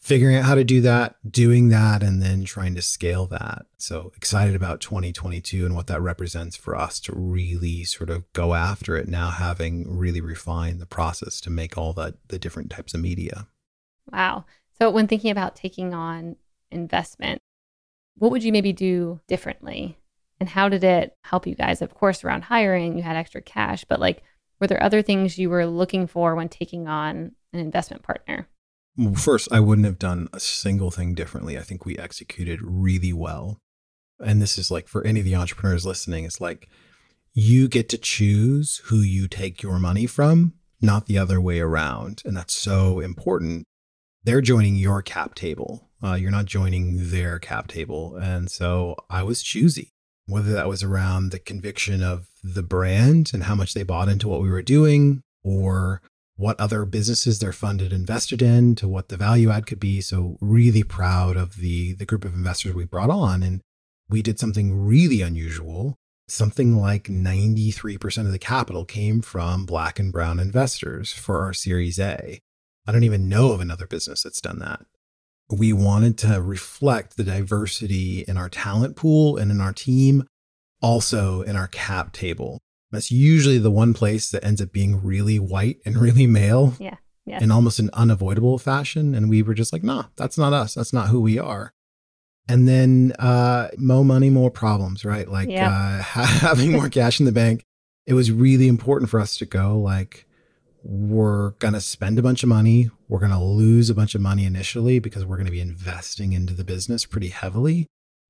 figuring 0.06 0.36
out 0.36 0.46
how 0.46 0.54
to 0.54 0.64
do 0.64 0.82
that, 0.82 1.16
doing 1.28 1.70
that, 1.70 2.04
and 2.04 2.22
then 2.22 2.46
trying 2.46 2.76
to 2.76 2.82
scale 2.82 3.26
that. 3.26 3.66
So 3.80 4.12
excited 4.16 4.56
about 4.56 4.80
2022 4.80 5.66
and 5.66 5.76
what 5.76 5.88
that 5.88 6.00
represents 6.00 6.56
for 6.56 6.76
us 6.76 7.00
to 7.02 7.14
really 7.16 7.84
sort 7.86 8.12
of 8.12 8.32
go 8.32 8.54
after 8.54 8.96
it 8.98 9.08
now, 9.08 9.32
having 9.32 9.98
really 9.98 10.22
refined 10.22 10.80
the 10.80 10.86
process 10.86 11.42
to 11.42 11.50
make 11.50 11.76
all 11.76 11.92
the, 11.92 12.14
the 12.28 12.38
different 12.38 12.70
types 12.70 12.94
of 12.94 13.00
media. 13.00 13.48
Wow. 14.12 14.46
So 14.78 14.92
when 14.92 15.08
thinking 15.08 15.32
about 15.32 15.56
taking 15.56 15.96
on 15.96 16.36
investment, 16.70 17.42
what 18.18 18.32
would 18.32 18.44
you 18.44 18.52
maybe 18.52 18.74
do 18.74 19.20
differently? 19.28 19.98
And 20.40 20.50
how 20.50 20.70
did 20.70 20.84
it 20.84 21.16
help 21.24 21.48
you 21.48 21.56
guys? 21.56 21.82
Of 21.82 21.94
course, 21.94 22.24
around 22.24 22.44
hiring, 22.44 22.98
you 22.98 23.04
had 23.04 23.16
extra 23.16 23.42
cash, 23.42 23.86
but 23.86 24.00
like, 24.00 24.24
were 24.60 24.68
there 24.68 24.84
other 24.84 25.02
things 25.02 25.38
you 25.38 25.50
were 25.50 25.66
looking 25.66 26.08
for 26.08 26.36
when 26.36 26.50
taking 26.50 26.88
on 26.88 27.34
an 27.54 27.60
investment 27.60 28.04
partner? 28.04 28.48
First, 29.16 29.50
I 29.52 29.60
wouldn't 29.60 29.86
have 29.86 30.00
done 30.00 30.30
a 30.32 30.40
single 30.40 30.92
thing 30.92 31.14
differently. 31.14 31.58
I 31.58 31.64
think 31.64 31.86
we 31.86 31.98
executed 31.98 32.60
really 32.62 33.12
well. 33.12 33.60
And 34.20 34.42
this 34.42 34.58
is 34.58 34.72
like 34.72 34.88
for 34.88 35.06
any 35.06 35.20
of 35.20 35.26
the 35.26 35.36
entrepreneurs 35.36 35.86
listening, 35.86 36.24
it's 36.24 36.40
like 36.40 36.70
you 37.34 37.68
get 37.68 37.90
to 37.90 37.98
choose 37.98 38.82
who 38.86 38.98
you 39.02 39.28
take 39.28 39.62
your 39.62 39.80
money 39.80 40.06
from, 40.06 40.54
not 40.82 41.08
the 41.08 41.18
other 41.18 41.42
way 41.42 41.60
around. 41.60 42.22
And 42.24 42.38
that's 42.38 42.56
so 42.56 43.02
important. 43.02 43.66
They're 44.24 44.40
joining 44.40 44.78
your 44.78 45.02
cap 45.02 45.36
table. 45.36 45.85
Uh, 46.04 46.14
you're 46.14 46.32
not 46.32 46.46
joining 46.46 47.10
their 47.10 47.40
cap 47.40 47.68
table. 47.68 48.16
And 48.16 48.52
so 48.52 48.96
I 49.10 49.24
was 49.24 49.42
choosy, 49.42 49.92
whether 50.28 50.52
that 50.54 50.68
was 50.68 50.84
around 50.84 51.32
the 51.32 51.40
conviction 51.40 52.04
of 52.04 52.28
the 52.44 52.64
brand 52.64 53.32
and 53.34 53.44
how 53.44 53.56
much 53.56 53.74
they 53.74 53.84
bought 53.84 54.10
into 54.10 54.28
what 54.28 54.42
we 54.42 54.50
were 54.50 54.62
doing, 54.62 55.22
or 55.44 56.02
what 56.36 56.60
other 56.60 56.84
businesses 56.86 57.40
they're 57.40 57.54
funded 57.54 57.94
invested 57.94 58.42
in 58.42 58.76
to 58.76 58.88
what 58.88 59.08
the 59.08 59.18
value 59.18 59.50
add 59.50 59.66
could 59.66 59.80
be. 59.80 60.02
So 60.02 60.38
really 60.42 60.84
proud 60.84 61.38
of 61.38 61.56
the 61.58 61.94
the 61.94 62.06
group 62.06 62.26
of 62.26 62.34
investors 62.34 62.74
we 62.74 62.86
brought 62.86 63.10
on. 63.10 63.42
And 63.42 63.62
we 64.10 64.22
did 64.22 64.40
something 64.40 64.86
really 64.86 65.22
unusual. 65.22 65.96
Something 66.28 66.76
like 66.76 67.04
93% 67.04 68.26
of 68.26 68.32
the 68.32 68.40
capital 68.40 68.84
came 68.84 69.22
from 69.22 69.66
black 69.66 70.00
and 70.00 70.12
brown 70.12 70.40
investors 70.40 71.14
for 71.14 71.44
our 71.44 71.54
series 71.54 72.00
a. 72.00 72.40
I 72.88 72.92
don't 72.92 73.04
even 73.04 73.30
know 73.30 73.52
of 73.52 73.62
another 73.62 73.86
business 73.86 74.24
that's 74.24 74.42
done 74.42 74.60
that 74.60 74.86
we 75.50 75.72
wanted 75.72 76.18
to 76.18 76.42
reflect 76.42 77.18
the 77.18 77.24
diversity 77.24 78.26
in 78.28 78.38
our 78.38 78.50
talent 78.50 78.96
pool 78.96 79.38
and 79.38 79.52
in 79.52 79.62
our 79.62 79.74
team 79.74 80.24
also 80.82 81.42
in 81.42 81.56
our 81.56 81.68
cap 81.68 82.12
table 82.12 82.62
that's 82.96 83.12
usually 83.12 83.58
the 83.58 83.72
one 83.72 83.94
place 83.94 84.32
that 84.32 84.44
ends 84.44 84.62
up 84.62 84.72
being 84.72 85.04
really 85.04 85.38
white 85.38 85.80
and 85.86 85.98
really 85.98 86.28
male. 86.28 86.74
Yeah. 86.80 86.96
Yeah. 87.26 87.44
In 87.44 87.52
almost 87.52 87.80
an 87.80 87.90
unavoidable 87.94 88.60
fashion. 88.60 89.16
And 89.16 89.30
we 89.30 89.42
were 89.42 89.56
just 89.56 89.74
like, 89.74 89.84
nah, 89.84 90.06
that's 90.16 90.38
not 90.38 90.54
us. 90.54 90.76
That's 90.76 90.94
not 90.94 91.08
who 91.08 91.20
we 91.22 91.40
are. 91.40 91.74
And 92.48 92.68
then 92.68 93.14
uh, 93.18 93.70
more 93.78 94.06
money, 94.06 94.30
more 94.30 94.52
problems, 94.52 95.04
right? 95.04 95.28
Like 95.28 95.50
yep. 95.50 95.72
uh, 95.72 96.02
having 96.04 96.72
more 96.72 96.88
cash 96.88 97.20
in 97.20 97.26
the 97.26 97.32
bank. 97.32 97.64
It 98.06 98.14
was 98.14 98.32
really 98.32 98.68
important 98.68 99.10
for 99.10 99.20
us 99.20 99.38
to 99.38 99.46
go 99.48 99.80
like, 99.80 100.25
we're 100.88 101.52
going 101.52 101.74
to 101.74 101.82
spend 101.82 102.20
a 102.20 102.22
bunch 102.22 102.44
of 102.44 102.50
money. 102.50 102.92
We're 103.08 103.20
going 103.20 103.32
to 103.32 103.40
lose 103.40 103.90
a 103.90 103.96
bunch 103.96 104.14
of 104.14 104.22
money 104.22 104.46
initially 104.46 105.00
because 105.00 105.26
we're 105.26 105.38
going 105.38 105.48
to 105.48 105.52
be 105.52 105.62
investing 105.62 106.34
into 106.34 106.54
the 106.54 106.64
business 106.64 107.06
pretty 107.06 107.30
heavily. 107.30 107.88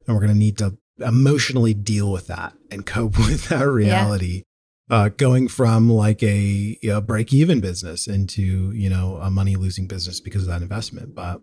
And 0.07 0.15
we're 0.15 0.21
going 0.21 0.33
to 0.33 0.39
need 0.39 0.57
to 0.59 0.77
emotionally 0.99 1.73
deal 1.73 2.11
with 2.11 2.27
that 2.27 2.53
and 2.71 2.85
cope 2.85 3.17
with 3.17 3.49
that 3.49 3.67
reality 3.67 4.43
uh, 4.89 5.09
going 5.09 5.47
from 5.47 5.89
like 5.89 6.21
a, 6.23 6.77
a 6.87 7.01
break 7.01 7.33
even 7.33 7.59
business 7.59 8.07
into 8.07 8.71
you 8.71 8.89
know 8.89 9.17
a 9.21 9.29
money 9.29 9.55
losing 9.55 9.87
business 9.87 10.19
because 10.19 10.43
of 10.43 10.49
that 10.49 10.61
investment. 10.61 11.15
But 11.15 11.41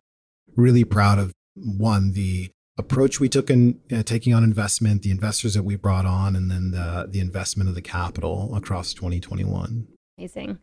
really 0.57 0.85
proud 0.85 1.19
of 1.19 1.33
one 1.55 2.13
the 2.13 2.51
approach 2.79 3.21
we 3.21 3.29
took 3.29 3.51
in 3.51 3.81
uh, 3.93 4.03
taking 4.03 4.33
on 4.33 4.45
investment, 4.45 5.03
the 5.03 5.11
investors 5.11 5.55
that 5.55 5.65
we 5.65 5.77
brought 5.77 6.07
on, 6.07 6.37
and 6.37 6.51
then 6.51 6.71
the 6.71 7.09
the 7.11 7.21
investment 7.21 7.69
of 7.69 7.75
the 7.75 7.83
capital 7.83 8.55
across 8.55 8.95
2021. 8.95 9.89
Amazing. 10.19 10.59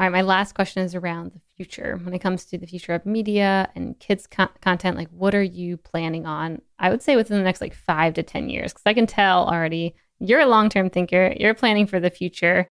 All 0.00 0.06
right, 0.06 0.12
my 0.12 0.22
last 0.22 0.54
question 0.54 0.82
is 0.82 0.94
around 0.94 1.32
the 1.32 1.40
future. 1.58 2.00
When 2.02 2.14
it 2.14 2.20
comes 2.20 2.46
to 2.46 2.56
the 2.56 2.66
future 2.66 2.94
of 2.94 3.04
media 3.04 3.68
and 3.74 3.98
kids 3.98 4.26
co- 4.26 4.48
content, 4.62 4.96
like 4.96 5.10
what 5.10 5.34
are 5.34 5.42
you 5.42 5.76
planning 5.76 6.24
on? 6.24 6.62
I 6.78 6.88
would 6.88 7.02
say 7.02 7.16
within 7.16 7.36
the 7.36 7.44
next 7.44 7.60
like 7.60 7.74
five 7.74 8.14
to 8.14 8.22
10 8.22 8.48
years, 8.48 8.72
because 8.72 8.84
I 8.86 8.94
can 8.94 9.06
tell 9.06 9.46
already 9.46 9.94
you're 10.18 10.40
a 10.40 10.46
long 10.46 10.70
term 10.70 10.88
thinker, 10.88 11.34
you're 11.38 11.52
planning 11.52 11.86
for 11.86 12.00
the 12.00 12.08
future. 12.08 12.66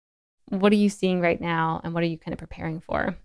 What 0.49 0.72
are 0.72 0.76
you 0.76 0.89
seeing 0.89 1.20
right 1.20 1.39
now 1.39 1.83
and 1.85 1.93
what 1.93 2.03
are 2.03 2.07
you 2.07 2.16
kind 2.16 2.33
of 2.33 2.39
preparing 2.39 2.81
for? 2.81 3.18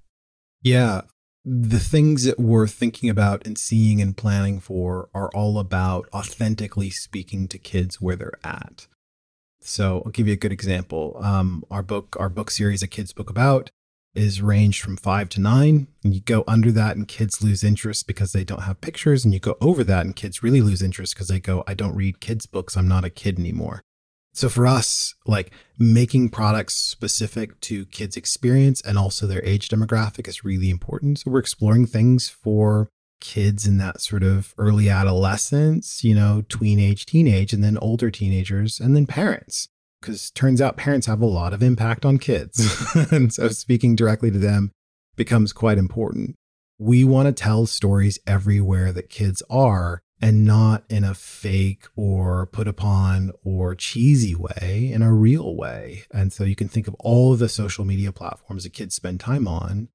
Yeah. 0.62 1.04
The 1.46 1.80
things 1.80 2.26
that 2.26 2.38
we're 2.38 2.68
thinking 2.68 3.10
about 3.10 3.48
and 3.48 3.58
seeing 3.58 4.02
and 4.02 4.18
planning 4.18 4.60
for 4.60 5.08
are 5.14 5.30
all 5.34 5.60
about 5.60 6.10
authentically 6.14 6.90
speaking 6.90 7.48
to 7.48 7.58
kids 7.58 8.02
where 8.02 8.18
they're 8.18 8.40
at. 8.44 8.86
So 9.62 10.04
I'll 10.06 10.12
give 10.12 10.28
you 10.28 10.34
a 10.34 10.36
good 10.36 10.52
example. 10.52 11.18
Um, 11.22 11.64
our 11.72 11.84
book, 11.84 12.18
our 12.20 12.28
book 12.28 12.52
series, 12.52 12.84
A 12.84 12.88
Kids 12.88 13.14
Book 13.14 13.30
About, 13.30 13.72
is 14.16 14.42
ranged 14.42 14.82
from 14.82 14.98
five 14.98 15.30
to 15.30 15.42
nine. 15.42 15.88
And 16.04 16.14
you 16.14 16.22
go 16.22 16.44
under 16.48 16.72
that 16.72 16.96
and 16.96 17.08
kids 17.08 17.44
lose 17.44 17.64
interest 17.64 18.08
because 18.08 18.32
they 18.32 18.44
don't 18.44 18.64
have 18.64 18.82
pictures. 18.82 19.26
And 19.26 19.34
you 19.34 19.40
go 19.40 19.56
over 19.60 19.84
that 19.84 20.06
and 20.06 20.16
kids 20.16 20.44
really 20.44 20.62
lose 20.62 20.82
interest 20.82 21.16
because 21.16 21.28
they 21.28 21.40
go, 21.40 21.64
I 21.68 21.74
don't 21.74 21.96
read 21.96 22.20
kids' 22.20 22.46
books. 22.46 22.78
I'm 22.78 22.88
not 22.88 23.06
a 23.06 23.10
kid 23.10 23.40
anymore. 23.40 23.82
So 24.36 24.50
for 24.50 24.66
us, 24.66 25.14
like 25.28 25.52
making 25.78 26.30
products 26.30 26.74
specific 26.74 27.60
to 27.62 27.86
kids' 27.86 28.18
experience 28.18 28.82
and 28.82 28.98
also 28.98 29.28
their 29.28 29.46
age 29.46 29.70
demographic 29.70 30.28
is 30.28 30.44
really 30.44 30.72
important. 30.72 31.20
So 31.20 31.32
we're 31.32 31.40
exploring 31.40 31.86
things 31.86 32.30
for 32.30 32.90
kids 33.22 33.68
in 33.68 33.78
that 33.78 34.02
sort 34.02 34.24
of 34.24 34.54
early 34.58 34.90
adolescence, 34.90 36.04
you 36.04 36.16
know, 36.16 36.44
tween 36.50 36.80
age, 36.80 37.06
teenage, 37.06 37.54
and 37.54 37.64
then 37.64 37.78
older 37.78 38.12
teenagers, 38.12 38.80
and 38.80 38.96
then 38.96 39.06
parents. 39.06 39.70
Because 40.04 40.32
turns 40.32 40.60
out 40.60 40.76
parents 40.76 41.08
have 41.08 41.22
a 41.22 41.26
lot 41.26 41.54
of 41.54 41.64
impact 41.64 42.06
on 42.06 42.18
kids. 42.18 42.94
and 43.12 43.34
so 43.34 43.48
speaking 43.48 43.96
directly 43.96 44.30
to 44.32 44.38
them 44.38 44.72
becomes 45.16 45.54
quite 45.54 45.78
important. 45.78 46.36
We 46.78 47.06
want 47.06 47.28
to 47.28 47.32
tell 47.32 47.66
stories 47.68 48.20
everywhere 48.28 48.92
that 48.92 49.10
kids 49.10 49.42
are 49.50 50.02
and 50.22 50.44
not 50.46 50.84
in 50.90 51.06
a 51.06 51.14
fake 51.14 51.86
or 51.96 52.46
put 52.46 52.68
upon 52.68 53.32
or 53.46 53.76
cheesy 53.76 54.36
way, 54.36 54.90
in 54.94 55.02
a 55.02 55.14
real 55.14 55.56
way. 55.56 56.04
And 56.14 56.34
so 56.34 56.44
you 56.44 56.56
can 56.56 56.68
think 56.68 56.90
of 56.90 56.96
all 57.00 57.32
of 57.32 57.40
the 57.40 57.48
social 57.50 57.86
media 57.86 58.12
platforms 58.12 58.64
that 58.64 58.74
kids 58.74 58.96
spend 58.96 59.22
time 59.22 59.48
on. 59.48 59.88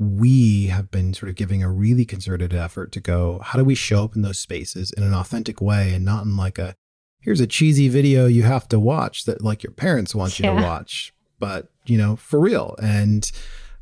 We 0.00 0.66
have 0.66 0.90
been 0.90 1.14
sort 1.14 1.30
of 1.30 1.36
giving 1.36 1.62
a 1.62 1.70
really 1.70 2.04
concerted 2.04 2.54
effort 2.54 2.90
to 2.92 3.00
go, 3.00 3.40
how 3.44 3.58
do 3.58 3.64
we 3.64 3.76
show 3.76 4.02
up 4.02 4.16
in 4.16 4.22
those 4.22 4.38
spaces 4.40 4.92
in 4.92 5.04
an 5.04 5.14
authentic 5.14 5.60
way 5.60 5.94
and 5.94 6.04
not 6.04 6.24
in 6.24 6.36
like 6.36 6.58
a, 6.58 6.74
here's 7.20 7.40
a 7.40 7.46
cheesy 7.46 7.88
video 7.88 8.26
you 8.26 8.42
have 8.42 8.68
to 8.68 8.78
watch 8.78 9.24
that 9.24 9.42
like 9.42 9.62
your 9.62 9.72
parents 9.72 10.14
want 10.14 10.38
yeah. 10.38 10.52
you 10.52 10.60
to 10.60 10.62
watch, 10.66 11.12
but, 11.38 11.68
you 11.86 11.98
know, 11.98 12.16
for 12.16 12.40
real. 12.40 12.76
And 12.82 13.30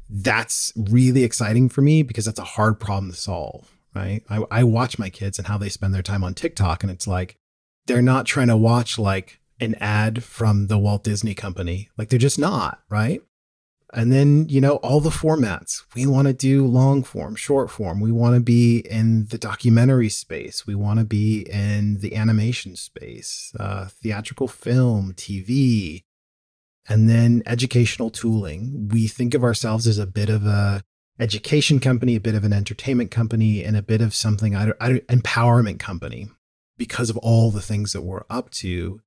that's 0.09 0.72
really 0.76 1.24
exciting 1.24 1.68
for 1.68 1.82
me 1.82 2.03
because 2.03 2.24
that's 2.24 2.39
a 2.39 2.45
hard 2.45 2.78
problem 2.78 3.11
to 3.11 3.16
solve 3.16 3.76
right? 3.97 4.22
I, 4.28 4.45
I 4.51 4.64
watch 4.64 4.99
my 4.99 5.09
kids 5.09 5.39
and 5.39 5.49
how 5.49 5.59
they 5.59 5.70
spend 5.70 5.95
their 5.95 6.03
time 6.03 6.22
on 6.22 6.34
TikTok, 6.34 6.82
and 6.82 6.93
it's 6.93 7.07
like 7.07 7.37
they're 7.87 8.03
not 8.03 8.26
trying 8.26 8.49
to 8.49 8.57
watch 8.57 8.99
like 8.99 9.41
an 9.59 9.74
ad 9.76 10.22
from 10.22 10.66
the 10.66 10.78
Walt 10.78 11.03
Disney 11.03 11.34
Company. 11.34 11.89
Like 11.97 12.11
they're 12.11 12.18
just 12.18 12.39
not, 12.39 12.80
right? 12.91 13.22
And 13.97 14.13
then, 14.13 14.47
you 14.51 14.61
know, 14.61 14.77
all 14.77 15.01
the 15.01 15.09
formats. 15.09 15.83
We 15.95 16.07
want 16.07 16.29
to 16.29 16.35
do 16.35 16.67
long 16.67 17.03
form, 17.03 17.35
short 17.35 17.71
form. 17.71 17.99
We 17.99 18.13
want 18.13 18.35
to 18.35 18.43
be 18.43 18.81
in 18.81 19.25
the 19.29 19.39
documentary 19.39 20.11
space. 20.11 20.67
We 20.67 20.75
want 20.75 20.99
to 20.99 21.07
be 21.07 21.47
in 21.51 22.01
the 22.01 22.15
animation 22.15 22.77
space, 22.77 23.55
uh, 23.59 23.87
theatrical 23.87 24.49
film, 24.49 25.15
TV, 25.15 26.05
and 26.87 27.09
then 27.09 27.43
educational 27.47 28.11
tooling. 28.11 28.91
We 28.93 29.09
think 29.09 29.33
of 29.33 29.43
ourselves 29.43 29.87
as 29.87 29.99
a 29.99 30.07
bit 30.07 30.29
of 30.29 30.45
a 30.45 30.85
education 31.19 31.81
company, 31.81 32.17
a 32.17 32.21
bit 32.21 32.35
of 32.35 32.45
an 32.45 32.53
entertainment 32.53 33.11
company, 33.11 33.65
and 33.65 33.79
a 33.79 33.83
bit 33.83 34.03
of 34.03 34.15
something, 34.15 34.55
I, 34.55 34.73
I, 34.79 34.93
empowerment 35.09 35.79
company 35.79 36.29
because 36.77 37.09
of 37.09 37.17
all 37.17 37.51
the 37.51 37.63
things 37.63 37.95
that 37.95 38.03
we're 38.03 38.25
up 38.29 38.51
to. 38.51 39.01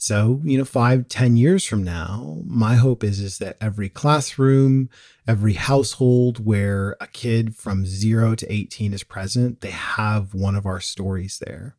So, 0.00 0.40
you 0.44 0.56
know, 0.56 0.64
five, 0.64 1.08
ten 1.08 1.36
years 1.36 1.66
from 1.66 1.84
now, 1.84 2.38
my 2.46 2.76
hope 2.76 3.04
is, 3.04 3.20
is 3.20 3.36
that 3.36 3.58
every 3.60 3.90
classroom, 3.90 4.88
every 5.28 5.52
household 5.52 6.42
where 6.42 6.96
a 7.02 7.06
kid 7.06 7.54
from 7.54 7.84
zero 7.84 8.34
to 8.34 8.50
18 8.50 8.94
is 8.94 9.02
present, 9.02 9.60
they 9.60 9.72
have 9.72 10.32
one 10.32 10.56
of 10.56 10.64
our 10.64 10.80
stories 10.80 11.38
there, 11.44 11.76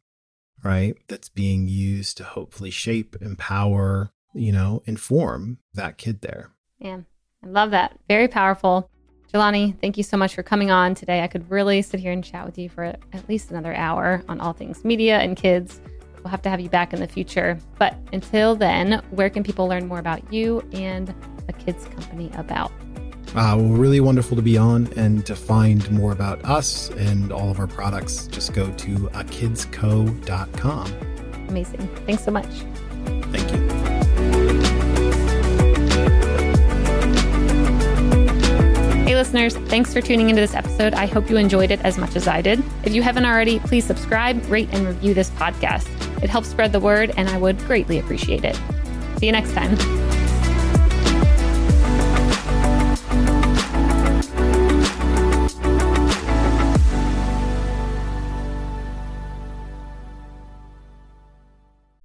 right? 0.63 0.95
That's 1.07 1.29
being 1.29 1.67
used 1.67 2.15
to 2.17 2.23
hopefully 2.23 2.69
shape, 2.69 3.15
empower, 3.21 4.11
you 4.35 4.51
know, 4.51 4.83
inform 4.85 5.57
that 5.73 5.97
kid 5.97 6.21
there. 6.21 6.51
Yeah, 6.77 6.99
I 7.43 7.47
love 7.47 7.71
that. 7.71 7.97
Very 8.07 8.27
powerful. 8.27 8.87
Jelani, 9.33 9.81
thank 9.81 9.97
you 9.97 10.03
so 10.03 10.15
much 10.15 10.35
for 10.35 10.43
coming 10.43 10.69
on 10.69 10.93
today. 10.93 11.23
I 11.23 11.27
could 11.27 11.49
really 11.49 11.81
sit 11.81 11.99
here 11.99 12.11
and 12.11 12.23
chat 12.23 12.45
with 12.45 12.59
you 12.59 12.69
for 12.69 12.83
at 12.83 13.27
least 13.27 13.49
another 13.49 13.73
hour 13.73 14.23
on 14.29 14.39
all 14.39 14.53
things 14.53 14.85
media 14.85 15.17
and 15.17 15.35
kids. 15.35 15.81
We'll 16.23 16.31
have 16.31 16.41
to 16.43 16.49
have 16.49 16.59
you 16.59 16.69
back 16.69 16.93
in 16.93 16.99
the 16.99 17.07
future. 17.07 17.57
But 17.79 17.95
until 18.13 18.55
then, 18.55 19.01
where 19.11 19.29
can 19.29 19.43
people 19.43 19.67
learn 19.67 19.87
more 19.87 19.99
about 19.99 20.31
you 20.31 20.61
and 20.71 21.13
a 21.47 21.53
kids 21.53 21.85
company 21.85 22.29
about? 22.35 22.71
Uh, 23.29 23.55
well, 23.57 23.69
really 23.69 24.01
wonderful 24.01 24.35
to 24.35 24.41
be 24.41 24.57
on. 24.57 24.91
And 24.95 25.25
to 25.25 25.35
find 25.35 25.89
more 25.91 26.11
about 26.11 26.43
us 26.45 26.89
and 26.91 27.31
all 27.31 27.49
of 27.49 27.59
our 27.59 27.67
products, 27.67 28.27
just 28.27 28.53
go 28.53 28.69
to 28.71 28.95
akidsco.com. 29.13 30.93
Amazing. 31.47 31.87
Thanks 32.05 32.23
so 32.23 32.31
much. 32.31 32.49
Thank 33.31 33.51
you. 33.51 33.71
Hey, 39.05 39.15
listeners, 39.15 39.55
thanks 39.55 39.93
for 39.93 40.01
tuning 40.01 40.29
into 40.29 40.41
this 40.41 40.53
episode. 40.53 40.93
I 40.93 41.05
hope 41.05 41.29
you 41.29 41.37
enjoyed 41.37 41.71
it 41.71 41.81
as 41.81 41.97
much 41.97 42.15
as 42.15 42.27
I 42.27 42.41
did. 42.41 42.63
If 42.83 42.93
you 42.93 43.01
haven't 43.01 43.25
already, 43.25 43.59
please 43.59 43.85
subscribe, 43.85 44.45
rate, 44.49 44.69
and 44.71 44.85
review 44.85 45.13
this 45.13 45.29
podcast. 45.31 46.00
It 46.21 46.29
helps 46.29 46.49
spread 46.49 46.71
the 46.71 46.79
word, 46.79 47.11
and 47.17 47.29
I 47.29 47.37
would 47.37 47.57
greatly 47.59 47.99
appreciate 47.99 48.43
it. 48.43 48.55
See 49.17 49.25
you 49.25 49.31
next 49.31 49.53
time. 49.53 49.77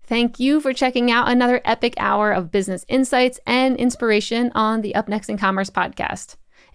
Thank 0.09 0.39
you 0.39 0.61
for 0.61 0.73
checking 0.73 1.11
out 1.11 1.29
another 1.29 1.61
epic 1.65 1.95
hour 1.99 2.31
of 2.33 2.53
business 2.53 2.87
insights 2.89 3.41
and 3.45 3.77
inspiration 3.77 4.53
on 4.55 4.81
the 4.81 4.95
Up 4.95 5.09
Next 5.09 5.29
in 5.29 5.37
Commerce 5.37 5.69
podcast. 5.69 6.37